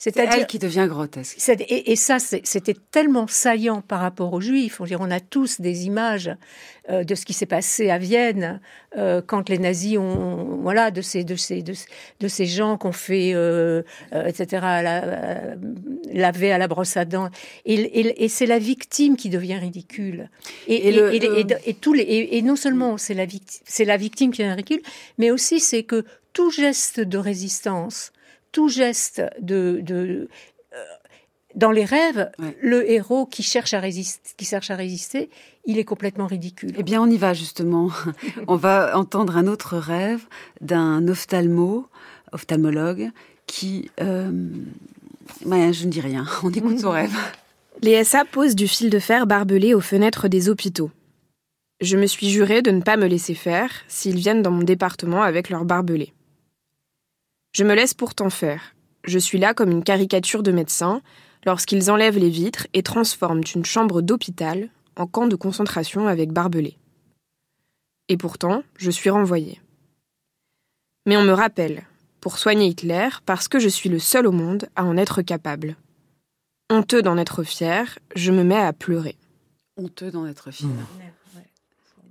C'est 0.00 0.16
elle 0.16 0.46
qui 0.46 0.60
devient 0.60 0.86
grotesque. 0.88 1.38
Et, 1.68 1.96
ça, 1.96 2.18
c'était 2.20 2.76
tellement 2.92 3.26
saillant 3.26 3.80
par 3.80 3.98
rapport 3.98 4.32
aux 4.32 4.40
Juifs. 4.40 4.80
On, 4.80 4.86
on 5.00 5.10
a 5.10 5.18
tous 5.18 5.60
des 5.60 5.86
images 5.86 6.30
euh, 6.88 7.02
de 7.02 7.16
ce 7.16 7.24
qui 7.24 7.32
s'est 7.32 7.46
passé 7.46 7.90
à 7.90 7.98
Vienne 7.98 8.60
euh, 8.96 9.20
quand 9.26 9.48
les 9.48 9.58
nazis 9.58 9.98
ont, 9.98 10.60
voilà, 10.62 10.92
de 10.92 11.02
ces, 11.02 11.24
de 11.24 11.34
ces, 11.34 11.62
de, 11.62 12.28
ces 12.28 12.46
gens 12.46 12.78
qu'on 12.78 12.92
fait, 12.92 13.32
euh, 13.34 13.82
etc., 14.12 14.46
la, 14.62 15.56
laver 16.12 16.52
à 16.52 16.58
la 16.58 16.68
brosse 16.68 16.96
à 16.96 17.04
dents. 17.04 17.28
Et, 17.66 18.28
c'est 18.28 18.46
la 18.46 18.60
victime 18.60 19.16
qui 19.16 19.30
devient 19.30 19.58
ridicule. 19.58 20.30
Et, 20.68 20.90
et, 20.90 21.74
tous 21.74 21.92
les, 21.92 22.28
et, 22.30 22.42
non 22.42 22.54
seulement 22.54 22.98
c'est 22.98 23.14
la, 23.14 23.26
c'est 23.64 23.84
la 23.84 23.96
victime 23.96 24.30
qui 24.30 24.42
devient 24.42 24.52
ridicule, 24.52 24.82
mais 25.18 25.32
aussi 25.32 25.58
c'est 25.58 25.82
que 25.82 26.04
tout 26.32 26.52
geste 26.52 27.00
de 27.00 27.18
résistance 27.18 28.12
tout 28.52 28.68
geste 28.68 29.22
de, 29.40 29.82
euh, 29.88 30.26
dans 31.54 31.70
les 31.70 31.84
rêves, 31.84 32.30
le 32.60 32.90
héros 32.90 33.26
qui 33.26 33.42
cherche 33.42 33.74
à 33.74 33.80
résister, 33.80 34.30
qui 34.36 34.44
cherche 34.44 34.70
à 34.70 34.76
résister, 34.76 35.30
il 35.64 35.78
est 35.78 35.84
complètement 35.84 36.26
ridicule. 36.26 36.72
Eh 36.78 36.82
bien, 36.82 37.02
on 37.02 37.10
y 37.10 37.16
va 37.16 37.34
justement. 37.34 37.90
on 38.46 38.56
va 38.56 38.96
entendre 38.96 39.36
un 39.36 39.46
autre 39.46 39.76
rêve 39.76 40.24
d'un 40.60 41.06
ophtalmo, 41.08 41.86
ophtalmologue, 42.32 43.10
qui. 43.46 43.90
Euh... 44.00 44.30
je 45.42 45.84
ne 45.84 45.90
dis 45.90 46.00
rien. 46.00 46.26
On 46.42 46.50
écoute 46.50 46.78
son 46.78 46.90
rêve. 46.92 47.16
Les 47.82 48.02
SA 48.02 48.24
posent 48.24 48.56
du 48.56 48.66
fil 48.66 48.90
de 48.90 48.98
fer 48.98 49.26
barbelé 49.26 49.74
aux 49.74 49.80
fenêtres 49.80 50.28
des 50.28 50.48
hôpitaux. 50.48 50.90
Je 51.80 51.96
me 51.96 52.06
suis 52.06 52.28
juré 52.28 52.60
de 52.60 52.72
ne 52.72 52.80
pas 52.80 52.96
me 52.96 53.06
laisser 53.06 53.34
faire 53.34 53.70
s'ils 53.86 54.16
viennent 54.16 54.42
dans 54.42 54.50
mon 54.50 54.64
département 54.64 55.22
avec 55.22 55.48
leurs 55.48 55.64
barbelés. 55.64 56.12
Je 57.58 57.64
me 57.64 57.74
laisse 57.74 57.92
pourtant 57.92 58.30
faire. 58.30 58.76
Je 59.02 59.18
suis 59.18 59.36
là 59.36 59.52
comme 59.52 59.72
une 59.72 59.82
caricature 59.82 60.44
de 60.44 60.52
médecin 60.52 61.02
lorsqu'ils 61.44 61.90
enlèvent 61.90 62.16
les 62.16 62.30
vitres 62.30 62.68
et 62.72 62.84
transforment 62.84 63.42
une 63.52 63.64
chambre 63.64 64.00
d'hôpital 64.00 64.68
en 64.94 65.08
camp 65.08 65.26
de 65.26 65.34
concentration 65.34 66.06
avec 66.06 66.30
barbelés. 66.30 66.78
Et 68.08 68.16
pourtant, 68.16 68.62
je 68.76 68.92
suis 68.92 69.10
renvoyé. 69.10 69.60
Mais 71.04 71.16
on 71.16 71.24
me 71.24 71.32
rappelle, 71.32 71.82
pour 72.20 72.38
soigner 72.38 72.68
Hitler, 72.68 73.08
parce 73.26 73.48
que 73.48 73.58
je 73.58 73.68
suis 73.68 73.88
le 73.88 73.98
seul 73.98 74.28
au 74.28 74.32
monde 74.32 74.68
à 74.76 74.84
en 74.84 74.96
être 74.96 75.20
capable. 75.22 75.74
Honteux 76.70 77.02
d'en 77.02 77.18
être 77.18 77.42
fier, 77.42 77.98
je 78.14 78.30
me 78.30 78.44
mets 78.44 78.54
à 78.54 78.72
pleurer. 78.72 79.16
Honteux 79.76 80.12
d'en 80.12 80.26
être 80.26 80.52
fier. 80.52 80.68
Mmh. 80.68 81.40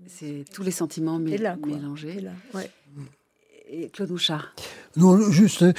C'est 0.07 0.43
tous 0.53 0.63
les 0.63 0.71
sentiments 0.71 1.19
mélangés 1.19 2.19
et 3.69 3.89
Claude 3.89 4.11
Houchard 4.11 4.53
Non, 4.95 5.29
juste 5.31 5.63
euh, 5.63 5.73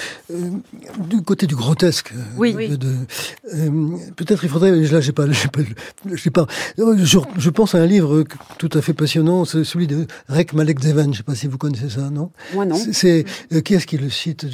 du 0.99 1.23
côté 1.23 1.47
du 1.47 1.57
grotesque. 1.57 2.13
Oui. 2.37 2.55
Euh, 2.55 3.97
peut-être 4.17 4.45
il 4.45 4.51
faudrait. 4.51 4.73
Là, 4.73 5.01
j'ai 5.01 5.13
pas, 5.13 5.25
j'ai 6.15 6.31
pas. 6.31 6.47
Je, 6.77 7.51
pense 7.51 7.75
à 7.75 7.79
un 7.79 7.87
livre 7.87 8.25
tout 8.59 8.69
à 8.75 8.83
fait 8.83 8.93
passionnant, 8.93 9.45
c'est 9.45 9.65
celui 9.65 9.87
de 9.87 10.07
Rek 10.29 10.53
Malek 10.53 10.81
Zevan. 10.81 11.13
Je 11.13 11.19
sais 11.19 11.23
pas 11.23 11.35
si 11.35 11.47
vous 11.47 11.59
connaissez 11.59 11.89
ça, 11.89 12.11
non? 12.11 12.31
Moi 12.55 12.67
non. 12.67 12.77
C'est 12.93 13.25
euh, 13.53 13.61
qui 13.61 13.75
est-ce 13.75 13.87
qui 13.87 13.97
le 13.97 14.11
cite? 14.11 14.47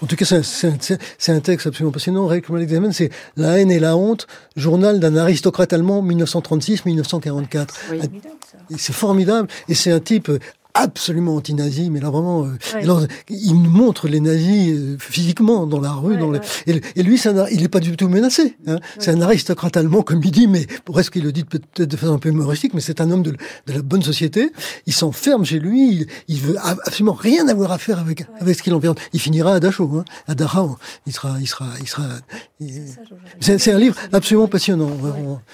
En 0.00 0.06
tout 0.06 0.16
cas, 0.16 0.24
c'est 0.24 1.32
un, 1.32 1.40
texte 1.40 1.66
absolument 1.66 1.92
passionnant. 1.92 2.26
Rek 2.26 2.48
Malek 2.48 2.68
Zevan, 2.68 2.92
c'est 2.92 3.10
La 3.36 3.58
haine 3.58 3.70
et 3.70 3.80
la 3.80 3.96
honte, 3.96 4.26
journal 4.56 5.00
d'un 5.00 5.16
aristocrate 5.16 5.72
allemand 5.72 6.02
1936-1944. 6.04 7.68
Oui. 7.90 7.98
C'est 8.76 8.92
formidable 8.92 9.48
et 9.68 9.74
c'est 9.74 9.90
un 9.90 10.00
type 10.00 10.30
absolument 10.74 11.36
anti-nazi, 11.36 11.90
mais 11.90 12.00
là 12.00 12.10
vraiment, 12.10 12.44
euh, 12.44 13.06
il 13.28 13.60
nous 13.60 13.70
montre 13.70 14.08
les 14.08 14.20
nazis 14.20 14.74
euh, 14.76 14.96
physiquement 14.98 15.66
dans 15.66 15.80
la 15.80 15.92
rue, 15.92 16.16
dans 16.16 16.32
et, 16.66 17.02
lui, 17.02 17.20
il 17.50 17.60
n'est 17.60 17.68
pas 17.68 17.80
du 17.80 17.96
tout 17.96 18.08
menacé. 18.08 18.56
Hein. 18.66 18.78
C'est 18.98 19.10
un 19.10 19.20
aristocrate 19.20 19.76
allemand, 19.76 20.02
comme 20.02 20.22
il 20.22 20.30
dit, 20.30 20.46
mais 20.46 20.66
presque 20.84 21.16
il 21.16 21.24
le 21.24 21.32
dit 21.32 21.44
peut-être 21.44 21.90
de 21.90 21.96
façon 21.96 22.14
un 22.14 22.18
peu 22.18 22.28
humoristique, 22.28 22.74
mais 22.74 22.80
c'est 22.80 23.00
un 23.00 23.10
homme 23.10 23.22
de, 23.22 23.36
la 23.66 23.82
bonne 23.82 24.02
société. 24.02 24.52
Il 24.86 24.92
s'enferme 24.92 25.44
chez 25.44 25.58
lui, 25.58 26.06
il, 26.28 26.40
veut 26.40 26.56
absolument 26.62 27.14
rien 27.14 27.48
avoir 27.48 27.72
à 27.72 27.78
faire 27.78 27.98
avec 27.98 28.26
avec 28.40 28.56
ce 28.56 28.62
qu'il 28.62 28.74
environne. 28.74 28.98
Il 29.12 29.20
finira 29.20 29.54
à 29.54 29.60
Dachau, 29.60 29.90
hein, 29.96 30.04
à 30.26 30.34
Dachau. 30.34 30.76
Il 31.06 31.12
sera, 31.12 31.36
il 31.40 31.46
sera, 31.46 31.66
il 31.80 31.88
sera. 31.88 32.04
C'est 33.40 33.72
un 33.72 33.78
livre 33.78 33.96
absolument 34.12 34.48
passionnant. 34.48 34.90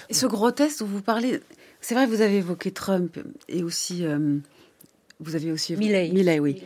Et 0.09 0.13
ce 0.13 0.25
grotesque 0.25 0.79
dont 0.79 0.85
vous 0.85 1.01
parlez, 1.01 1.39
C'est 1.81 1.95
vrai, 1.95 2.05
vous 2.05 2.21
avez 2.21 2.37
évoqué 2.37 2.71
Trump 2.71 3.19
et 3.47 3.63
aussi, 3.63 4.05
euh, 4.05 4.37
vous 5.19 5.35
avez 5.35 5.51
aussi 5.51 5.75
Milley. 5.75 6.11
Milley, 6.11 6.39
oui. 6.39 6.63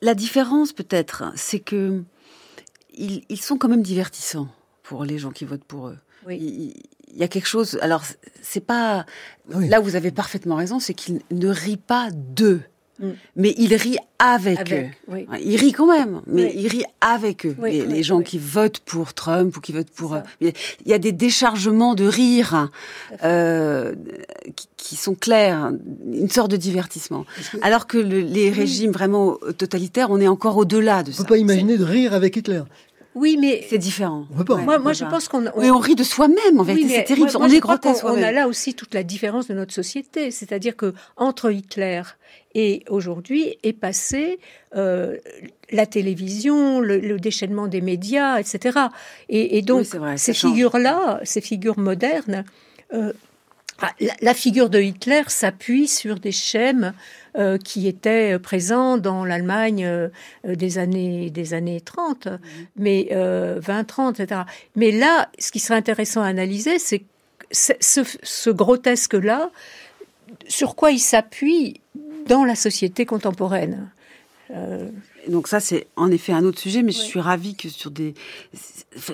La 0.00 0.14
différence 0.14 0.72
peut-être, 0.72 1.32
c'est 1.34 1.60
que 1.60 2.02
ils, 2.94 3.24
ils, 3.28 3.40
sont 3.40 3.58
quand 3.58 3.68
même 3.68 3.82
divertissants 3.82 4.48
pour 4.82 5.04
les 5.04 5.18
gens 5.18 5.30
qui 5.30 5.44
votent 5.44 5.64
pour 5.64 5.88
eux. 5.88 5.98
Oui. 6.26 6.74
Il, 7.08 7.18
y 7.18 7.22
a 7.22 7.28
quelque 7.28 7.46
chose. 7.46 7.78
Alors, 7.80 8.04
c'est 8.42 8.64
pas. 8.64 9.06
Là, 9.48 9.80
vous 9.80 9.96
avez 9.96 10.10
parfaitement 10.10 10.56
raison, 10.56 10.78
c'est 10.78 10.94
qu'il 10.94 11.20
ne 11.30 11.48
rit 11.48 11.76
pas 11.76 12.10
d'eux. 12.12 12.62
Mm. 12.98 13.10
Mais 13.36 13.54
il 13.56 13.74
rit 13.74 13.96
avec, 14.18 14.72
eux. 14.72 14.86
Il 15.40 15.56
rit 15.56 15.72
quand 15.72 15.86
même, 15.86 16.20
mais 16.26 16.52
il 16.56 16.66
rit 16.66 16.84
avec 17.00 17.46
eux. 17.46 17.56
les, 17.62 18.02
gens 18.02 18.20
qui 18.20 18.38
votent 18.38 18.80
pour 18.80 19.14
Trump 19.14 19.56
ou 19.56 19.60
qui 19.60 19.72
votent 19.72 19.90
pour... 19.90 20.14
Euh, 20.14 20.20
il 20.40 20.52
y 20.86 20.92
a 20.92 20.98
des 20.98 21.12
déchargements 21.12 21.94
de 21.94 22.04
rire 22.04 22.70
euh, 23.22 23.94
qui, 24.76 24.96
sont 24.96 25.14
clairs, 25.14 25.72
une 26.12 26.30
sorte 26.30 26.50
de 26.50 26.56
divertissement. 26.56 27.26
Alors 27.62 27.86
que 27.86 27.98
les 27.98 28.50
régimes 28.50 28.90
vraiment 28.90 29.36
totalitaires, 29.56 30.10
on 30.10 30.20
est 30.20 30.28
encore 30.28 30.56
au-delà 30.56 31.02
de 31.02 31.12
ça. 31.12 31.22
On 31.22 31.24
peut 31.24 31.34
pas 31.34 31.38
imaginer 31.38 31.78
de 31.78 31.84
rire 31.84 32.14
avec 32.14 32.36
Hitler. 32.36 32.62
Oui, 33.18 33.36
mais 33.36 33.66
c'est 33.68 33.78
différent. 33.78 34.26
moi, 34.64 34.78
moi 34.78 34.92
je 34.92 35.04
pense 35.04 35.26
qu'on. 35.28 35.46
On... 35.48 35.70
on 35.70 35.78
rit 35.78 35.96
de 35.96 36.04
soi-même. 36.04 36.60
En 36.60 36.64
fait, 36.64 36.76
c'est 36.88 37.04
terrible. 37.04 37.30
on 37.34 37.48
est 37.48 37.58
grotesque. 37.58 38.04
On, 38.04 38.22
a 38.22 38.30
là 38.30 38.46
aussi 38.46 38.74
toute 38.74 38.94
la 38.94 39.02
différence 39.02 39.48
de 39.48 39.54
notre 39.54 39.74
société, 39.74 40.30
c'est-à-dire 40.30 40.76
que 40.76 40.94
entre 41.16 41.50
Hitler 41.50 42.02
et 42.54 42.84
aujourd'hui 42.88 43.56
est 43.64 43.72
passé 43.72 44.38
euh, 44.76 45.16
la 45.72 45.86
télévision, 45.86 46.78
le, 46.80 47.18
déchaînement 47.18 47.66
des 47.66 47.80
médias, 47.80 48.38
etc. 48.38 48.78
Et, 49.28 49.62
donc 49.62 49.86
ces 50.16 50.34
figures-là, 50.34 51.20
ces 51.24 51.40
figures 51.40 51.78
modernes. 51.78 52.44
Euh, 52.94 53.12
ah, 53.80 53.92
la, 54.20 54.34
figure 54.34 54.70
de 54.70 54.80
Hitler 54.80 55.22
s'appuie 55.26 55.88
sur 55.88 56.18
des 56.18 56.32
schèmes 56.32 56.94
euh, 57.38 57.58
qui 57.58 57.88
étaient 57.88 58.38
présents 58.38 58.98
dans 58.98 59.24
l'Allemagne 59.24 59.84
euh, 59.84 60.08
des 60.44 60.78
années 60.78 61.30
des 61.30 61.54
années 61.54 61.80
30, 61.80 62.26
mhm. 62.26 62.38
mais 62.76 63.08
20-30, 63.12 64.22
etc. 64.22 64.42
Mais 64.76 64.90
là, 64.90 65.28
ce 65.38 65.52
qui 65.52 65.58
serait 65.58 65.78
intéressant 65.78 66.22
à 66.22 66.26
analyser, 66.26 66.78
c'est 66.78 67.02
ce, 67.50 67.72
ce 67.80 68.50
grotesque-là, 68.50 69.50
sur 70.48 70.76
quoi 70.76 70.90
il 70.90 70.98
s'appuie 70.98 71.80
dans 72.26 72.44
la 72.44 72.54
société 72.54 73.06
contemporaine? 73.06 73.90
Euh, 74.50 74.88
donc 75.28 75.48
ça, 75.48 75.60
c'est 75.60 75.86
en 75.96 76.10
effet 76.10 76.32
un 76.32 76.44
autre 76.44 76.58
sujet, 76.58 76.82
mais 76.82 76.92
je 76.92 77.00
suis 77.00 77.20
ravie 77.20 77.54
que 77.54 77.68
sur 77.68 77.90
des... 77.90 78.14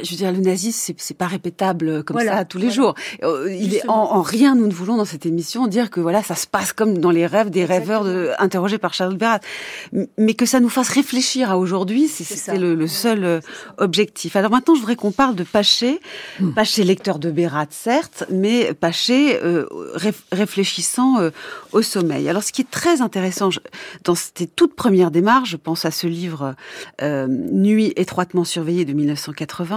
je 0.03 0.11
veux 0.11 0.17
dire, 0.17 0.33
le 0.33 0.39
nazisme, 0.39 0.95
c'est 0.97 1.17
pas 1.17 1.27
répétable 1.27 2.05
comme 2.05 2.21
ça 2.21 2.45
tous 2.45 2.59
les 2.59 2.71
jours. 2.71 2.95
Euh, 3.23 3.53
il 3.53 3.75
est 3.75 3.89
en, 3.89 4.23
rien, 4.23 4.55
nous 4.55 4.67
ne 4.67 4.73
voulons 4.73 4.97
dans 4.97 5.05
cette 5.05 5.27
émission 5.27 5.67
dire 5.67 5.91
que 5.91 6.01
voilà, 6.01 6.23
ça 6.23 6.35
se 6.35 6.47
passe 6.47 6.73
comme 6.73 6.99
dans 6.99 7.11
les 7.11 7.27
rêves 7.27 7.51
des 7.51 7.65
rêveurs 7.65 8.05
de, 8.05 8.31
interrogés 8.39 8.79
par 8.79 8.95
Charles 8.95 9.17
Berat. 9.17 9.41
Mais 10.19 10.35
que 10.35 10.47
ça 10.47 10.61
nous 10.61 10.69
fasse 10.69 10.89
réfléchir 10.89 11.51
à 11.51 11.59
aujourd'hui, 11.59 12.09
c'est 12.09 12.57
le, 12.57 12.75
le, 12.75 12.87
seul 12.87 13.25
euh, 13.25 13.41
objectif. 13.79 14.37
Alors 14.37 14.51
maintenant, 14.51 14.75
je 14.75 14.81
voudrais 14.81 14.97
qu'on 14.97 15.13
parle 15.13 15.35
de 15.35 15.45
Paché. 15.45 16.01
Hmm. 16.41 16.53
Paché, 16.53 16.85
lecteur 16.85 17.19
de 17.19 17.31
Berat, 17.31 17.67
certes, 17.71 18.25
mais 18.31 18.75
Paché 18.75 19.39
euh, 19.43 19.67
réfléchissant 20.33 21.19
au 21.73 21.83
sommeil. 21.83 22.29
Alors 22.29 22.43
ce 22.43 22.53
qui 22.53 22.63
est 22.63 22.71
très 22.71 23.01
intéressant 23.01 23.51
dans 24.05 24.15
ces 24.15 24.47
toutes 24.47 24.75
premières 24.75 25.11
démarches, 25.11 25.51
je 25.51 25.57
pense 25.57 25.85
à 25.85 25.91
ce 25.91 26.07
livre 26.07 26.55
euh, 27.03 27.27
Nuit 27.29 27.93
étroitement 27.97 28.45
surveillée 28.45 28.85
de 28.85 28.93
1980, 28.93 29.74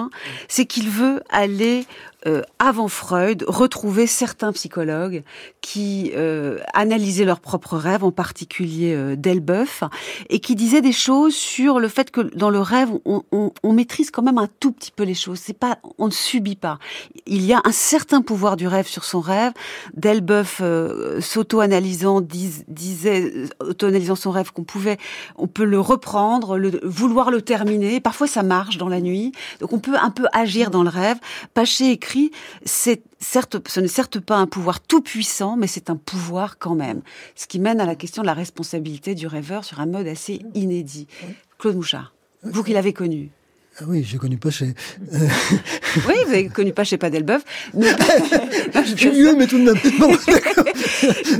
c'est 0.47 0.65
qu'il 0.65 0.89
veut 0.89 1.21
aller 1.29 1.85
euh, 2.27 2.41
avant 2.59 2.89
Freud, 2.89 3.45
retrouver 3.47 4.05
certains 4.05 4.51
psychologues 4.51 5.23
qui 5.61 6.11
euh, 6.15 6.59
analysaient 6.73 7.23
leurs 7.23 7.39
propres 7.39 7.77
rêves, 7.77 8.03
en 8.03 8.11
particulier 8.11 8.93
euh, 8.93 9.15
Delbeuf, 9.15 9.83
et 10.29 10.39
qui 10.39 10.55
disaient 10.55 10.81
des 10.81 10.91
choses 10.91 11.35
sur 11.35 11.79
le 11.79 11.87
fait 11.87 12.11
que 12.11 12.21
dans 12.35 12.49
le 12.49 12.59
rêve, 12.59 12.89
on, 13.05 13.73
maîtrise 13.73 14.11
quand 14.11 14.23
même 14.23 14.39
un 14.39 14.49
tout 14.59 14.71
petit 14.71 14.91
peu 14.91 15.03
les 15.03 15.13
choses. 15.13 15.39
C'est 15.39 15.57
pas, 15.57 15.77
on 15.99 16.07
ne 16.07 16.11
subit 16.11 16.55
pas. 16.55 16.79
Il 17.27 17.45
y 17.45 17.53
a 17.53 17.61
un 17.63 17.71
certain 17.71 18.21
pouvoir 18.21 18.57
du 18.57 18.67
rêve 18.67 18.87
sur 18.87 19.03
son 19.03 19.21
rêve. 19.21 19.53
Delbeuf, 19.95 20.61
s'auto-analysant, 21.19 22.21
disait, 22.21 23.33
auto-analysant 23.61 24.15
son 24.15 24.31
rêve, 24.31 24.51
qu'on 24.51 24.63
pouvait, 24.63 24.97
on 25.37 25.47
peut 25.47 25.65
le 25.65 25.79
reprendre, 25.79 26.59
vouloir 26.83 27.29
le 27.29 27.41
terminer. 27.41 27.99
Parfois, 27.99 28.27
ça 28.27 28.41
marche 28.41 28.77
dans 28.77 28.89
la 28.89 28.99
nuit, 28.99 29.31
donc 29.59 29.73
on 29.73 29.79
peut 29.79 29.95
un 29.95 30.09
peu 30.09 30.25
agir 30.33 30.71
dans 30.71 30.83
le 30.83 30.89
rêve. 30.89 31.17
Paché 31.53 31.91
écrit 31.91 32.16
c'est 32.65 33.01
certes, 33.19 33.57
ce 33.67 33.79
n'est 33.79 33.87
certes 33.87 34.19
pas 34.19 34.37
un 34.37 34.47
pouvoir 34.47 34.79
tout 34.79 35.01
puissant, 35.01 35.57
mais 35.57 35.67
c'est 35.67 35.89
un 35.89 35.95
pouvoir 35.95 36.57
quand 36.57 36.75
même. 36.75 37.01
Ce 37.35 37.47
qui 37.47 37.59
mène 37.59 37.79
à 37.79 37.85
la 37.85 37.95
question 37.95 38.21
de 38.21 38.27
la 38.27 38.33
responsabilité 38.33 39.15
du 39.15 39.27
rêveur 39.27 39.63
sur 39.63 39.79
un 39.79 39.85
mode 39.85 40.07
assez 40.07 40.41
inédit. 40.53 41.07
Claude 41.57 41.75
Mouchard, 41.75 42.13
vous 42.43 42.63
qui 42.63 42.73
l'avez 42.73 42.93
connu. 42.93 43.31
Ah 43.79 43.83
oui, 43.87 44.03
j'ai 44.03 44.17
connu 44.17 44.37
pas 44.37 44.49
chez. 44.49 44.73
oui, 45.11 46.15
vous 46.25 46.31
avez 46.31 46.49
connu 46.49 46.73
pas 46.73 46.83
chez 46.83 46.97
Padelbeuf. 46.97 47.43
Mais... 47.75 47.87
je 48.73 49.09
lui 49.09 49.33
mais 49.37 49.45
tout 49.45 49.59
de 49.59 49.65
même. 49.65 49.77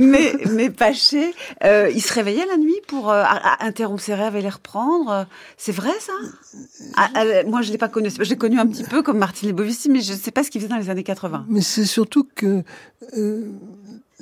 mais, 0.00 0.32
mais 0.52 0.70
Paché, 0.70 1.34
euh, 1.64 1.90
il 1.92 2.00
se 2.00 2.12
réveillait 2.14 2.46
la 2.46 2.56
nuit 2.56 2.80
pour 2.86 3.10
euh, 3.10 3.24
interrompre 3.58 4.00
ses 4.00 4.14
rêves 4.14 4.36
et 4.36 4.42
les 4.42 4.48
reprendre. 4.48 5.26
C'est 5.56 5.72
vrai 5.72 5.90
ça? 5.98 6.12
Ah, 6.96 7.10
ah, 7.14 7.24
Moi, 7.44 7.62
je 7.62 7.72
l'ai 7.72 7.78
pas 7.78 7.88
connu. 7.88 8.08
Je 8.08 8.22
l'ai 8.22 8.36
connu 8.36 8.58
un 8.60 8.68
petit 8.68 8.84
peu 8.84 9.02
comme 9.02 9.18
Martine 9.18 9.48
Lebovici, 9.48 9.88
mais 9.88 10.00
je 10.00 10.12
ne 10.12 10.18
sais 10.18 10.30
pas 10.30 10.44
ce 10.44 10.50
qu'il 10.50 10.60
faisait 10.60 10.70
dans 10.70 10.78
les 10.78 10.90
années 10.90 11.02
80. 11.02 11.46
Mais 11.48 11.60
c'est 11.60 11.86
surtout 11.86 12.28
que 12.36 12.62
euh, 13.16 13.50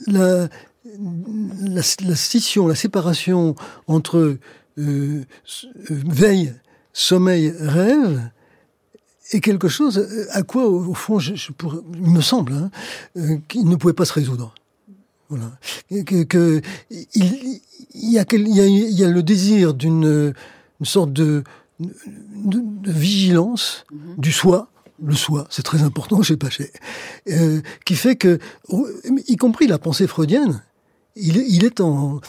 la, 0.07 0.49
la, 0.85 1.83
la, 2.07 2.17
scission, 2.17 2.67
la 2.67 2.75
séparation 2.75 3.57
entre 3.89 4.39
euh, 4.79 5.25
veille 5.89 6.55
sommeil, 6.97 7.53
rêve 7.59 8.31
est 9.33 9.41
quelque 9.41 9.69
chose 9.69 10.27
à 10.31 10.43
quoi, 10.43 10.67
au 10.67 10.95
fond, 10.95 11.19
je, 11.19 11.53
pourrais, 11.53 11.79
il 11.95 12.11
me 12.11 12.21
semble, 12.21 12.53
hein, 12.53 12.71
euh, 13.17 13.39
qu'il 13.49 13.69
ne 13.69 13.77
pouvait 13.77 13.93
pas 13.93 14.05
se 14.05 14.13
résoudre. 14.13 14.55
Voilà. 15.29 15.51
Que, 15.91 16.23
que 16.23 16.61
il, 16.91 17.61
y 17.95 18.19
a, 18.19 18.25
il, 18.33 18.49
y 18.49 18.61
a, 18.61 18.67
il 18.67 18.93
y 18.93 19.05
a 19.05 19.09
le 19.09 19.23
désir 19.23 19.75
d'une 19.75 20.33
sorte 20.83 21.13
de, 21.13 21.43
de, 21.81 22.63
vigilance 22.85 23.85
mhm. 23.93 24.15
du 24.19 24.31
soi, 24.31 24.71
le 25.03 25.15
soi, 25.15 25.47
c'est 25.51 25.65
très 25.65 25.83
important 25.83 26.23
chez 26.23 26.37
Paché, 26.37 26.71
euh, 27.29 27.61
qui 27.85 27.97
fait 27.97 28.17
que, 28.17 28.39
y 29.27 29.37
compris 29.37 29.67
la 29.67 29.79
pensée 29.79 30.07
freudienne, 30.07 30.63
il 31.17 31.37
il 31.37 31.65
est 31.65 31.81
en, 31.81 32.21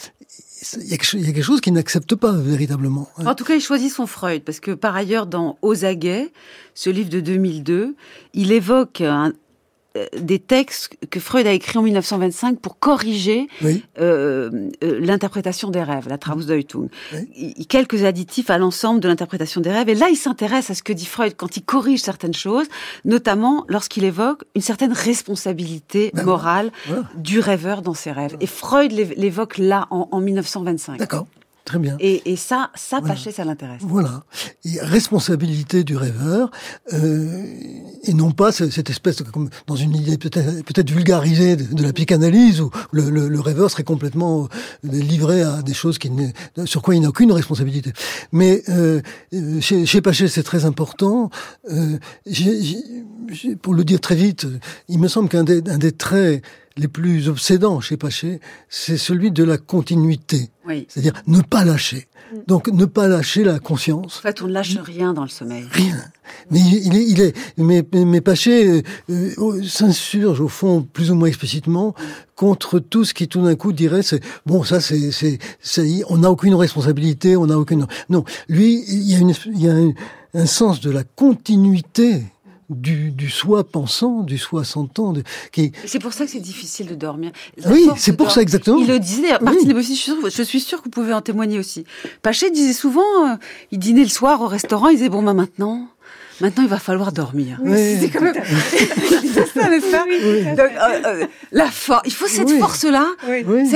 il 0.78 0.88
y, 0.88 0.94
a 0.94 0.98
quelque 0.98 1.42
chose 1.42 1.62
qu'il 1.62 1.74
n'accepte 1.74 2.16
pas 2.16 2.32
véritablement. 2.32 3.10
En 3.18 3.36
tout 3.36 3.44
cas, 3.44 3.56
il 3.56 3.62
choisit 3.62 3.92
son 3.92 4.08
Freud, 4.08 4.44
parce 4.44 4.60
que 4.60 4.72
par 4.72 4.96
ailleurs, 4.96 5.28
dans 5.28 5.58
Aux 5.62 5.76
ce 5.76 6.90
livre 6.90 7.10
de 7.10 7.20
2002, 7.20 7.96
il 8.34 8.52
évoque 8.52 9.02
un, 9.02 9.34
des 10.18 10.40
textes 10.40 10.98
que 11.10 11.20
Freud 11.20 11.48
a 11.48 11.52
écrits 11.52 11.78
en 11.78 11.84
1925 11.84 12.60
pour 12.60 12.80
corriger 12.80 13.48
euh, 13.64 13.80
euh, 14.00 15.00
l'interprétation 15.00 15.70
des 15.70 15.84
rêves, 15.84 16.08
la 16.08 16.18
Traumdeutung. 16.18 16.90
Oui. 17.14 17.54
Quelques 17.68 18.04
additifs 18.04 18.50
à 18.50 18.58
l'ensemble 18.58 19.00
de 19.00 19.08
l'interprétation 19.08 19.62
des 19.62 19.72
rêves. 19.72 19.90
Et 19.90 19.96
là, 19.96 20.10
il 20.10 20.16
s'intéresse 20.16 20.70
à 20.70 20.76
ce 20.76 20.84
que 20.84 20.94
dit 20.94 21.06
Freud 21.06 21.34
quand 21.36 21.58
il 21.58 21.64
corrige 21.64 22.02
certaines 22.02 22.34
choses, 22.34 22.68
notamment 23.06 23.66
lorsqu'il 23.68 24.04
évoque 24.04 24.44
une 24.56 24.62
certaine 24.62 24.94
responsabilité 24.94 26.12
ben 26.14 26.24
morale 26.24 26.72
du 27.16 27.40
rêveur 27.40 27.82
dans 27.82 27.94
ses 27.94 28.12
rêves. 28.12 28.36
Et 28.40 28.48
Freud 28.48 28.92
l'évoque 28.92 29.58
là 29.58 29.88
en, 29.92 30.08
en 30.12 30.20
1925. 30.20 31.00
D'accord. 31.00 31.28
Très 31.68 31.80
bien. 31.80 31.98
Et, 32.00 32.32
et 32.32 32.38
ça, 32.38 32.72
ça, 32.76 33.02
Paché, 33.02 33.34
ça 33.34 33.44
l'intéresse. 33.44 33.82
Voilà. 33.82 34.24
Et 34.64 34.80
responsabilité 34.80 35.84
du 35.84 35.98
rêveur, 35.98 36.50
euh, 36.94 37.44
et 38.04 38.14
non 38.14 38.32
pas 38.32 38.54
cette 38.54 38.90
espèce, 38.90 39.18
de, 39.18 39.24
comme 39.24 39.50
dans 39.68 39.76
une 39.76 39.94
idée 39.94 40.18
peut-être 40.18 40.64
peut 40.64 40.94
vulgarisée 40.94 41.58
de, 41.58 41.84
la 41.84 41.92
psychanalyse, 41.92 42.62
où 42.62 42.72
le, 42.94 43.10
le, 43.10 43.28
le, 43.28 43.40
rêveur 43.42 43.70
serait 43.70 43.84
complètement 43.84 44.44
euh, 44.44 44.48
livré 44.84 45.42
à 45.42 45.62
des 45.62 45.74
choses 45.74 45.98
qui 45.98 46.10
sur 46.64 46.82
quoi 46.82 46.96
il 46.96 47.02
n'a 47.02 47.10
aucune 47.10 47.34
responsabilité. 47.34 47.92
Mais 48.32 48.64
euh, 48.70 49.02
chez, 49.60 49.86
chez 49.86 50.00
Paché, 50.00 50.30
c'est 50.30 50.44
très 50.44 50.64
important. 50.64 51.30
Euh, 51.70 51.98
pour 53.62 53.74
le 53.74 53.84
dire 53.84 54.00
très 54.00 54.16
vite, 54.16 54.48
il 54.88 55.00
me 55.00 55.10
semble 55.10 55.28
qu'un 55.28 55.44
des, 55.44 55.62
un 55.70 55.78
des 55.78 55.92
traits 55.92 56.42
les 56.78 56.88
plus 56.88 57.30
obsédants 57.30 57.80
chez 57.82 57.98
Paché, 57.98 58.40
c'est 58.70 58.98
celui 58.98 59.32
de 59.32 59.44
la 59.44 59.58
continuité. 59.58 60.50
C'est-à-dire 60.90 61.14
ne 61.28 61.42
pas 61.42 61.64
lâcher. 61.64 62.08
Mm. 62.32 62.38
Donc 62.48 62.68
ne 62.68 62.86
pas 62.86 63.08
lâcher 63.08 63.44
la 63.44 63.60
conscience. 63.60 64.18
En 64.18 64.22
fait, 64.22 64.42
on 64.42 64.48
ne 64.48 64.54
lâche 64.54 64.78
rien 64.78 65.14
dans 65.14 65.24
le 65.24 65.30
sommeil. 65.30 65.66
Rien. 65.72 65.98
Mais 66.52 66.60
il 66.60 66.96
est, 66.96 67.04
il 67.04 67.22
est, 67.22 67.38
mais, 67.58 67.86
mais 67.94 68.20
Paché 68.20 68.68
euh, 68.68 68.82
euh, 69.10 69.64
s'insurge 69.64 70.42
au 70.42 70.50
fond 70.50 70.82
plus 70.82 71.10
ou 71.10 71.16
moins 71.16 71.30
explicitement 71.30 71.96
contre 72.36 72.80
tout 72.80 73.06
ce 73.06 73.14
qui 73.14 73.30
tout 73.30 73.42
d'un 73.42 73.56
coup 73.56 73.72
dirait 73.72 74.04
c'est 74.04 74.22
bon 74.46 74.64
ça 74.64 74.82
c'est 74.82 75.10
c'est 75.12 76.04
on 76.10 76.18
n'a 76.18 76.30
aucune 76.30 76.54
responsabilité, 76.54 77.38
on 77.38 77.48
n'a 77.48 77.58
aucune 77.58 77.88
non 78.10 78.26
lui 78.50 78.84
il 78.90 79.10
y 79.10 79.16
a 79.16 79.20
une 79.20 79.34
il 79.46 79.62
y 79.62 79.70
a 79.70 79.74
un, 79.74 79.94
un 80.34 80.46
sens 80.46 80.82
de 80.82 80.92
la 80.92 81.06
continuité 81.06 82.26
du, 82.70 83.12
du 83.12 83.30
soi 83.30 83.64
pensant, 83.64 84.24
du 84.24 84.38
soi 84.38 84.64
sentant. 84.64 85.14
De, 85.14 85.24
qui... 85.52 85.72
C'est 85.86 86.00
pour 86.00 86.14
ça 86.14 86.26
que 86.26 86.32
c'est 86.32 86.40
difficile 86.40 86.88
de 86.88 86.96
dormir. 86.96 87.32
oui, 87.66 87.90
c'est 87.96 88.16
pour 88.16 88.32
ça 88.32 88.42
exactement. 88.42 88.78
Il 88.78 88.88
le 88.88 89.00
disait, 89.00 89.40
Martine 89.42 89.74
oui. 89.74 89.84
je, 89.84 89.94
suis 89.94 90.14
je 90.30 90.44
suis 90.44 90.60
sûre 90.60 90.80
que 90.80 90.86
vous 90.86 90.90
pouvez 90.90 91.14
en 91.14 91.22
témoigner 91.22 91.60
aussi. 91.60 91.86
Paché 92.22 92.52
disait 92.52 92.74
souvent, 92.74 93.28
euh, 93.28 93.36
il 93.72 93.80
dînait 93.80 94.04
le 94.04 94.10
soir 94.10 94.42
au 94.42 94.48
restaurant, 94.48 94.90
il 94.90 94.98
disait, 94.98 95.10
bon, 95.10 95.24
bah 95.24 95.34
maintenant, 95.34 95.88
Maintenant, 96.40 96.64
il 96.64 96.70
va 96.70 96.80
falloir 96.80 97.12
dormir. 97.12 97.60
Oui, 97.64 97.98
c'est 98.00 98.10
quand 98.10 98.22
même 98.22 98.34
ça, 99.54 99.70
n'est-ce 99.70 99.92
pas 99.92 100.06
Donc, 100.56 100.72
euh, 100.72 101.02
euh, 101.06 101.26
La 101.52 101.66
force, 101.66 102.02
il 102.06 102.14
faut 102.14 102.28
cette 102.28 102.52
force-là. 102.52 103.06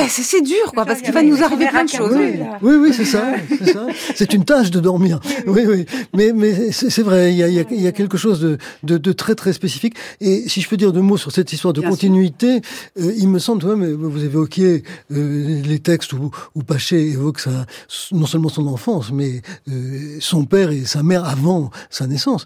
C'est 0.09 0.41
dur, 0.41 0.72
quoi, 0.74 0.86
parce 0.86 1.01
qu'il 1.01 1.14
va 1.14 1.24
nous 1.24 1.43
arriver 1.43 1.68
plein 1.68 1.84
de 1.84 1.89
choses. 1.89 2.16
Oui, 2.62 2.76
oui, 2.76 2.93
c'est 2.93 3.05
ça, 3.05 3.34
c'est 3.49 3.74
ça. 3.74 3.88
C'est 4.16 4.34
une 4.34 4.45
tâche 4.45 4.72
de 4.72 4.80
dormir. 4.80 5.20
Oui, 5.47 5.64
oui. 5.68 5.86
Mais, 6.14 6.32
mais 6.34 6.72
c'est 6.72 7.01
vrai, 7.01 7.34
il 7.34 7.38
y, 7.38 7.43
a, 7.43 7.47
il 7.47 7.82
y 7.82 7.88
a, 7.88 7.91
quelque 7.91 8.18
chose 8.18 8.39
de, 8.39 8.57
de, 8.84 8.97
de, 8.97 9.12
très, 9.12 9.36
très 9.36 9.53
spécifique. 9.53 9.95
Et 10.20 10.47
si 10.47 10.62
je 10.62 10.70
peux 10.70 10.78
dire 10.78 10.93
deux 10.93 11.01
mots 11.01 11.18
sur 11.18 11.32
cette 11.32 11.51
histoire 11.53 11.74
de 11.74 11.82
continuité, 11.82 12.62
euh, 12.99 13.14
il 13.18 13.28
me 13.28 13.39
semble, 13.39 13.62
toi, 13.62 13.76
mais 13.76 13.91
vous 13.91 14.24
évoquiez 14.24 14.84
euh, 15.12 15.62
les 15.64 15.80
textes 15.80 16.14
où, 16.14 16.32
où 16.55 16.64
Paché 16.64 17.09
évoque 17.09 17.39
sa, 17.39 17.66
non 18.12 18.26
seulement 18.26 18.49
son 18.49 18.68
enfance, 18.68 19.12
mais 19.12 19.41
euh, 19.70 20.18
son 20.20 20.45
père 20.45 20.72
et 20.72 20.86
sa 20.86 21.03
mère 21.03 21.26
avant 21.26 21.70
sa 21.89 22.07
naissance. 22.07 22.45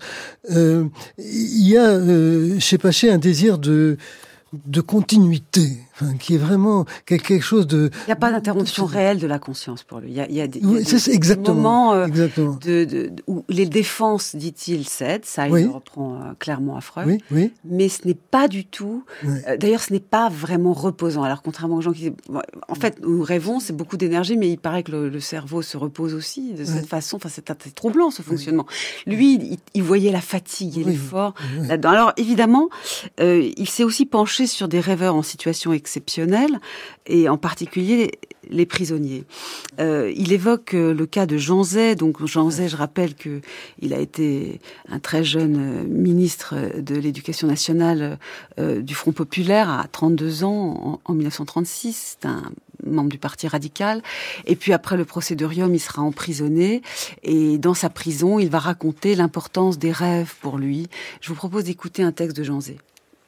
Euh, 0.51 0.85
il 1.17 1.67
y 1.67 1.77
a 1.77 1.89
euh, 1.89 2.59
chez 2.59 2.77
Paché 2.77 3.11
un 3.11 3.17
désir 3.17 3.57
de 3.57 3.97
de 4.65 4.79
continuité, 4.81 5.77
qui 6.19 6.35
est 6.35 6.37
vraiment 6.37 6.85
quelque 7.05 7.39
chose 7.39 7.67
de... 7.67 7.89
Il 8.03 8.07
n'y 8.07 8.13
a 8.13 8.17
pas 8.17 8.31
d'interruption 8.31 8.85
réelle 8.85 9.19
de 9.19 9.27
la 9.27 9.39
conscience 9.39 9.83
pour 9.83 9.99
lui. 9.99 10.11
Il 10.11 10.15
y 10.15 10.21
a, 10.21 10.27
il 10.27 10.35
y 10.35 10.41
a, 10.41 10.47
des, 10.47 10.59
exactement, 11.09 11.55
moments 11.55 11.93
euh, 11.93 12.05
exactement. 12.05 12.57
De, 12.61 12.83
de, 12.85 13.11
où 13.27 13.45
les 13.49 13.65
défenses, 13.65 14.35
dit-il, 14.35 14.87
cèdent. 14.87 15.25
Ça, 15.25 15.47
il 15.47 15.67
reprend 15.67 16.15
euh, 16.15 16.33
clairement 16.37 16.75
à 16.75 16.81
Freud. 16.81 17.07
Oui, 17.07 17.23
oui. 17.31 17.53
Mais 17.63 17.89
ce 17.89 18.05
n'est 18.07 18.15
pas 18.15 18.47
du 18.47 18.65
tout... 18.65 19.03
Euh, 19.25 19.57
d'ailleurs, 19.57 19.81
ce 19.81 19.93
n'est 19.93 19.99
pas 19.99 20.29
vraiment 20.29 20.73
reposant. 20.73 21.23
Alors, 21.23 21.41
contrairement 21.41 21.77
aux 21.77 21.81
gens 21.81 21.93
qui... 21.93 22.11
En 22.67 22.75
fait, 22.75 22.99
nous 23.01 23.23
rêvons, 23.23 23.59
c'est 23.59 23.75
beaucoup 23.75 23.97
d'énergie, 23.97 24.37
mais 24.37 24.49
il 24.49 24.57
paraît 24.57 24.83
que 24.83 24.91
le, 24.91 25.19
cerveau 25.19 25.61
se 25.61 25.77
repose 25.77 26.13
aussi 26.13 26.53
de 26.53 26.65
cette 26.65 26.87
façon. 26.87 27.17
Enfin, 27.17 27.29
c'est 27.29 27.73
troublant, 27.73 28.11
ce 28.11 28.21
fonctionnement. 28.21 28.65
Lui, 29.07 29.35
il, 29.35 29.57
il, 29.73 29.83
voyait 29.83 30.11
la 30.11 30.21
fatigue 30.21 30.77
et 30.77 30.83
l'effort 30.83 31.33
là-dedans. 31.61 31.89
Alors, 31.89 32.13
évidemment, 32.17 32.69
il 33.19 33.69
s'est 33.69 33.83
aussi 33.83 34.05
penché 34.05 34.45
sur 34.45 34.67
des 34.67 34.79
rêveurs 34.79 35.15
en 35.15 35.23
situation 35.23 35.73
exceptionnelle, 35.85 36.59
et 37.05 37.29
en 37.29 37.37
particulier 37.37 38.11
les 38.49 38.65
prisonniers. 38.65 39.23
Euh, 39.79 40.11
il 40.15 40.33
évoque 40.33 40.73
euh, 40.73 40.93
le 40.93 41.05
cas 41.05 41.25
de 41.25 41.37
Jean 41.37 41.63
Zay. 41.63 41.95
Donc 41.95 42.23
Jean 42.25 42.49
Zay, 42.49 42.67
je 42.67 42.75
rappelle 42.75 43.15
que 43.15 43.41
il 43.79 43.93
a 43.93 43.99
été 43.99 44.59
un 44.89 44.99
très 44.99 45.23
jeune 45.23 45.57
euh, 45.57 45.83
ministre 45.83 46.55
de 46.79 46.95
l'Éducation 46.95 47.47
nationale 47.47 48.17
du 48.57 48.95
Front 48.95 49.11
populaire 49.11 49.69
à 49.69 49.87
32 49.91 50.43
ans 50.43 50.99
en, 51.03 51.13
1936. 51.13 52.17
C'est 52.19 52.27
un 52.27 52.43
membre 52.85 53.09
du 53.09 53.17
Parti 53.17 53.47
radical. 53.47 54.01
Et 54.45 54.55
puis 54.55 54.73
après 54.73 54.97
le 54.97 55.05
procédurium, 55.05 55.73
il 55.73 55.79
sera 55.79 56.01
emprisonné. 56.01 56.81
Et 57.23 57.57
dans 57.57 57.73
sa 57.73 57.89
prison, 57.89 58.39
il 58.39 58.49
va 58.49 58.59
raconter 58.59 59.15
l'importance 59.15 59.77
des 59.77 59.91
rêves 59.91 60.33
pour 60.41 60.57
lui. 60.57 60.87
Je 61.21 61.29
vous 61.29 61.35
propose 61.35 61.65
d'écouter 61.65 62.03
un 62.03 62.11
texte 62.11 62.37
de 62.37 62.43
Jean 62.43 62.61
Zay 62.61 62.77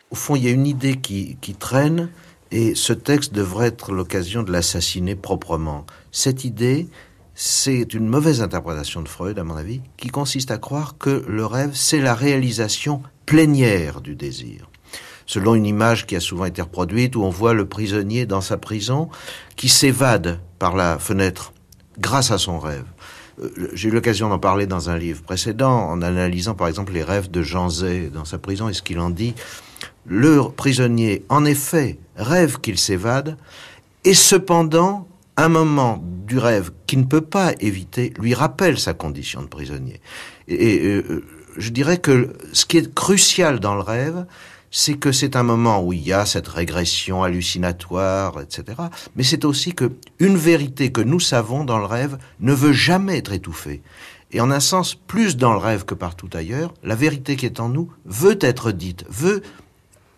au 0.10 0.16
fond, 0.16 0.38
il 0.38 0.46
y 0.46 0.48
a 0.48 0.52
une 0.52 0.68
idée 0.68 0.96
qui 0.96 1.36
traîne 1.60 2.10
et 2.52 2.76
ce 2.76 2.94
texte 2.94 3.34
devrait 3.34 3.68
être 3.68 3.92
l'occasion 3.92 4.44
de 4.44 4.52
l'assassiner 4.52 5.16
proprement. 5.16 5.86
Cette 6.12 6.46
idée, 6.46 6.88
c'est 7.36 7.94
une 7.94 8.08
mauvaise 8.08 8.42
interprétation 8.42 9.02
de 9.02 9.08
Freud, 9.08 9.38
à 9.38 9.44
mon 9.44 9.56
avis, 9.56 9.82
qui 9.98 10.08
consiste 10.08 10.50
à 10.50 10.58
croire 10.58 10.98
que 10.98 11.24
le 11.28 11.46
rêve, 11.46 11.72
c'est 11.74 12.00
la 12.00 12.16
réalisation 12.16 13.02
plénière 13.26 14.02
du 14.02 14.16
désir. 14.16 14.70
Selon 15.26 15.56
une 15.56 15.66
image 15.66 16.08
qui 16.08 16.16
a 16.16 16.20
souvent 16.20 16.46
été 16.46 16.62
reproduite, 16.62 17.16
où 17.16 17.24
on 17.24 17.30
voit 17.30 17.54
le 17.54 17.68
prisonnier 17.68 18.26
dans 18.26 18.42
sa 18.42 18.58
prison 18.58 19.10
qui 19.56 19.70
s'évade 19.70 20.40
par 20.58 20.76
la 20.76 20.98
fenêtre 20.98 21.54
grâce 22.00 22.32
à 22.32 22.38
son 22.38 22.60
rêve. 22.60 22.86
Euh, 23.40 23.70
j'ai 23.74 23.90
eu 23.90 23.92
l'occasion 23.92 24.30
d'en 24.30 24.40
parler 24.40 24.66
dans 24.66 24.90
un 24.90 24.98
livre 24.98 25.22
précédent, 25.22 25.90
en 25.90 26.02
analysant 26.02 26.56
par 26.56 26.68
exemple 26.68 26.94
les 26.94 27.04
rêves 27.04 27.30
de 27.30 27.44
Jean 27.44 27.70
Zay 27.70 28.10
dans 28.12 28.26
sa 28.26 28.38
prison 28.38 28.70
et 28.70 28.74
ce 28.74 28.82
qu'il 28.82 29.00
en 29.00 29.10
dit. 29.10 29.36
Le 30.06 30.42
prisonnier, 30.50 31.26
en 31.30 31.46
effet, 31.46 32.00
rêve 32.18 32.60
qu'il 32.60 32.78
s'évade, 32.78 33.38
et 34.04 34.14
cependant, 34.14 35.08
un 35.38 35.50
moment 35.50 36.04
du 36.26 36.40
rêve 36.40 36.72
qu'il 36.88 37.00
ne 37.00 37.06
peut 37.06 37.22
pas 37.22 37.54
éviter 37.60 38.12
lui 38.20 38.34
rappelle 38.34 38.80
sa 38.80 38.94
condition 38.94 39.42
de 39.42 39.48
prisonnier. 39.48 40.02
Et, 40.48 40.80
euh, 40.80 41.24
je 41.58 41.70
dirais 41.70 41.98
que 41.98 42.34
ce 42.54 42.66
qui 42.66 42.78
est 42.78 42.94
crucial 42.94 43.60
dans 43.60 43.76
le 43.76 43.82
rêve, 43.82 44.26
c'est 44.70 44.96
que 44.96 45.12
c'est 45.12 45.36
un 45.36 45.44
moment 45.44 45.82
où 45.82 45.94
il 45.94 46.06
y 46.06 46.14
a 46.14 46.26
cette 46.26 46.48
régression 46.48 47.24
hallucinatoire, 47.24 48.42
etc. 48.42 48.78
Mais 49.16 49.24
c'est 49.24 49.46
aussi 49.46 49.74
que 49.74 49.92
une 50.20 50.38
vérité 50.38 50.92
que 50.92 51.02
nous 51.02 51.20
savons 51.20 51.64
dans 51.64 51.80
le 51.80 51.86
rêve 51.86 52.18
ne 52.40 52.54
veut 52.54 52.74
jamais 52.74 53.18
être 53.18 53.32
étouffée. 53.32 53.82
Et 54.32 54.42
en 54.42 54.52
un 54.52 54.60
sens, 54.60 54.94
plus 54.94 55.38
dans 55.38 55.54
le 55.54 55.60
rêve 55.60 55.86
que 55.86 55.96
partout 55.96 56.30
ailleurs, 56.34 56.74
la 56.84 56.96
vérité 56.96 57.38
qui 57.38 57.46
est 57.46 57.62
en 57.62 57.70
nous 57.70 57.90
veut 58.06 58.38
être 58.42 58.72
dite, 58.72 59.06
veut 59.10 59.42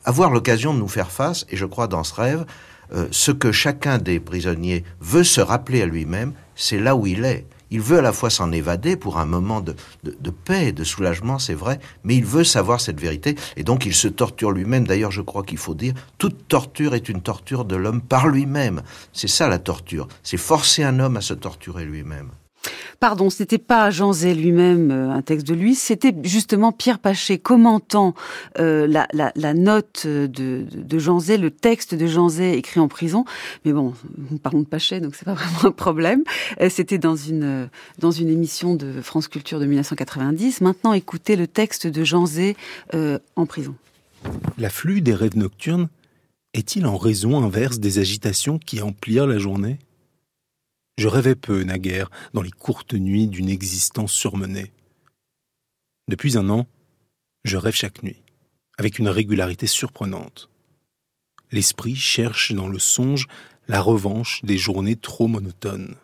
avoir 0.09 0.31
l'occasion 0.31 0.73
de 0.73 0.79
nous 0.79 0.87
faire 0.87 1.11
face, 1.11 1.45
et 1.51 1.55
je 1.55 1.67
crois 1.67 1.87
dans 1.87 2.03
ce 2.03 2.15
rêve, 2.15 2.45
euh, 2.93 3.07
ce 3.11 3.31
que 3.31 3.51
chacun 3.51 3.99
des 3.99 4.19
prisonniers 4.19 4.83
veut 4.99 5.23
se 5.23 5.39
rappeler 5.39 5.83
à 5.83 5.85
lui-même, 5.85 6.33
c'est 6.55 6.79
là 6.79 6.95
où 6.95 7.05
il 7.05 7.25
est. 7.25 7.45
Il 7.69 7.81
veut 7.81 7.99
à 7.99 8.01
la 8.01 8.11
fois 8.11 8.31
s'en 8.31 8.51
évader 8.51 8.95
pour 8.95 9.19
un 9.19 9.27
moment 9.27 9.61
de, 9.61 9.75
de, 10.03 10.17
de 10.19 10.31
paix, 10.31 10.71
de 10.71 10.83
soulagement, 10.83 11.37
c'est 11.37 11.53
vrai, 11.53 11.79
mais 12.03 12.15
il 12.15 12.25
veut 12.25 12.43
savoir 12.43 12.81
cette 12.81 12.99
vérité, 12.99 13.35
et 13.55 13.63
donc 13.63 13.85
il 13.85 13.93
se 13.93 14.07
torture 14.07 14.49
lui-même. 14.49 14.87
D'ailleurs, 14.87 15.11
je 15.11 15.21
crois 15.21 15.43
qu'il 15.43 15.59
faut 15.59 15.75
dire, 15.75 15.93
toute 16.17 16.47
torture 16.47 16.95
est 16.95 17.07
une 17.07 17.21
torture 17.21 17.63
de 17.63 17.75
l'homme 17.75 18.01
par 18.01 18.27
lui-même. 18.27 18.81
C'est 19.13 19.29
ça 19.29 19.47
la 19.47 19.59
torture, 19.59 20.07
c'est 20.23 20.37
forcer 20.37 20.83
un 20.83 20.99
homme 20.99 21.17
à 21.17 21.21
se 21.21 21.35
torturer 21.35 21.85
lui-même. 21.85 22.31
Pardon, 22.99 23.29
ce 23.29 23.43
n'était 23.43 23.57
pas 23.57 23.89
Jean 23.91 24.13
Zay 24.13 24.33
lui-même, 24.33 24.91
euh, 24.91 25.11
un 25.11 25.21
texte 25.21 25.47
de 25.47 25.53
lui, 25.53 25.75
c'était 25.75 26.13
justement 26.23 26.71
Pierre 26.71 26.99
Paché 26.99 27.37
commentant 27.37 28.13
euh, 28.59 28.87
la, 28.87 29.07
la, 29.13 29.53
note 29.53 30.05
de, 30.05 30.27
de, 30.27 30.99
Jean 30.99 31.19
le 31.19 31.49
texte 31.49 31.95
de 31.95 32.07
Jean 32.07 32.29
Zay 32.29 32.57
écrit 32.57 32.79
en 32.79 32.87
prison. 32.87 33.25
Mais 33.65 33.73
bon, 33.73 33.93
nous 34.31 34.37
parlons 34.37 34.61
de 34.61 34.67
Paché, 34.67 34.99
donc 34.99 35.15
c'est 35.15 35.25
pas 35.25 35.33
vraiment 35.35 35.65
un 35.65 35.71
problème. 35.71 36.23
Euh, 36.61 36.69
c'était 36.69 36.97
dans 36.97 37.15
une, 37.15 37.69
dans 37.99 38.11
une 38.11 38.29
émission 38.29 38.75
de 38.75 39.01
France 39.01 39.27
Culture 39.27 39.59
de 39.59 39.65
1990. 39.65 40.61
Maintenant, 40.61 40.93
écoutez 40.93 41.35
le 41.35 41.47
texte 41.47 41.87
de 41.87 42.03
Jean 42.03 42.25
Zay 42.25 42.55
en 43.35 43.45
prison. 43.45 43.75
L'afflux 44.57 45.01
des 45.01 45.13
rêves 45.13 45.37
nocturnes 45.37 45.89
est-il 46.53 46.85
en 46.85 46.97
raison 46.97 47.43
inverse 47.43 47.79
des 47.79 47.99
agitations 47.99 48.57
qui 48.57 48.81
emplirent 48.81 49.27
la 49.27 49.37
journée? 49.37 49.77
Je 50.99 51.07
rêvais 51.07 51.35
peu, 51.35 51.63
naguère, 51.63 52.11
dans 52.33 52.41
les 52.41 52.51
courtes 52.51 52.93
nuits 52.93 53.27
d'une 53.27 53.49
existence 53.49 54.11
surmenée. 54.11 54.73
Depuis 56.09 56.37
un 56.37 56.49
an, 56.49 56.67
je 57.45 57.55
rêve 57.55 57.73
chaque 57.73 58.03
nuit, 58.03 58.21
avec 58.77 58.99
une 58.99 59.07
régularité 59.07 59.65
surprenante. 59.65 60.49
L'esprit 61.51 61.95
cherche 61.95 62.51
dans 62.51 62.67
le 62.67 62.79
songe 62.79 63.27
la 63.69 63.81
revanche 63.81 64.41
des 64.43 64.57
journées 64.57 64.97
trop 64.97 65.27
monotones. 65.27 65.95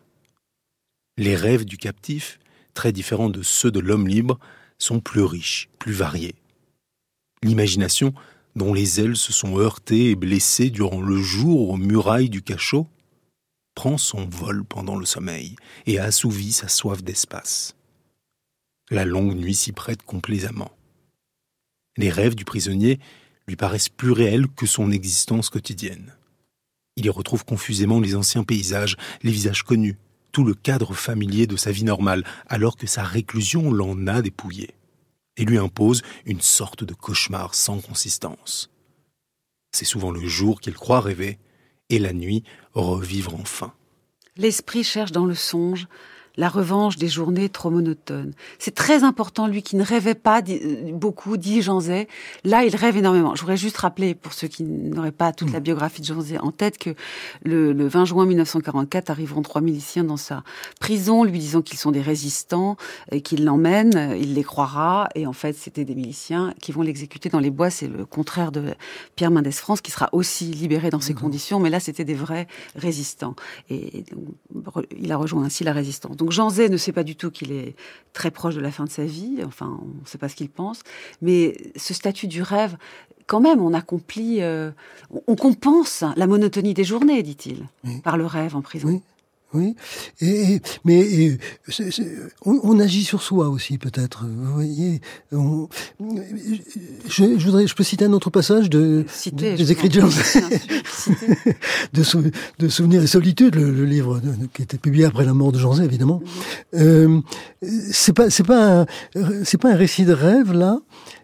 Les 1.18 1.36
rêves 1.36 1.66
du 1.66 1.78
captif, 1.78 2.40
très 2.74 2.94
différents 2.94 3.30
de 3.30 3.42
ceux 3.44 3.72
de 3.72 3.82
l'homme 3.82 4.08
libre, 4.08 4.40
sont 4.78 5.02
plus 5.02 5.24
riches, 5.24 5.68
plus 5.78 5.94
variés. 5.94 6.36
L'imagination, 7.44 8.14
dont 8.56 8.74
les 8.74 9.02
ailes 9.02 9.18
se 9.18 9.34
sont 9.34 9.58
heurtées 9.58 10.12
et 10.12 10.16
blessées 10.16 10.70
durant 10.70 11.02
le 11.02 11.22
jour 11.22 11.70
aux 11.70 11.78
murailles 11.78 12.30
du 12.30 12.42
cachot, 12.42 12.88
prend 13.76 13.98
son 13.98 14.26
vol 14.26 14.64
pendant 14.64 14.96
le 14.96 15.06
sommeil 15.06 15.56
et 15.86 16.00
assouvit 16.00 16.54
sa 16.54 16.70
soif 16.70 17.04
d'espace. 17.04 17.76
La 18.90 19.06
longue 19.06 19.36
nuit 19.36 19.56
s'y 19.56 19.74
prête 19.74 20.04
complaisamment. 20.04 20.72
Les 21.98 22.10
rêves 22.10 22.36
du 22.36 22.46
prisonnier 22.46 23.00
lui 23.48 23.56
paraissent 23.56 23.90
plus 23.90 24.12
réels 24.12 24.48
que 24.48 24.66
son 24.66 24.92
existence 24.92 25.50
quotidienne. 25.50 26.16
Il 26.96 27.06
y 27.06 27.10
retrouve 27.10 27.46
confusément 27.46 28.00
les 28.00 28.16
anciens 28.16 28.44
paysages, 28.44 28.96
les 29.22 29.32
visages 29.32 29.64
connus, 29.64 29.98
tout 30.32 30.44
le 30.44 30.54
cadre 30.54 30.94
familier 30.94 31.46
de 31.48 31.56
sa 31.56 31.72
vie 31.72 31.84
normale, 31.84 32.24
alors 32.48 32.78
que 32.78 32.88
sa 32.88 33.04
réclusion 33.04 33.72
l'en 33.72 34.08
a 34.08 34.22
dépouillé, 34.22 34.76
et 35.38 35.46
lui 35.46 35.58
impose 35.58 36.02
une 36.26 36.42
sorte 36.42 36.84
de 36.84 36.94
cauchemar 36.94 37.54
sans 37.54 37.80
consistance. 37.80 38.70
C'est 39.72 39.86
souvent 39.86 40.12
le 40.12 40.26
jour 40.26 40.62
qu'il 40.62 40.74
croit 40.74 41.02
rêver, 41.02 41.38
et 41.90 42.00
la 42.00 42.14
nuit 42.14 42.44
revivre 42.74 43.36
enfin. 43.36 43.74
L'esprit 44.38 44.84
cherche 44.84 45.12
dans 45.12 45.26
le 45.26 45.36
songe 45.36 45.88
la 46.38 46.50
revanche 46.50 46.98
des 46.98 47.08
journées 47.08 47.50
trop 47.50 47.70
monotones. 47.70 48.34
C'est 48.60 48.76
très 48.76 49.04
important, 49.04 49.48
lui 49.48 49.62
qui 49.62 49.76
ne 49.76 49.84
rêvait 49.84 50.16
pas 50.16 50.42
euh, 50.48 50.92
beaucoup, 50.92 51.38
dit 51.38 51.62
Jean 51.62 51.80
Zay. 51.80 52.08
Là, 52.44 52.64
il 52.64 52.76
rêve 52.76 52.98
énormément. 52.98 53.36
Je 53.36 53.42
voudrais 53.42 53.58
juste 53.58 53.78
rappeler, 53.78 54.16
pour 54.16 54.34
ceux 54.34 54.48
qui 54.48 54.64
n'auraient 54.64 55.12
pas 55.12 55.34
toute 55.34 55.52
la 55.52 55.60
mm. 55.60 55.64
biographie 55.64 56.02
de 56.02 56.06
Jean 56.06 56.22
Zay 56.22 56.38
en 56.38 56.52
tête, 56.52 56.78
que 56.78 56.92
le, 57.44 57.74
le 57.74 57.88
20 57.88 58.06
juin 58.06 58.26
1944 58.26 59.10
arriveront 59.10 59.42
trois 59.42 59.62
miliciens 59.62 60.04
dans 60.04 60.18
sa 60.18 60.44
prison, 60.80 61.24
lui 61.24 61.40
disant 61.40 61.62
qu'ils 61.62 61.80
sont 61.80 61.92
des 61.92 62.02
résistants, 62.02 62.78
et 63.12 63.22
qu'il 63.22 63.46
l'emmène, 63.46 64.16
il 64.20 64.34
les 64.34 64.44
croira, 64.44 65.10
et 65.16 65.28
en 65.28 65.34
fait, 65.34 65.54
c'était 65.54 65.86
des 65.86 65.96
miliciens 65.96 66.54
qui 66.62 66.72
vont 66.72 66.82
l'exécuter 66.82 67.30
dans 67.30 67.40
les 67.40 67.52
bois. 67.52 67.70
C'est 67.70 67.88
le 67.88 68.06
contraire 68.06 68.52
de 68.52 68.74
Pierre 69.16 69.32
Mendès 69.32 69.52
France, 69.52 69.82
qui 69.82 69.92
sera 69.92 70.10
aussi 70.12 70.46
libéré 70.46 70.90
dans 70.90 71.00
ces 71.00 71.14
conditions, 71.14 71.60
mais 71.60 71.70
là, 71.70 71.80
c'était 71.80 72.06
des 72.06 72.14
vrais 72.14 72.48
résistants. 72.76 73.36
Et 73.70 74.04
il 74.98 75.12
a 75.12 75.18
rejoint 75.18 75.44
ainsi 75.44 75.64
la 75.64 75.74
résistance. 75.74 76.18
Donc 76.18 76.25
Jean 76.32 76.50
Zay 76.50 76.70
ne 76.70 76.78
sait 76.78 76.92
pas 76.92 77.04
du 77.04 77.16
tout 77.16 77.32
qu'il 77.32 77.52
est 77.52 77.76
très 78.14 78.32
proche 78.32 78.56
de 78.56 78.62
la 78.62 78.72
fin 78.72 78.86
de 78.86 78.90
sa 78.90 79.06
vie, 79.06 79.40
enfin 79.46 79.80
on 79.82 80.02
ne 80.02 80.06
sait 80.06 80.18
pas 80.18 80.30
ce 80.30 80.36
qu'il 80.36 80.50
pense, 80.50 80.82
mais 81.22 81.58
ce 81.76 81.94
statut 81.94 82.28
du 82.28 82.42
rêve, 82.42 82.78
quand 83.28 83.40
même, 83.40 83.62
on 83.62 83.74
accomplit, 83.74 84.42
euh, 84.42 84.72
on 85.28 85.36
compense 85.36 86.04
la 86.16 86.28
monotonie 86.28 86.74
des 86.74 86.84
journées, 86.84 87.24
dit-il, 87.24 87.66
par 88.04 88.18
le 88.18 88.26
rêve 88.26 88.56
en 88.56 88.62
prison. 88.62 88.88
Oui, 88.88 89.02
et, 89.60 90.62
mais 90.84 91.38
on, 92.46 92.80
agit 92.80 93.04
sur 93.04 93.22
soi 93.22 93.50
aussi 93.50 93.78
peut-être. 93.78 94.26
Vous 94.26 94.54
voyez, 94.54 95.02
je, 97.08 97.46
voudrais, 97.46 97.68
je 97.68 97.76
peux 97.76 97.84
citer 97.84 98.06
un 98.06 98.14
autre 98.14 98.30
passage 98.30 98.70
de, 98.70 99.06
des 99.32 99.72
écritures 99.72 100.10
de, 101.94 102.04
de 102.60 102.68
Souvenirs 102.70 103.04
et 103.04 103.08
Solitude, 103.08 103.56
le, 103.56 103.86
livre 103.86 104.22
qui 104.54 104.62
était 104.64 104.78
publié 104.78 105.06
après 105.06 105.26
la 105.26 105.34
mort 105.34 105.52
de 105.52 105.60
Jean 105.60 105.74
Zay, 105.76 105.86
évidemment. 105.86 106.22
Mhm. 106.74 106.82
Euh, 106.82 107.22
c'est 107.92 108.14
pas, 108.14 108.30
c'est 108.30 108.44
pas, 108.44 108.86
c'est 109.44 109.58
pas 109.58 109.72
un 109.72 109.76
récit 109.76 110.06
de 110.06 110.14
rêve 110.14 110.54
là, 110.54 110.80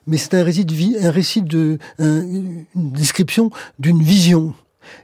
mais 0.08 0.18
c'est 0.18 0.34
un 0.34 0.44
récit 0.44 0.66
de 0.66 0.74
vie, 0.74 0.96
un 1.02 1.12
récit 1.12 1.42
de, 1.42 1.78
une 2.00 2.66
description 2.76 3.52
d'une 3.80 4.02
vision 4.02 4.54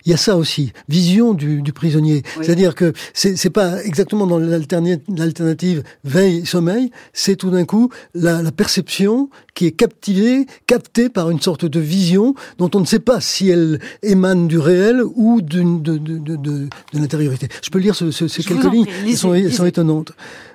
il 0.05 0.11
y 0.11 0.13
a 0.13 0.17
ça 0.17 0.38
aussi, 0.38 0.73
vision 0.89 1.33
du, 1.33 1.61
prisonnier. 1.73 2.23
C'est-à-dire 2.41 2.75
que 2.75 2.93
c'est 3.13 3.49
pas 3.49 3.83
exactement 3.83 4.25
dans 4.25 4.39
l'alternative 4.39 5.83
veille-sommeil, 6.03 6.91
c'est 7.13 7.35
tout 7.35 7.51
d'un 7.51 7.65
coup 7.65 7.89
la, 8.13 8.51
perception 8.51 9.29
qui 9.53 9.65
est 9.65 9.71
captivée, 9.71 10.47
captée 10.65 11.09
par 11.09 11.29
une 11.29 11.41
sorte 11.41 11.65
de 11.65 11.79
vision 11.79 12.33
dont 12.57 12.71
on 12.73 12.79
ne 12.79 12.85
sait 12.85 12.99
pas 12.99 13.21
si 13.21 13.49
elle 13.49 13.79
émane 14.01 14.47
du 14.47 14.57
réel 14.57 15.01
ou 15.15 15.41
de, 15.41 15.61
de, 15.79 15.97
de, 15.97 16.69
l'intériorité. 16.93 17.47
Je 17.63 17.69
peux 17.69 17.79
lire 17.79 17.95
ce, 17.95 18.11
ces 18.11 18.43
quelques 18.43 18.71
lignes, 18.71 18.88
elles 19.05 19.17
sont, 19.17 19.65
étonnantes. 19.65 20.13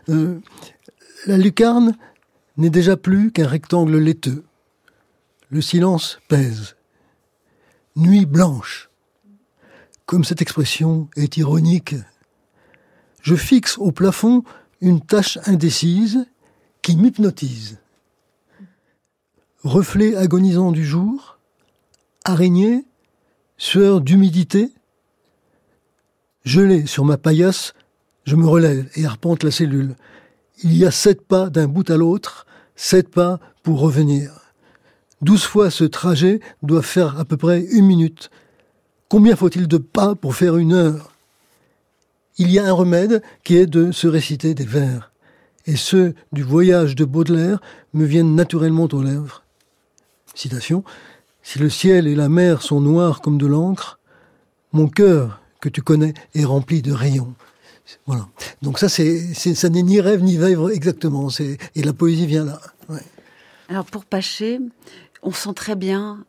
Euh, 0.09 0.39
la 1.27 1.37
lucarne 1.37 1.95
n'est 2.57 2.71
déjà 2.71 2.97
plus 2.97 3.33
qu'un 3.33 3.47
rectangle 3.47 3.97
laiteux. 3.99 4.45
Le 5.51 5.61
silence 5.61 6.19
pèse. 6.29 6.77
Nuit 7.97 8.27
blanche 8.27 8.89
comme 10.13 10.25
cette 10.25 10.43
expression 10.43 11.09
est 11.17 11.39
ironique. 11.39 11.95
Je 13.23 13.35
fixe 13.35 13.79
au 13.79 13.93
plafond 13.93 14.45
une 14.83 15.01
tache 15.01 15.39
indécise 15.47 16.27
qui 16.83 16.99
m'hypnotise. 16.99 17.79
Reflet 19.65 20.15
agonisant 20.15 20.71
du 20.71 20.85
jour, 20.85 21.39
araignée, 22.25 22.85
sueur 23.57 24.03
d'humidité, 24.03 24.71
gelé 26.45 26.85
sur 26.85 27.07
ma 27.07 27.17
paillasse, 27.17 27.73
je 28.27 28.37
me 28.37 28.47
relève 28.47 28.91
et 28.97 29.07
arpente 29.07 29.45
la 29.45 29.51
cellule. 29.51 29.97
Il 30.63 30.77
y 30.77 30.85
a 30.85 30.91
sept 30.91 31.27
pas 31.27 31.49
d'un 31.49 31.69
bout 31.69 31.89
à 31.89 31.97
l'autre, 31.97 32.47
sept 32.77 33.09
pas 33.09 33.41
pour 33.63 33.81
revenir. 33.81 34.31
Douze 35.23 35.45
fois 35.45 35.71
ce 35.71 35.85
trajet 35.85 36.41
doit 36.63 36.83
faire 36.83 37.19
à 37.19 37.25
peu 37.25 37.39
près 37.39 37.63
une 37.63 37.87
minute. 37.87 38.31
Combien 39.13 39.37
faut-il 39.37 39.69
de 39.69 39.77
pas 39.77 40.15
pour 40.15 40.35
faire 40.35 40.57
une 40.57 40.73
heure? 40.73 41.13
Il 42.39 42.51
y 42.51 42.59
a 42.59 42.65
un 42.65 42.73
remède 42.73 43.23
qui 43.45 43.59
est 43.59 43.67
de 43.67 43.93
se 43.93 44.07
réciter 44.09 44.55
des 44.55 44.65
vers. 44.65 45.13
Et 45.67 45.77
ceux 45.77 46.15
du 46.33 46.43
voyage 46.43 46.97
de 46.97 47.05
Baudelaire 47.05 47.61
me 47.93 48.07
viennent 48.07 48.35
naturellement 48.35 48.89
aux 48.91 49.03
lèvres. 49.03 49.43
Citation. 50.35 50.83
Si 51.43 51.59
le 51.59 51.69
ciel 51.69 52.07
et 52.07 52.15
la 52.15 52.31
mer 52.31 52.63
sont 52.63 52.81
noirs 52.81 53.21
comme 53.21 53.37
de 53.37 53.47
l'encre, 53.47 53.99
mon 54.73 54.89
cœur, 54.89 55.43
que 55.61 55.69
tu 55.69 55.83
connais, 55.83 56.15
est 56.35 56.47
rempli 56.47 56.81
de 56.81 56.93
rayons. 56.93 57.35
Voilà. 58.07 58.27
Donc 58.63 58.79
ça, 58.79 58.89
c'est, 58.89 59.35
ça 59.35 59.69
n'est 59.69 59.83
ni 59.83 60.01
rêve 60.01 60.23
ni 60.23 60.39
vivre 60.39 60.71
exactement. 60.71 61.29
Et 61.75 61.83
la 61.83 61.93
poésie 61.93 62.27
vient 62.27 62.47
là. 62.47 62.63
Alors 63.69 63.85
pour 63.85 64.07
Paché, 64.07 64.59
on 65.23 65.33
sent 65.33 65.53
très 65.55 65.77
bien 65.77 66.25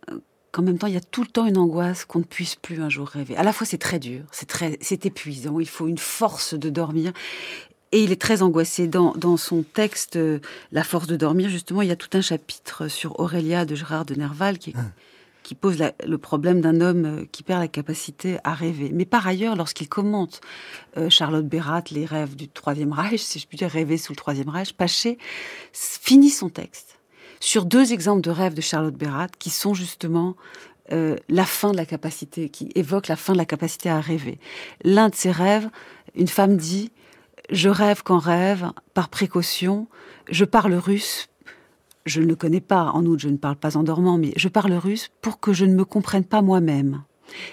qu'en 0.53 0.61
même 0.61 0.77
temps, 0.77 0.87
il 0.87 0.93
y 0.93 0.97
a 0.97 1.01
tout 1.01 1.23
le 1.23 1.27
temps 1.27 1.47
une 1.47 1.57
angoisse 1.57 2.05
qu'on 2.05 2.19
ne 2.19 2.23
puisse 2.23 2.55
plus 2.55 2.79
un 2.79 2.87
jour 2.87 3.07
rêver. 3.07 3.35
À 3.35 3.43
la 3.43 3.51
fois, 3.51 3.65
c'est 3.65 3.79
très 3.79 3.99
dur, 3.99 4.23
c'est 4.31 4.45
très, 4.45 4.77
c'est 4.81 5.05
épuisant. 5.05 5.59
Il 5.59 5.67
faut 5.67 5.87
une 5.87 5.97
force 5.97 6.53
de 6.53 6.69
dormir. 6.69 7.11
Et 7.91 8.03
il 8.03 8.11
est 8.11 8.21
très 8.21 8.43
angoissé. 8.43 8.87
Dans, 8.87 9.13
dans 9.13 9.35
son 9.35 9.63
texte, 9.63 10.15
euh, 10.15 10.39
La 10.71 10.83
force 10.83 11.07
de 11.07 11.15
dormir, 11.15 11.49
justement, 11.49 11.81
il 11.81 11.89
y 11.89 11.91
a 11.91 11.95
tout 11.95 12.15
un 12.15 12.21
chapitre 12.21 12.87
sur 12.87 13.19
Aurélia 13.19 13.65
de 13.65 13.75
Gérard 13.75 14.05
de 14.05 14.13
Nerval 14.13 14.59
qui, 14.59 14.73
ah. 14.77 14.81
qui 15.41 15.55
pose 15.55 15.83
le 16.05 16.17
problème 16.19 16.61
d'un 16.61 16.81
homme 16.81 17.05
euh, 17.05 17.25
qui 17.31 17.41
perd 17.41 17.59
la 17.59 17.67
capacité 17.67 18.37
à 18.43 18.53
rêver. 18.53 18.91
Mais 18.93 19.05
par 19.05 19.25
ailleurs, 19.25 19.55
lorsqu'il 19.55 19.89
commente 19.89 20.39
euh, 20.97 21.09
Charlotte 21.09 21.47
Bérat, 21.47 21.83
les 21.89 22.05
rêves 22.05 22.35
du 22.35 22.47
Troisième 22.47 22.93
Reich, 22.93 23.21
si 23.21 23.39
je 23.39 23.47
puis 23.47 23.57
dire 23.57 23.69
rêver 23.69 23.97
sous 23.97 24.11
le 24.11 24.17
Troisième 24.17 24.49
Reich, 24.49 24.73
Paché 24.73 25.17
finit 25.71 26.29
son 26.29 26.49
texte 26.49 26.99
sur 27.43 27.65
deux 27.65 27.91
exemples 27.91 28.21
de 28.21 28.29
rêves 28.29 28.53
de 28.53 28.61
Charlotte 28.61 28.95
Bérat 28.95 29.27
qui 29.37 29.49
sont 29.49 29.73
justement 29.73 30.35
euh, 30.93 31.17
la 31.27 31.45
fin 31.45 31.71
de 31.71 31.77
la 31.77 31.85
capacité, 31.85 32.47
qui 32.47 32.69
évoquent 32.73 33.09
la 33.09 33.17
fin 33.17 33.33
de 33.33 33.37
la 33.37 33.45
capacité 33.45 33.89
à 33.89 33.99
rêver. 33.99 34.39
L'un 34.83 35.09
de 35.09 35.15
ces 35.15 35.29
rêves, 35.29 35.69
une 36.15 36.29
femme 36.29 36.55
dit 36.55 36.91
Je 37.49 37.67
rêve 37.67 38.01
qu'en 38.01 38.17
rêve, 38.17 38.71
par 38.93 39.09
précaution, 39.09 39.87
je 40.31 40.45
parle 40.45 40.73
russe. 40.73 41.29
Je 42.05 42.21
ne 42.21 42.27
le 42.27 42.35
connais 42.37 42.61
pas, 42.61 42.91
en 42.93 43.05
outre, 43.05 43.21
je 43.21 43.29
ne 43.29 43.37
parle 43.37 43.57
pas 43.57 43.75
en 43.75 43.83
dormant, 43.83 44.17
mais 44.17 44.31
je 44.37 44.47
parle 44.47 44.73
russe 44.73 45.11
pour 45.21 45.41
que 45.41 45.51
je 45.51 45.65
ne 45.65 45.75
me 45.75 45.83
comprenne 45.83 46.25
pas 46.25 46.41
moi-même 46.41 47.03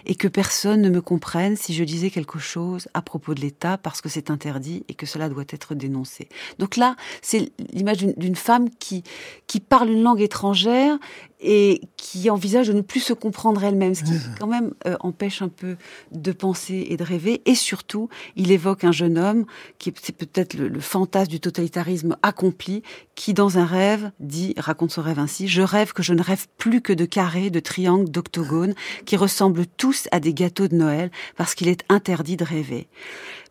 et 0.06 0.14
que 0.14 0.28
personne 0.28 0.82
ne 0.82 0.90
me 0.90 1.00
comprenne 1.00 1.56
si 1.56 1.74
je 1.74 1.84
disais 1.84 2.10
quelque 2.10 2.38
chose 2.38 2.88
à 2.94 3.02
propos 3.02 3.34
de 3.34 3.40
l'État 3.40 3.78
parce 3.78 4.00
que 4.00 4.08
c'est 4.08 4.30
interdit 4.30 4.84
et 4.88 4.94
que 4.94 5.06
cela 5.06 5.28
doit 5.28 5.44
être 5.48 5.74
dénoncé. 5.74 6.28
Donc 6.58 6.76
là, 6.76 6.96
c'est 7.22 7.50
l'image 7.72 7.98
d'une 7.98 8.36
femme 8.36 8.68
qui, 8.70 9.02
qui 9.46 9.60
parle 9.60 9.90
une 9.90 10.02
langue 10.02 10.20
étrangère 10.20 10.98
et 11.40 11.80
qui 11.96 12.28
envisage 12.30 12.68
de 12.68 12.72
ne 12.72 12.82
plus 12.82 13.00
se 13.00 13.12
comprendre 13.12 13.64
elle-même, 13.64 13.94
ce 13.94 14.04
qui 14.04 14.12
quand 14.38 14.46
même 14.46 14.72
euh, 14.86 14.96
empêche 15.00 15.42
un 15.42 15.48
peu 15.48 15.76
de 16.12 16.32
penser 16.32 16.86
et 16.90 16.96
de 16.96 17.04
rêver. 17.04 17.40
Et 17.46 17.54
surtout, 17.54 18.08
il 18.36 18.50
évoque 18.50 18.84
un 18.84 18.92
jeune 18.92 19.18
homme 19.18 19.46
qui 19.78 19.92
c'est 20.02 20.14
peut-être 20.14 20.54
le, 20.54 20.80
fantasme 20.80 21.30
du 21.30 21.40
totalitarisme 21.40 22.16
accompli, 22.22 22.82
qui 23.14 23.34
dans 23.34 23.58
un 23.58 23.64
rêve 23.64 24.10
dit, 24.20 24.54
raconte 24.56 24.90
son 24.90 25.02
rêve 25.02 25.18
ainsi, 25.18 25.48
je 25.48 25.62
rêve 25.62 25.92
que 25.92 26.02
je 26.02 26.12
ne 26.12 26.22
rêve 26.22 26.46
plus 26.58 26.80
que 26.80 26.92
de 26.92 27.04
carrés, 27.04 27.50
de 27.50 27.60
triangles, 27.60 28.10
d'octogones, 28.10 28.74
qui 29.06 29.16
ressemblent 29.16 29.66
tous 29.66 30.08
à 30.12 30.20
des 30.20 30.34
gâteaux 30.34 30.68
de 30.68 30.76
Noël, 30.76 31.10
parce 31.36 31.54
qu'il 31.54 31.68
est 31.68 31.84
interdit 31.88 32.36
de 32.36 32.44
rêver. 32.44 32.88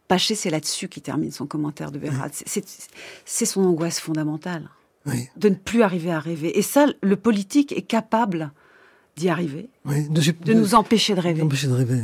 Paché, 0.07 0.33
c'est 0.33 0.49
là-dessus 0.49 0.89
qu'il 0.89 1.03
termine 1.03 1.31
son 1.31 1.45
commentaire 1.45 1.91
de 1.91 1.99
Bérat. 1.99 2.29
C'est 3.25 3.45
son 3.45 3.61
angoisse 3.63 3.99
fondamentale 3.99 4.69
de 5.05 5.49
ne 5.49 5.55
plus 5.55 5.81
arriver 5.81 6.11
à 6.11 6.19
rêver. 6.19 6.57
Et 6.57 6.61
ça, 6.61 6.87
le 7.01 7.15
politique 7.15 7.71
est 7.71 7.81
capable 7.81 8.51
d'y 9.15 9.29
arriver, 9.29 9.69
de, 9.85 10.53
nous 10.53 10.75
empêcher 10.75 11.13
de 11.13 11.19
rêver. 11.19 11.41
Empêcher 11.41 11.67
de 11.67 11.73
rêver, 11.73 12.01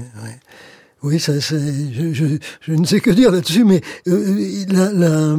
oui. 1.01 1.19
ça, 1.19 1.39
je, 1.39 2.71
ne 2.73 2.85
sais 2.85 2.99
que 2.99 3.11
dire 3.11 3.31
là-dessus, 3.31 3.63
mais 3.63 3.81
euh, 4.07 4.65
la, 4.67 5.37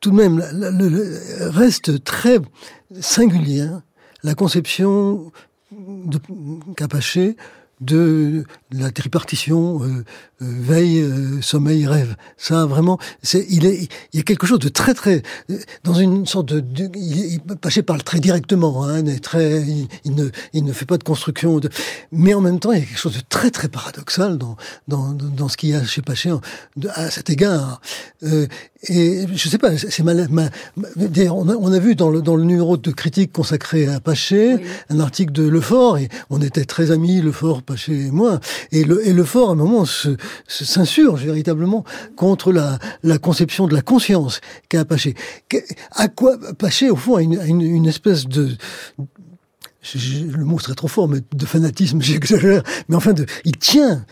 tout 0.00 0.10
de 0.10 0.16
même, 0.16 0.42
le, 0.52 1.48
reste 1.50 2.04
très 2.04 2.38
singulier 3.00 3.62
hein, 3.62 3.82
la 4.22 4.34
conception 4.34 5.32
de 5.72 6.18
Capaché 6.76 7.36
de 7.80 8.44
la 8.72 8.90
tripartition 8.90 9.82
euh, 9.82 9.86
euh, 9.86 10.02
veille, 10.40 11.00
euh, 11.00 11.40
sommeil, 11.40 11.86
rêve. 11.86 12.14
Ça 12.36 12.66
vraiment, 12.66 12.98
c'est 13.22 13.46
il 13.48 13.64
est 13.66 13.88
il 14.12 14.18
y 14.18 14.20
a 14.20 14.22
quelque 14.22 14.46
chose 14.46 14.58
de 14.58 14.68
très 14.68 14.92
très 14.92 15.22
dans 15.84 15.94
une 15.94 16.26
sorte 16.26 16.46
de, 16.46 16.60
de 16.60 16.90
il, 16.94 17.40
Paché 17.60 17.82
parle 17.82 18.02
très 18.02 18.20
directement, 18.20 18.84
hein, 18.84 19.02
très 19.22 19.62
il, 20.04 20.14
ne 20.14 20.28
il 20.52 20.64
ne 20.64 20.72
fait 20.72 20.84
pas 20.84 20.98
de 20.98 21.04
construction, 21.04 21.58
de, 21.58 21.70
mais 22.12 22.34
en 22.34 22.40
même 22.40 22.60
temps 22.60 22.72
il 22.72 22.80
y 22.80 22.82
a 22.82 22.84
quelque 22.84 22.98
chose 22.98 23.16
de 23.16 23.22
très 23.28 23.50
très 23.50 23.68
paradoxal 23.68 24.36
dans 24.36 24.56
dans 24.88 25.12
dans 25.12 25.48
ce 25.48 25.56
qu'il 25.56 25.70
y 25.70 25.74
a 25.74 25.84
chez 25.84 26.02
Paché 26.02 26.32
à 26.94 27.10
cet 27.10 27.30
égard. 27.30 27.80
Et 28.88 29.26
je 29.34 29.48
sais 29.48 29.58
pas, 29.58 29.76
c'est 29.76 30.02
mal. 30.02 30.26
on, 30.30 31.48
a, 31.48 31.54
on, 31.54 31.72
a, 31.72 31.78
vu 31.78 31.94
dans 31.94 32.08
le, 32.08 32.22
dans 32.22 32.34
le 32.34 32.44
numéro 32.44 32.78
de 32.78 32.90
critique 32.90 33.30
consacré 33.30 33.86
à 33.86 34.00
Paché 34.00 34.56
un 34.88 35.00
article 35.00 35.32
de 35.32 35.46
Lefort, 35.46 35.98
et 35.98 36.08
on 36.30 36.40
était 36.40 36.64
très 36.64 36.90
amis, 36.90 37.20
Lefort, 37.20 37.62
Paché 37.62 38.06
et 38.06 38.10
moi. 38.10 38.40
Et, 38.72 38.84
le, 38.84 39.06
et 39.06 39.12
Lefort, 39.12 39.50
à 39.50 39.52
un 39.52 39.56
moment, 39.56 39.84
s'insurge 40.46 41.24
véritablement 41.24 41.84
contre 42.16 42.52
la, 42.52 42.78
la 43.02 43.18
conception 43.18 43.66
de 43.66 43.74
la 43.74 43.82
conscience 43.82 44.40
qu'a 44.70 44.86
Paché. 44.86 45.14
À 45.92 46.08
quoi 46.08 46.38
Paché, 46.58 46.88
au 46.88 46.96
fond, 46.96 47.16
a 47.16 47.22
une, 47.22 47.38
une, 47.46 47.60
une 47.60 47.86
espèce 47.86 48.26
de 48.26 48.56
le 49.94 50.44
mot 50.44 50.58
serait 50.58 50.74
trop 50.74 50.88
fort, 50.88 51.08
mais 51.08 51.20
de 51.32 51.46
fanatisme, 51.46 52.00
j'exagère, 52.02 52.62
mais 52.88 52.96
enfin, 52.96 53.12
de, 53.12 53.26
il 53.44 53.56
tient 53.56 54.04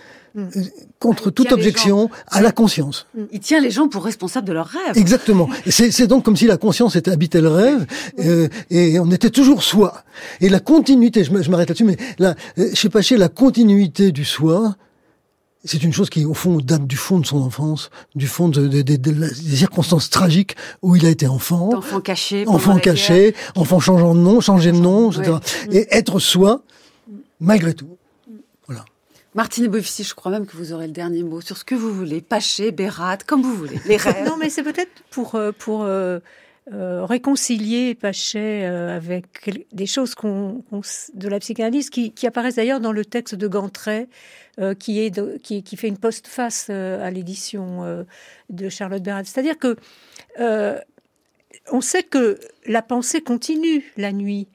contre 0.99 1.31
toute 1.31 1.53
objection 1.53 2.11
à 2.29 2.41
la 2.41 2.53
conscience. 2.53 3.07
Mm. 3.15 3.23
Il 3.33 3.41
tient 3.41 3.61
les 3.61 3.71
gens 3.71 3.89
pour 3.89 4.05
responsables 4.05 4.47
de 4.47 4.53
leurs 4.53 4.67
rêves. 4.67 4.97
Exactement. 4.97 5.49
C'est 5.67 6.07
donc 6.07 6.25
comme 6.25 6.37
si 6.37 6.47
la 6.47 6.57
conscience 6.57 6.97
était 6.97 7.11
habité 7.11 7.41
le 7.41 7.49
rêve 7.49 7.87
euh, 8.21 8.49
et 8.71 8.99
on 8.99 9.11
était 9.11 9.31
toujours 9.31 9.63
soi. 9.63 10.03
Et 10.41 10.49
la 10.49 10.61
continuité, 10.61 11.25
je 11.25 11.33
m'arrête 11.33 11.69
là-dessus, 11.69 11.85
mais 11.85 11.97
là, 12.19 12.35
euh, 12.59 12.71
chez 12.75 12.89
Paché, 12.89 13.17
la 13.17 13.29
continuité 13.29 14.13
du 14.13 14.25
soi, 14.25 14.77
c'est 15.65 15.83
une 15.83 15.93
chose 15.93 16.09
qui, 16.09 16.25
au 16.25 16.35
fond, 16.35 16.59
date 16.59 16.87
du 16.87 16.97
fond 16.97 17.19
de 17.19 17.27
son 17.27 17.43
enfance, 17.43 17.91
du 18.15 18.27
fond 18.27 18.49
de, 18.49 18.67
des 18.67 19.57
circonstances 19.57 20.09
tragiques 20.09 20.57
où 20.83 20.97
il 20.97 21.05
a 21.05 21.11
été 21.11 21.27
enfant. 21.27 21.71
Enfant 21.75 22.01
caché. 22.01 22.45
Enfant 22.47 22.79
caché, 22.79 23.35
enfant 23.57 23.81
changeant 23.81 24.15
de 24.15 24.21
nom, 24.21 24.41
changer 24.41 24.73
de 24.73 24.79
nom, 24.79 25.11
etc. 25.11 25.39
Et 25.73 25.87
être 25.91 26.21
soi, 26.21 26.63
malgré 27.41 27.75
tout. 27.75 27.99
Martine 29.35 29.69
Bovici, 29.69 30.05
je 30.05 30.15
crois 30.15 30.33
même 30.33 30.47
que 30.47 30.57
vous 30.57 30.73
aurez 30.73 30.87
le 30.87 30.93
dernier 30.93 31.23
mot 31.23 31.41
sur 31.41 31.57
ce 31.57 31.65
que 31.65 31.75
vous 31.75 31.93
voulez. 31.93 32.21
Paché, 32.21 32.73
Bérat, 32.73 33.19
comme 33.27 33.43
vous 33.43 33.55
voulez. 33.55 33.79
Les 33.87 33.97
rêves. 33.97 34.25
non, 34.27 34.37
mais 34.37 34.49
c'est 34.49 34.63
peut-être 34.63 34.91
pour, 35.11 35.35
euh, 35.35 35.53
pour 35.53 35.83
euh, 35.83 36.19
euh, 36.73 37.05
réconcilier 37.05 37.95
Pachet 37.95 38.65
avec 38.65 39.51
des 39.73 39.87
choses 39.87 40.15
de 40.21 41.29
la 41.29 41.39
psychanalyse 41.41 41.91
qui, 41.91 42.27
apparaissent 42.27 42.57
d'ailleurs 42.57 42.81
dans 42.81 42.93
le 42.93 43.05
texte 43.05 43.35
de 43.35 43.49
Gantray, 43.49 44.09
qui, 44.79 45.01
est 45.01 45.43
qui, 45.43 45.77
fait 45.77 45.89
une 45.89 45.99
postface 45.99 46.69
à 46.71 47.11
l'édition 47.11 48.05
de 48.51 48.69
Charlotte 48.69 49.03
Bérat. 49.03 49.25
C'est-à-dire 49.25 49.59
que 49.59 49.77
on 51.71 51.81
sait 51.81 52.03
que 52.03 52.39
la 52.67 52.83
pensée 52.83 53.21
continue 53.21 53.85
la 53.97 54.13
nuit 54.13 54.49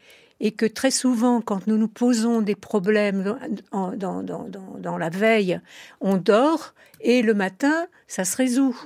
et 0.43 0.51
que 0.51 0.65
très 0.65 0.91
souvent, 0.91 1.39
quand 1.39 1.67
nous 1.67 1.77
nous 1.77 1.87
posons 1.87 2.41
des 2.41 2.55
problèmes 2.55 3.37
dans, 3.71 4.97
la 4.97 5.09
veille, 5.09 5.59
on 6.01 6.17
dort 6.17 6.73
et 6.99 7.21
le 7.21 7.33
matin, 7.33 7.87
ça 8.07 8.25
se 8.25 8.35
résout. 8.35 8.77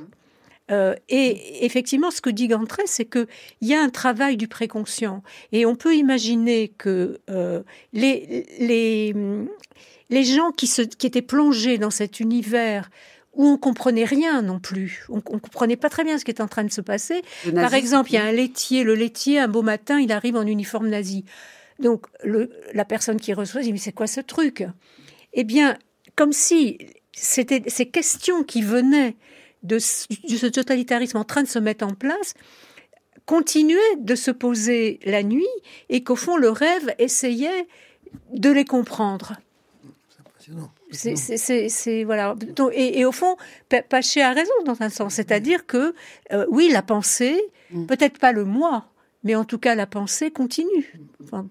Euh, 0.69 0.93
et 1.09 1.65
effectivement, 1.65 2.11
ce 2.11 2.21
que 2.21 2.29
dit 2.29 2.47
Gantré, 2.47 2.83
c'est 2.85 3.05
qu'il 3.05 3.27
y 3.61 3.73
a 3.73 3.81
un 3.81 3.89
travail 3.89 4.37
du 4.37 4.47
préconscient. 4.47 5.23
Et 5.51 5.65
on 5.65 5.75
peut 5.75 5.95
imaginer 5.95 6.67
que 6.77 7.19
euh, 7.31 7.63
les, 7.91 8.45
les, 8.59 9.15
les 10.11 10.23
gens 10.23 10.51
qui, 10.51 10.67
se, 10.67 10.83
qui 10.83 11.07
étaient 11.07 11.23
plongés 11.23 11.79
dans 11.79 11.89
cet 11.89 12.19
univers 12.19 12.91
où 13.38 13.45
on 13.45 13.57
comprenait 13.57 14.03
rien 14.03 14.41
non 14.41 14.59
plus. 14.59 15.05
On, 15.09 15.17
on 15.17 15.39
comprenait 15.39 15.77
pas 15.77 15.89
très 15.89 16.03
bien 16.03 16.17
ce 16.17 16.25
qui 16.25 16.31
est 16.31 16.41
en 16.41 16.47
train 16.47 16.63
de 16.65 16.71
se 16.71 16.81
passer. 16.81 17.21
Par 17.53 17.73
exemple, 17.73 18.11
il 18.11 18.15
y 18.15 18.17
a 18.17 18.23
un 18.23 18.31
laitier. 18.31 18.83
Le 18.83 18.95
laitier, 18.95 19.39
un 19.39 19.47
beau 19.47 19.61
matin, 19.61 19.99
il 19.99 20.11
arrive 20.11 20.35
en 20.35 20.45
uniforme 20.45 20.89
nazi. 20.89 21.23
Donc 21.79 22.07
le, 22.23 22.49
la 22.73 22.83
personne 22.83 23.19
qui 23.19 23.33
reçoit 23.33 23.61
dit 23.61 23.71
mais 23.71 23.77
c'est 23.77 23.91
quoi 23.91 24.07
ce 24.07 24.19
truc? 24.19 24.65
Eh 25.33 25.43
bien, 25.43 25.77
comme 26.15 26.33
si 26.33 26.79
c'était 27.13 27.63
ces 27.67 27.85
questions 27.88 28.43
qui 28.43 28.61
venaient 28.61 29.15
de, 29.63 29.79
ce 29.79 30.47
totalitarisme 30.47 31.17
en 31.17 31.23
train 31.23 31.43
de 31.43 31.47
se 31.47 31.59
mettre 31.59 31.85
en 31.85 31.93
place 31.93 32.33
continuaient 33.25 33.95
de 33.97 34.15
se 34.15 34.31
poser 34.31 34.99
la 35.03 35.21
nuit 35.21 35.45
et 35.89 36.03
qu'au 36.03 36.15
fond 36.15 36.38
le 36.38 36.49
rêve 36.49 36.95
essayait 36.97 37.67
de 38.31 38.49
les 38.49 38.65
comprendre. 38.65 39.33
C'est 40.91 42.03
voilà. 42.03 42.35
et, 42.73 43.05
au 43.05 43.11
fond, 43.11 43.35
Paché 43.89 44.21
a 44.21 44.31
raison 44.31 44.53
dans 44.65 44.81
un 44.81 44.89
sens, 44.89 45.15
c'est-à-dire 45.15 45.65
que 45.65 45.93
euh, 46.31 46.45
oui, 46.49 46.69
la 46.71 46.81
pensée, 46.81 47.41
mm. 47.71 47.85
peut-être 47.85 48.19
pas 48.19 48.31
le 48.31 48.45
moi, 48.45 48.85
mais 49.23 49.35
en 49.35 49.43
tout 49.43 49.57
cas, 49.57 49.75
la 49.75 49.87
pensée 49.87 50.31
continue. 50.31 50.93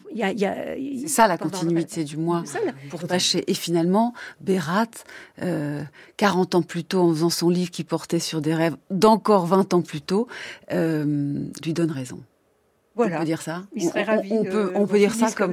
c'est 0.08 1.08
ça 1.08 1.28
la 1.28 1.36
continuité 1.36 2.04
du 2.04 2.16
moi 2.16 2.42
pour 2.88 3.06
Paché. 3.06 3.44
Et 3.48 3.54
finalement, 3.54 4.14
Bérat, 4.40 4.86
40 5.36 6.54
euh, 6.54 6.58
ans 6.58 6.62
plus 6.62 6.84
tôt, 6.84 7.00
en 7.00 7.10
faisant 7.10 7.30
son 7.30 7.50
livre 7.50 7.70
qui 7.70 7.84
portait 7.84 8.18
sur 8.18 8.40
des 8.40 8.54
rêves 8.54 8.76
d'encore 8.90 9.46
20 9.46 9.74
ans 9.74 9.82
plus 9.82 10.00
tôt, 10.00 10.28
euh, 10.72 11.44
lui 11.64 11.72
donne 11.74 11.90
raison. 11.90 12.20
Voilà. 12.96 13.16
On 13.16 13.18
peut 13.20 13.26
dire 13.26 13.42
ça. 13.42 13.62
Il 13.74 13.82
serait 13.82 14.04
on, 14.08 14.16
ravi 14.16 14.32
on, 14.32 14.44
peut, 14.44 14.72
on 14.74 14.86
peut 14.86 14.98
dire 14.98 15.14
ça 15.14 15.30
comme, 15.30 15.52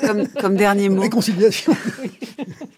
comme, 0.00 0.28
comme, 0.28 0.56
dernier 0.56 0.88
mot. 0.90 1.00
Réconciliation. 1.00 1.74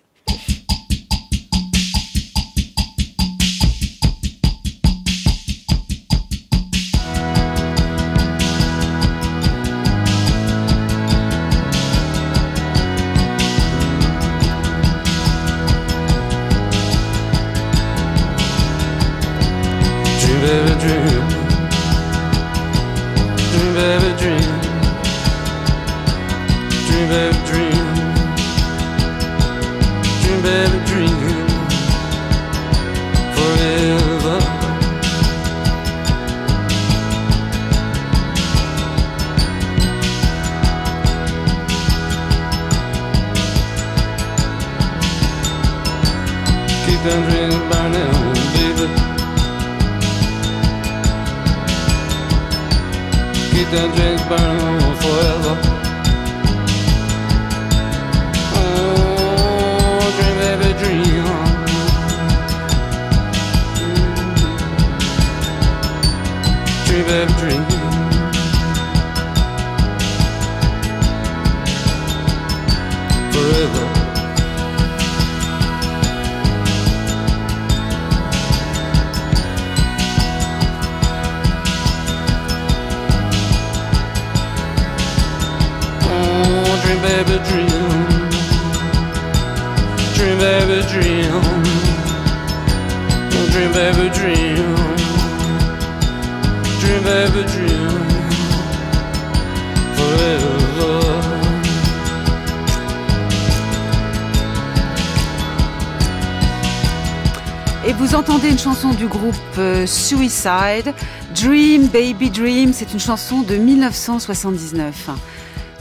Et 107.87 107.93
vous 107.95 108.15
entendez 108.15 108.51
une 108.51 108.59
chanson 108.59 108.93
du 108.93 109.07
groupe 109.07 109.35
euh, 109.57 109.87
Suicide, 109.87 110.93
Dream 111.35 111.87
Baby 111.87 112.29
Dream, 112.29 112.73
c'est 112.75 112.93
une 112.93 113.01
chanson 113.01 113.43
de 113.43 113.57
1979. 113.57 115.11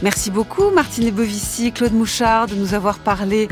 Merci 0.04 0.30
beaucoup 0.30 0.70
Martine 0.70 1.10
Bovici, 1.10 1.72
Claude 1.72 1.94
Mouchard 1.94 2.48
de 2.48 2.56
nous 2.56 2.76
avoir 2.76 3.00
parlé 3.00 3.48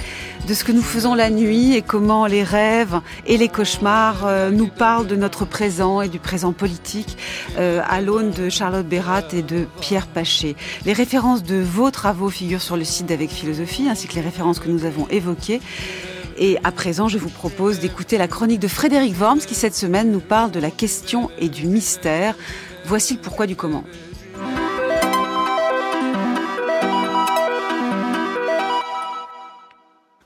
de 0.45 0.53
ce 0.53 0.63
que 0.63 0.71
nous 0.71 0.81
faisons 0.81 1.15
la 1.15 1.29
nuit 1.29 1.75
et 1.75 1.81
comment 1.81 2.27
les 2.27 2.43
rêves 2.43 3.01
et 3.25 3.37
les 3.37 3.47
cauchemars 3.47 4.25
euh, 4.25 4.51
nous 4.51 4.67
parlent 4.67 5.07
de 5.07 5.15
notre 5.15 5.45
présent 5.45 6.01
et 6.01 6.09
du 6.09 6.19
présent 6.19 6.53
politique 6.53 7.17
euh, 7.57 7.81
à 7.87 8.01
l'aune 8.01 8.31
de 8.31 8.49
Charlotte 8.49 8.85
Bérat 8.85 9.23
et 9.33 9.41
de 9.41 9.65
Pierre 9.81 10.07
Paché. 10.07 10.55
Les 10.85 10.93
références 10.93 11.43
de 11.43 11.55
vos 11.55 11.89
travaux 11.89 12.29
figurent 12.29 12.61
sur 12.61 12.77
le 12.77 12.83
site 12.83 13.07
d'Avec 13.07 13.31
Philosophie 13.31 13.87
ainsi 13.89 14.07
que 14.07 14.15
les 14.15 14.21
références 14.21 14.59
que 14.59 14.69
nous 14.69 14.85
avons 14.85 15.07
évoquées. 15.09 15.61
Et 16.37 16.57
à 16.63 16.71
présent, 16.71 17.07
je 17.07 17.17
vous 17.17 17.29
propose 17.29 17.79
d'écouter 17.79 18.17
la 18.17 18.27
chronique 18.27 18.59
de 18.59 18.67
Frédéric 18.67 19.19
Worms 19.19 19.39
qui 19.39 19.55
cette 19.55 19.75
semaine 19.75 20.11
nous 20.11 20.19
parle 20.19 20.51
de 20.51 20.59
la 20.59 20.69
question 20.69 21.31
et 21.39 21.49
du 21.49 21.65
mystère. 21.65 22.35
Voici 22.85 23.15
le 23.15 23.19
pourquoi 23.19 23.47
du 23.47 23.55
comment. 23.55 23.83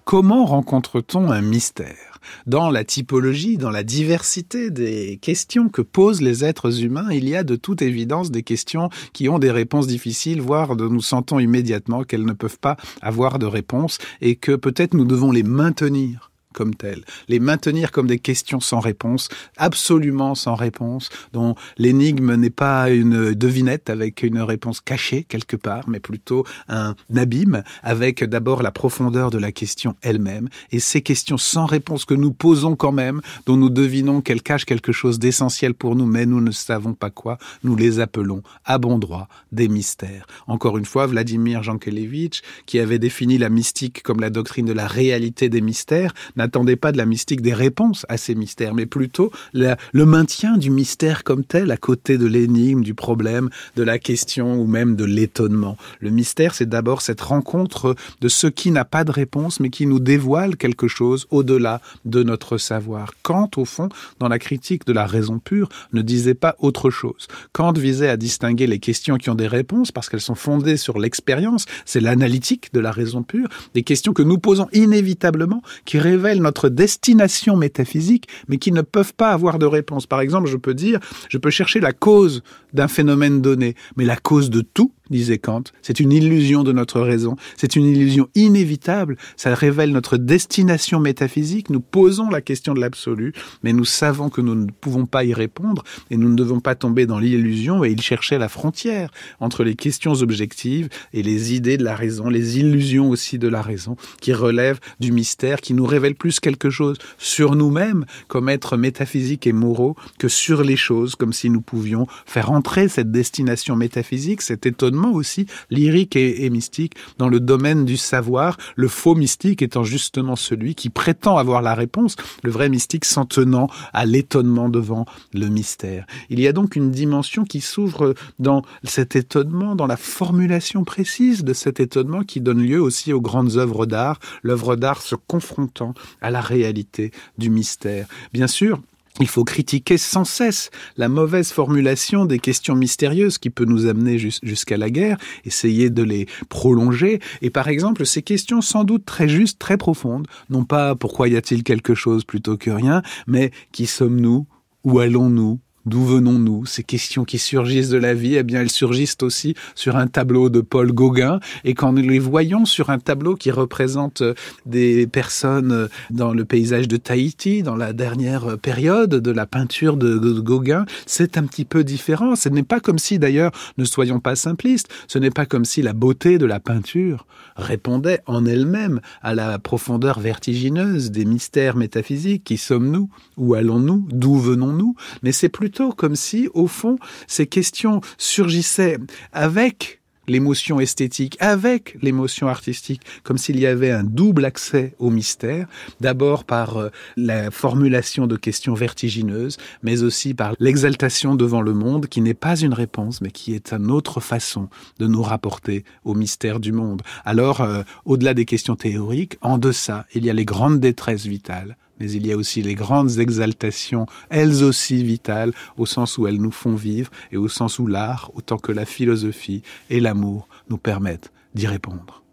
Comment 0.10 0.44
rencontre-t-on 0.44 1.30
un 1.30 1.42
mystère? 1.42 2.20
Dans 2.48 2.72
la 2.72 2.84
typologie, 2.84 3.58
dans 3.58 3.70
la 3.70 3.84
diversité 3.84 4.72
des 4.72 5.20
questions 5.22 5.70
que 5.70 5.84
posent 5.84 6.24
les 6.24 6.44
êtres 6.44 6.82
humains, 6.84 7.12
il 7.12 7.30
y 7.30 7.36
a 7.36 7.44
de 7.44 7.56
toute 7.56 7.84
évidence 7.84 8.32
des 8.32 8.42
questions 8.42 8.90
qui 9.14 9.30
ont 9.30 9.38
des 9.38 9.52
réponses 9.52 9.86
difficiles, 9.86 10.42
voire 10.42 10.76
de 10.76 10.88
nous 10.88 11.04
sentons 11.04 11.38
immédiatement 11.38 12.02
qu'elles 12.02 12.26
ne 12.26 12.34
peuvent 12.34 12.58
pas 12.58 12.76
avoir 13.04 13.38
de 13.38 13.46
réponse 13.46 14.00
et 14.20 14.36
que 14.36 14.56
peut-être 14.56 14.96
nous 14.96 15.06
devons 15.06 15.32
les 15.32 15.44
maintenir 15.44 16.29
comme 16.60 16.76
telles, 16.76 17.06
les 17.30 17.40
maintenir 17.40 17.94
comme 17.94 18.08
des 18.08 18.20
questions 18.20 18.60
sans 18.60 18.82
réponse, 18.82 19.30
absolument 19.56 20.36
sans 20.36 20.56
réponse, 20.56 21.08
dont 21.32 21.56
l'énigme 21.78 22.36
n'est 22.36 22.50
pas 22.50 22.90
une 22.90 23.34
devinette 23.34 23.90
avec 23.90 24.24
une 24.24 24.42
réponse 24.42 24.82
cachée 24.82 25.24
quelque 25.24 25.56
part, 25.56 25.88
mais 25.88 26.02
plutôt 26.02 26.46
un 26.68 26.96
abîme 27.16 27.64
avec 27.82 28.26
d'abord 28.26 28.62
la 28.62 28.72
profondeur 28.72 29.32
de 29.32 29.38
la 29.38 29.54
question 29.54 29.96
elle-même, 30.02 30.50
et 30.74 30.82
ces 30.82 31.02
questions 31.02 31.38
sans 31.38 31.66
réponse 31.66 32.04
que 32.04 32.14
nous 32.14 32.34
posons 32.34 32.76
quand 32.76 32.92
même, 32.92 33.22
dont 33.46 33.56
nous 33.56 33.70
devinons 33.70 34.20
qu'elles 34.20 34.42
cachent 34.42 34.66
quelque 34.66 34.92
chose 34.92 35.18
d'essentiel 35.18 35.74
pour 35.74 35.96
nous, 35.96 36.08
mais 36.08 36.26
nous 36.26 36.42
ne 36.42 36.52
savons 36.52 36.94
pas 36.94 37.10
quoi, 37.10 37.38
nous 37.64 37.78
les 37.78 38.02
appelons 38.02 38.44
à 38.66 38.80
bon 38.80 39.00
droit 39.00 39.30
des 39.54 39.70
mystères. 39.70 40.28
Encore 40.48 40.78
une 40.78 40.84
fois, 40.84 41.08
Vladimir 41.08 41.64
Jankelevitch, 41.64 42.42
qui 42.66 42.80
avait 42.80 43.00
défini 43.00 43.38
la 43.38 43.48
mystique 43.48 44.04
comme 44.04 44.20
la 44.20 44.30
doctrine 44.30 44.66
de 44.66 44.74
la 44.74 44.88
réalité 44.88 45.48
des 45.48 45.62
mystères, 45.62 46.14
n'attendez 46.50 46.76
pas 46.76 46.92
de 46.92 46.98
la 46.98 47.06
mystique 47.06 47.42
des 47.42 47.54
réponses 47.54 48.08
à 48.10 48.18
ces 48.18 48.34
mystères, 48.34 48.74
mais 48.74 48.88
plutôt 48.88 49.32
le 49.54 50.06
maintien 50.06 50.58
du 50.58 50.72
mystère 50.72 51.24
comme 51.24 51.44
tel 51.44 51.70
à 51.70 51.78
côté 51.78 52.18
de 52.18 52.26
l'énigme, 52.26 52.82
du 52.82 52.96
problème, 52.96 53.50
de 53.76 53.84
la 53.84 54.00
question 54.00 54.60
ou 54.60 54.66
même 54.66 54.96
de 54.96 55.06
l'étonnement. 55.06 55.78
Le 56.00 56.10
mystère, 56.10 56.56
c'est 56.56 56.68
d'abord 56.68 57.04
cette 57.04 57.22
rencontre 57.22 57.96
de 58.20 58.28
ce 58.28 58.48
qui 58.48 58.72
n'a 58.72 58.84
pas 58.84 59.04
de 59.04 59.12
réponse, 59.12 59.60
mais 59.60 59.70
qui 59.70 59.86
nous 59.86 60.00
dévoile 60.00 60.58
quelque 60.58 60.88
chose 60.88 61.28
au-delà 61.30 61.82
de 62.06 62.24
notre 62.24 62.58
savoir. 62.58 63.12
Kant, 63.22 63.52
au 63.58 63.66
fond, 63.66 63.90
dans 64.18 64.28
la 64.28 64.40
critique 64.40 64.88
de 64.88 64.94
la 64.94 65.06
raison 65.06 65.38
pure, 65.38 65.70
ne 65.94 66.02
disait 66.02 66.34
pas 66.34 66.56
autre 66.58 66.90
chose. 66.90 67.28
Kant 67.54 67.74
visait 67.74 68.10
à 68.10 68.18
distinguer 68.18 68.66
les 68.66 68.80
questions 68.80 69.18
qui 69.18 69.30
ont 69.30 69.36
des 69.36 69.48
réponses 69.48 69.92
parce 69.92 70.10
qu'elles 70.10 70.20
sont 70.20 70.34
fondées 70.34 70.78
sur 70.78 70.98
l'expérience, 70.98 71.66
c'est 71.86 72.00
l'analytique 72.00 72.74
de 72.74 72.80
la 72.80 72.92
raison 72.92 73.22
pure, 73.22 73.50
des 73.76 73.84
questions 73.84 74.14
que 74.14 74.24
nous 74.24 74.40
posons 74.40 74.68
inévitablement, 74.74 75.62
qui 75.86 76.00
révèlent 76.00 76.39
notre 76.40 76.70
destination 76.70 77.56
métaphysique, 77.56 78.28
mais 78.48 78.58
qui 78.58 78.72
ne 78.72 78.82
peuvent 78.82 79.14
pas 79.14 79.32
avoir 79.32 79.60
de 79.60 79.66
réponse. 79.66 80.08
Par 80.08 80.22
exemple, 80.22 80.48
je 80.48 80.58
peux 80.58 80.74
dire, 80.74 81.00
je 81.30 81.38
peux 81.38 81.50
chercher 81.50 81.80
la 81.80 81.94
cause 81.94 82.44
d'un 82.74 82.88
phénomène 82.88 83.42
donné, 83.42 83.76
mais 83.98 84.06
la 84.06 84.18
cause 84.18 84.50
de 84.50 84.62
tout 84.62 84.92
disait 85.10 85.38
Kant. 85.38 85.64
C'est 85.82 86.00
une 86.00 86.12
illusion 86.12 86.64
de 86.64 86.72
notre 86.72 87.02
raison. 87.02 87.36
C'est 87.58 87.76
une 87.76 87.86
illusion 87.86 88.30
inévitable. 88.36 89.18
Ça 89.38 89.54
révèle 89.54 89.92
notre 89.92 90.18
destination 90.18 91.00
métaphysique. 91.00 91.70
Nous 91.70 91.80
posons 91.80 92.30
la 92.30 92.42
question 92.42 92.74
de 92.74 92.80
l'absolu, 92.80 93.34
mais 93.64 93.74
nous 93.74 93.86
savons 93.86 94.30
que 94.30 94.42
nous 94.42 94.56
ne 94.56 94.68
pouvons 94.70 95.06
pas 95.06 95.24
y 95.24 95.34
répondre 95.34 95.84
et 96.12 96.18
nous 96.18 96.30
ne 96.30 96.36
devons 96.36 96.60
pas 96.60 96.76
tomber 96.76 97.06
dans 97.06 97.20
l'illusion. 97.20 97.84
Et 97.84 97.92
il 97.92 98.02
cherchait 98.02 98.38
la 98.38 98.50
frontière 98.50 99.12
entre 99.40 99.64
les 99.64 99.76
questions 99.76 100.14
objectives 100.14 100.90
et 101.14 101.24
les 101.24 101.54
idées 101.54 101.78
de 101.78 101.84
la 101.84 101.96
raison, 101.96 102.30
les 102.30 102.60
illusions 102.60 103.10
aussi 103.10 103.40
de 103.40 103.48
la 103.48 103.62
raison, 103.62 103.96
qui 104.22 104.34
relèvent 104.34 104.80
du 105.00 105.12
mystère, 105.12 105.62
qui 105.62 105.74
nous 105.74 105.86
révèlent 105.86 106.16
plus 106.16 106.40
quelque 106.40 106.70
chose 106.70 106.98
sur 107.18 107.56
nous-mêmes 107.56 108.06
comme 108.28 108.50
êtres 108.50 108.78
métaphysiques 108.78 109.48
et 109.48 109.54
moraux 109.54 109.96
que 110.18 110.28
sur 110.28 110.64
les 110.64 110.78
choses, 110.78 111.16
comme 111.16 111.34
si 111.34 111.50
nous 111.50 111.62
pouvions 111.62 112.08
faire 112.26 112.52
entrer 112.52 112.88
cette 112.88 113.12
destination 113.12 113.76
métaphysique, 113.76 114.42
cet 114.42 114.66
étonnement 114.66 114.99
aussi 115.08 115.46
lyrique 115.70 116.16
et, 116.16 116.50
mystique 116.50 116.96
dans 117.18 117.30
le 117.30 117.40
domaine 117.40 117.86
du 117.86 117.98
savoir, 117.98 118.58
le 118.76 118.88
faux 118.88 119.16
mystique 119.16 119.62
étant 119.62 119.84
justement 119.84 120.36
celui 120.36 120.76
qui 120.76 120.90
prétend 120.90 121.38
avoir 121.38 121.62
la 121.62 121.76
réponse, 121.76 122.16
le 122.44 122.52
vrai 122.52 122.70
mystique 122.70 123.06
s'en 123.06 123.26
tenant 123.26 123.70
à 123.94 124.06
l'étonnement 124.06 124.70
devant 124.70 125.06
le 125.34 125.48
mystère. 125.48 126.06
Il 126.30 126.40
y 126.40 126.48
a 126.48 126.54
donc 126.54 126.76
une 126.76 126.92
dimension 126.92 127.44
qui 127.44 127.62
s'ouvre 127.62 128.14
dans 128.40 128.64
cet 128.84 129.16
étonnement, 129.16 129.76
dans 129.76 129.88
la 129.88 129.98
formulation 129.98 130.84
précise 130.84 131.44
de 131.44 131.54
cet 131.54 131.80
étonnement 131.80 132.24
qui 132.24 132.42
donne 132.42 132.62
lieu 132.62 132.82
aussi 132.82 133.14
aux 133.14 133.22
grandes 133.22 133.58
œuvres 133.58 133.86
d'art, 133.86 134.20
l'œuvre 134.44 134.76
d'art 134.76 135.02
se 135.02 135.16
confrontant 135.16 135.94
à 136.22 136.32
la 136.32 136.42
réalité 136.42 137.12
du 137.38 137.50
mystère. 137.50 138.08
Bien 138.34 138.48
sûr, 138.48 138.82
il 139.20 139.28
faut 139.28 139.44
critiquer 139.44 139.98
sans 139.98 140.24
cesse 140.24 140.72
la 140.98 141.10
mauvaise 141.10 141.52
formulation 141.52 142.26
des 142.26 142.40
questions 142.40 142.76
mystérieuses 142.76 143.38
qui 143.38 143.50
peut 143.50 143.66
nous 143.66 143.86
amener 143.86 144.18
jusqu'à 144.18 144.78
la 144.78 144.90
guerre, 144.90 145.18
essayer 145.46 145.90
de 145.90 146.04
les 146.04 146.28
prolonger. 146.50 147.20
Et 147.42 147.50
par 147.50 147.68
exemple, 147.68 148.06
ces 148.06 148.22
questions 148.22 148.62
sans 148.62 148.84
doute 148.84 149.06
très 149.06 149.30
justes, 149.30 149.60
très 149.60 149.78
profondes, 149.78 150.28
non 150.50 150.64
pas 150.64 150.96
pourquoi 150.96 151.28
y 151.28 151.36
a-t-il 151.36 151.64
quelque 151.64 151.96
chose 151.96 152.24
plutôt 152.24 152.58
que 152.58 152.72
rien, 152.72 153.02
mais 153.28 153.52
qui 153.72 153.86
sommes-nous? 153.86 154.48
Où 154.86 155.00
allons-nous? 155.00 155.60
D'où 155.90 156.06
venons-nous? 156.06 156.68
Ces 156.68 156.84
questions 156.84 157.26
qui 157.26 157.40
surgissent 157.40 157.90
de 157.90 157.98
la 157.98 158.14
vie, 158.14 158.36
eh 158.36 158.44
bien, 158.44 158.62
elles 158.62 158.70
surgissent 158.70 159.18
aussi 159.24 159.56
sur 159.74 159.96
un 159.98 160.06
tableau 160.06 160.52
de 160.52 160.62
Paul 160.62 160.92
Gauguin. 160.92 161.40
Et 161.64 161.74
quand 161.74 161.94
nous 161.94 162.08
les 162.08 162.20
voyons 162.20 162.66
sur 162.66 162.92
un 162.92 163.00
tableau 163.00 163.34
qui 163.34 163.50
représente 163.50 164.22
euh, 164.22 164.36
des 164.68 165.08
personnes 165.08 165.72
euh, 165.72 165.88
dans 166.12 166.32
le 166.32 166.46
paysage 166.46 166.88
de 166.88 166.98
Tahiti, 166.98 167.64
dans 167.64 167.76
la 167.76 167.94
dernière 167.94 168.60
période 168.60 169.16
de 169.16 169.32
la 169.32 169.48
peinture 169.48 169.98
de 169.98 170.40
Gauguin, 170.40 170.86
c'est 171.08 171.40
un 171.40 171.44
petit 171.46 171.66
peu 171.66 171.84
différent. 171.84 172.36
Ce 172.36 172.50
n'est 172.50 172.62
pas 172.62 172.80
comme 172.80 173.00
si, 173.00 173.18
d'ailleurs, 173.18 173.52
ne 173.80 173.84
soyons 173.84 174.20
pas 174.20 174.36
simplistes, 174.36 174.90
ce 175.08 175.18
n'est 175.18 175.32
pas 175.32 175.48
comme 175.48 175.66
si 175.66 175.82
la 175.82 175.94
beauté 175.94 176.38
de 176.38 176.46
la 176.46 176.60
peinture 176.60 177.26
répondait 177.56 178.22
en 178.28 178.46
elle-même 178.46 179.02
à 179.24 179.34
la 179.34 179.58
profondeur 179.58 180.20
vertigineuse 180.20 181.10
des 181.10 181.26
mystères 181.26 181.76
métaphysiques. 181.76 182.44
Qui 182.44 182.58
sommes-nous? 182.58 183.10
Où 183.38 183.56
allons-nous? 183.56 184.08
D'où 184.12 184.38
venons-nous? 184.38 184.94
Mais 185.24 185.32
c'est 185.32 185.50
plus 185.50 185.72
comme 185.96 186.16
si, 186.16 186.50
au 186.54 186.68
fond, 186.68 186.98
ces 187.28 187.48
questions 187.48 188.02
surgissaient 188.18 188.98
avec 189.32 190.00
l'émotion 190.30 190.80
esthétique, 190.80 191.36
avec 191.40 191.98
l'émotion 192.02 192.48
artistique, 192.48 193.02
comme 193.24 193.38
s'il 193.38 193.60
y 193.60 193.66
avait 193.66 193.92
un 193.92 194.04
double 194.04 194.46
accès 194.46 194.94
au 195.00 195.10
mystère, 195.10 195.68
d'abord 196.00 196.46
par 196.46 196.78
euh, 196.78 196.90
la 197.18 197.52
formulation 197.52 198.28
de 198.28 198.38
questions 198.38 198.76
vertigineuses, 198.76 199.58
mais 199.84 200.04
aussi 200.04 200.34
par 200.34 200.54
l'exaltation 200.60 201.36
devant 201.36 201.62
le 201.62 201.74
monde, 201.74 202.08
qui 202.08 202.22
n'est 202.22 202.34
pas 202.34 202.56
une 202.56 202.74
réponse, 202.74 203.22
mais 203.22 203.32
qui 203.32 203.54
est 203.54 203.74
une 203.74 203.92
autre 203.92 204.20
façon 204.20 204.70
de 205.00 205.08
nous 205.08 205.24
rapporter 205.24 205.84
au 206.06 206.14
mystère 206.14 206.60
du 206.60 206.72
monde. 206.72 207.02
Alors, 207.26 207.62
euh, 207.62 207.82
au-delà 208.06 208.34
des 208.34 208.46
questions 208.46 208.76
théoriques, 208.76 209.38
en 209.42 209.58
deçà, 209.58 210.06
il 210.14 210.26
y 210.26 210.30
a 210.30 210.34
les 210.34 210.46
grandes 210.46 210.80
détresses 210.80 211.26
vitales, 211.26 211.76
mais 212.00 212.12
il 212.12 212.26
y 212.26 212.32
a 212.32 212.38
aussi 212.38 212.62
les 212.62 212.76
grandes 212.76 213.20
exaltations, 213.20 214.06
elles 214.30 214.64
aussi 214.64 215.04
vitales, 215.04 215.54
au 215.78 215.86
sens 215.86 216.18
où 216.18 216.28
elles 216.28 216.42
nous 216.42 216.52
font 216.52 216.76
vivre 216.76 217.12
et 217.32 217.38
au 217.38 217.48
sens 217.48 217.80
où 217.80 217.88
l'art, 217.88 218.32
autant 218.36 218.58
que 218.58 218.72
la 218.72 218.86
philosophie 218.86 219.64
et 219.90 220.00
l'amour, 220.00 220.48
nous 220.70 220.78
permettent 220.78 221.32
d'y 221.54 221.68
répondre. 221.68 222.24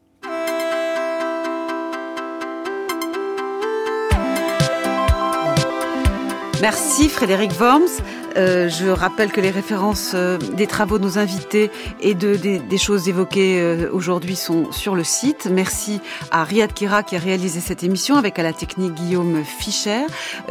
Merci 6.63 7.09
Frédéric 7.09 7.53
Worms. 7.61 8.03
Euh, 8.37 8.69
je 8.69 8.89
rappelle 8.89 9.33
que 9.33 9.41
les 9.41 9.51
références 9.51 10.13
euh, 10.15 10.39
des 10.39 10.67
travaux 10.67 10.99
de 10.99 11.05
nos 11.05 11.19
invités 11.19 11.71
et 12.01 12.15
de, 12.15 12.37
des, 12.37 12.79
choses 12.79 13.09
évoquées 13.09 13.61
euh, 13.61 13.89
aujourd'hui 13.93 14.37
sont 14.37 14.71
sur 14.73 14.95
le 14.95 15.05
site. 15.05 15.49
Merci 15.51 16.01
à 16.31 16.45
Riyad 16.45 16.73
Kira 16.73 17.03
qui 17.03 17.17
a 17.17 17.19
réalisé 17.19 17.61
cette 17.61 17.83
émission 17.83 18.17
avec 18.17 18.39
à 18.39 18.43
la 18.43 18.53
technique 18.53 18.95
Guillaume 18.95 19.43
Fischer. 19.45 20.05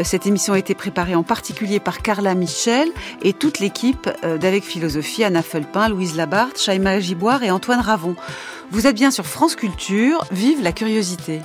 cette 0.04 0.26
émission 0.26 0.54
a 0.54 0.60
été 0.60 0.74
préparée 0.74 1.16
en 1.16 1.24
particulier 1.24 1.80
par 1.80 2.02
Carla 2.02 2.34
Michel 2.34 2.90
et 3.22 3.34
toute 3.34 3.60
l'équipe 3.60 4.10
d'Avec 4.24 4.64
Philosophie, 4.64 5.24
Anna 5.24 5.42
Felpin, 5.42 5.90
Louise 5.90 6.16
Labarthe, 6.16 6.60
Chaima 6.60 7.00
Giboire 7.00 7.44
et 7.44 7.52
Antoine 7.52 7.80
Ravon. 7.80 8.16
Vous 8.72 8.88
êtes 8.88 8.96
bien 8.96 9.12
sur 9.12 9.26
France 9.26 9.56
Culture, 9.56 10.26
vive 10.32 10.64
la 10.64 10.72
curiosité. 10.72 11.42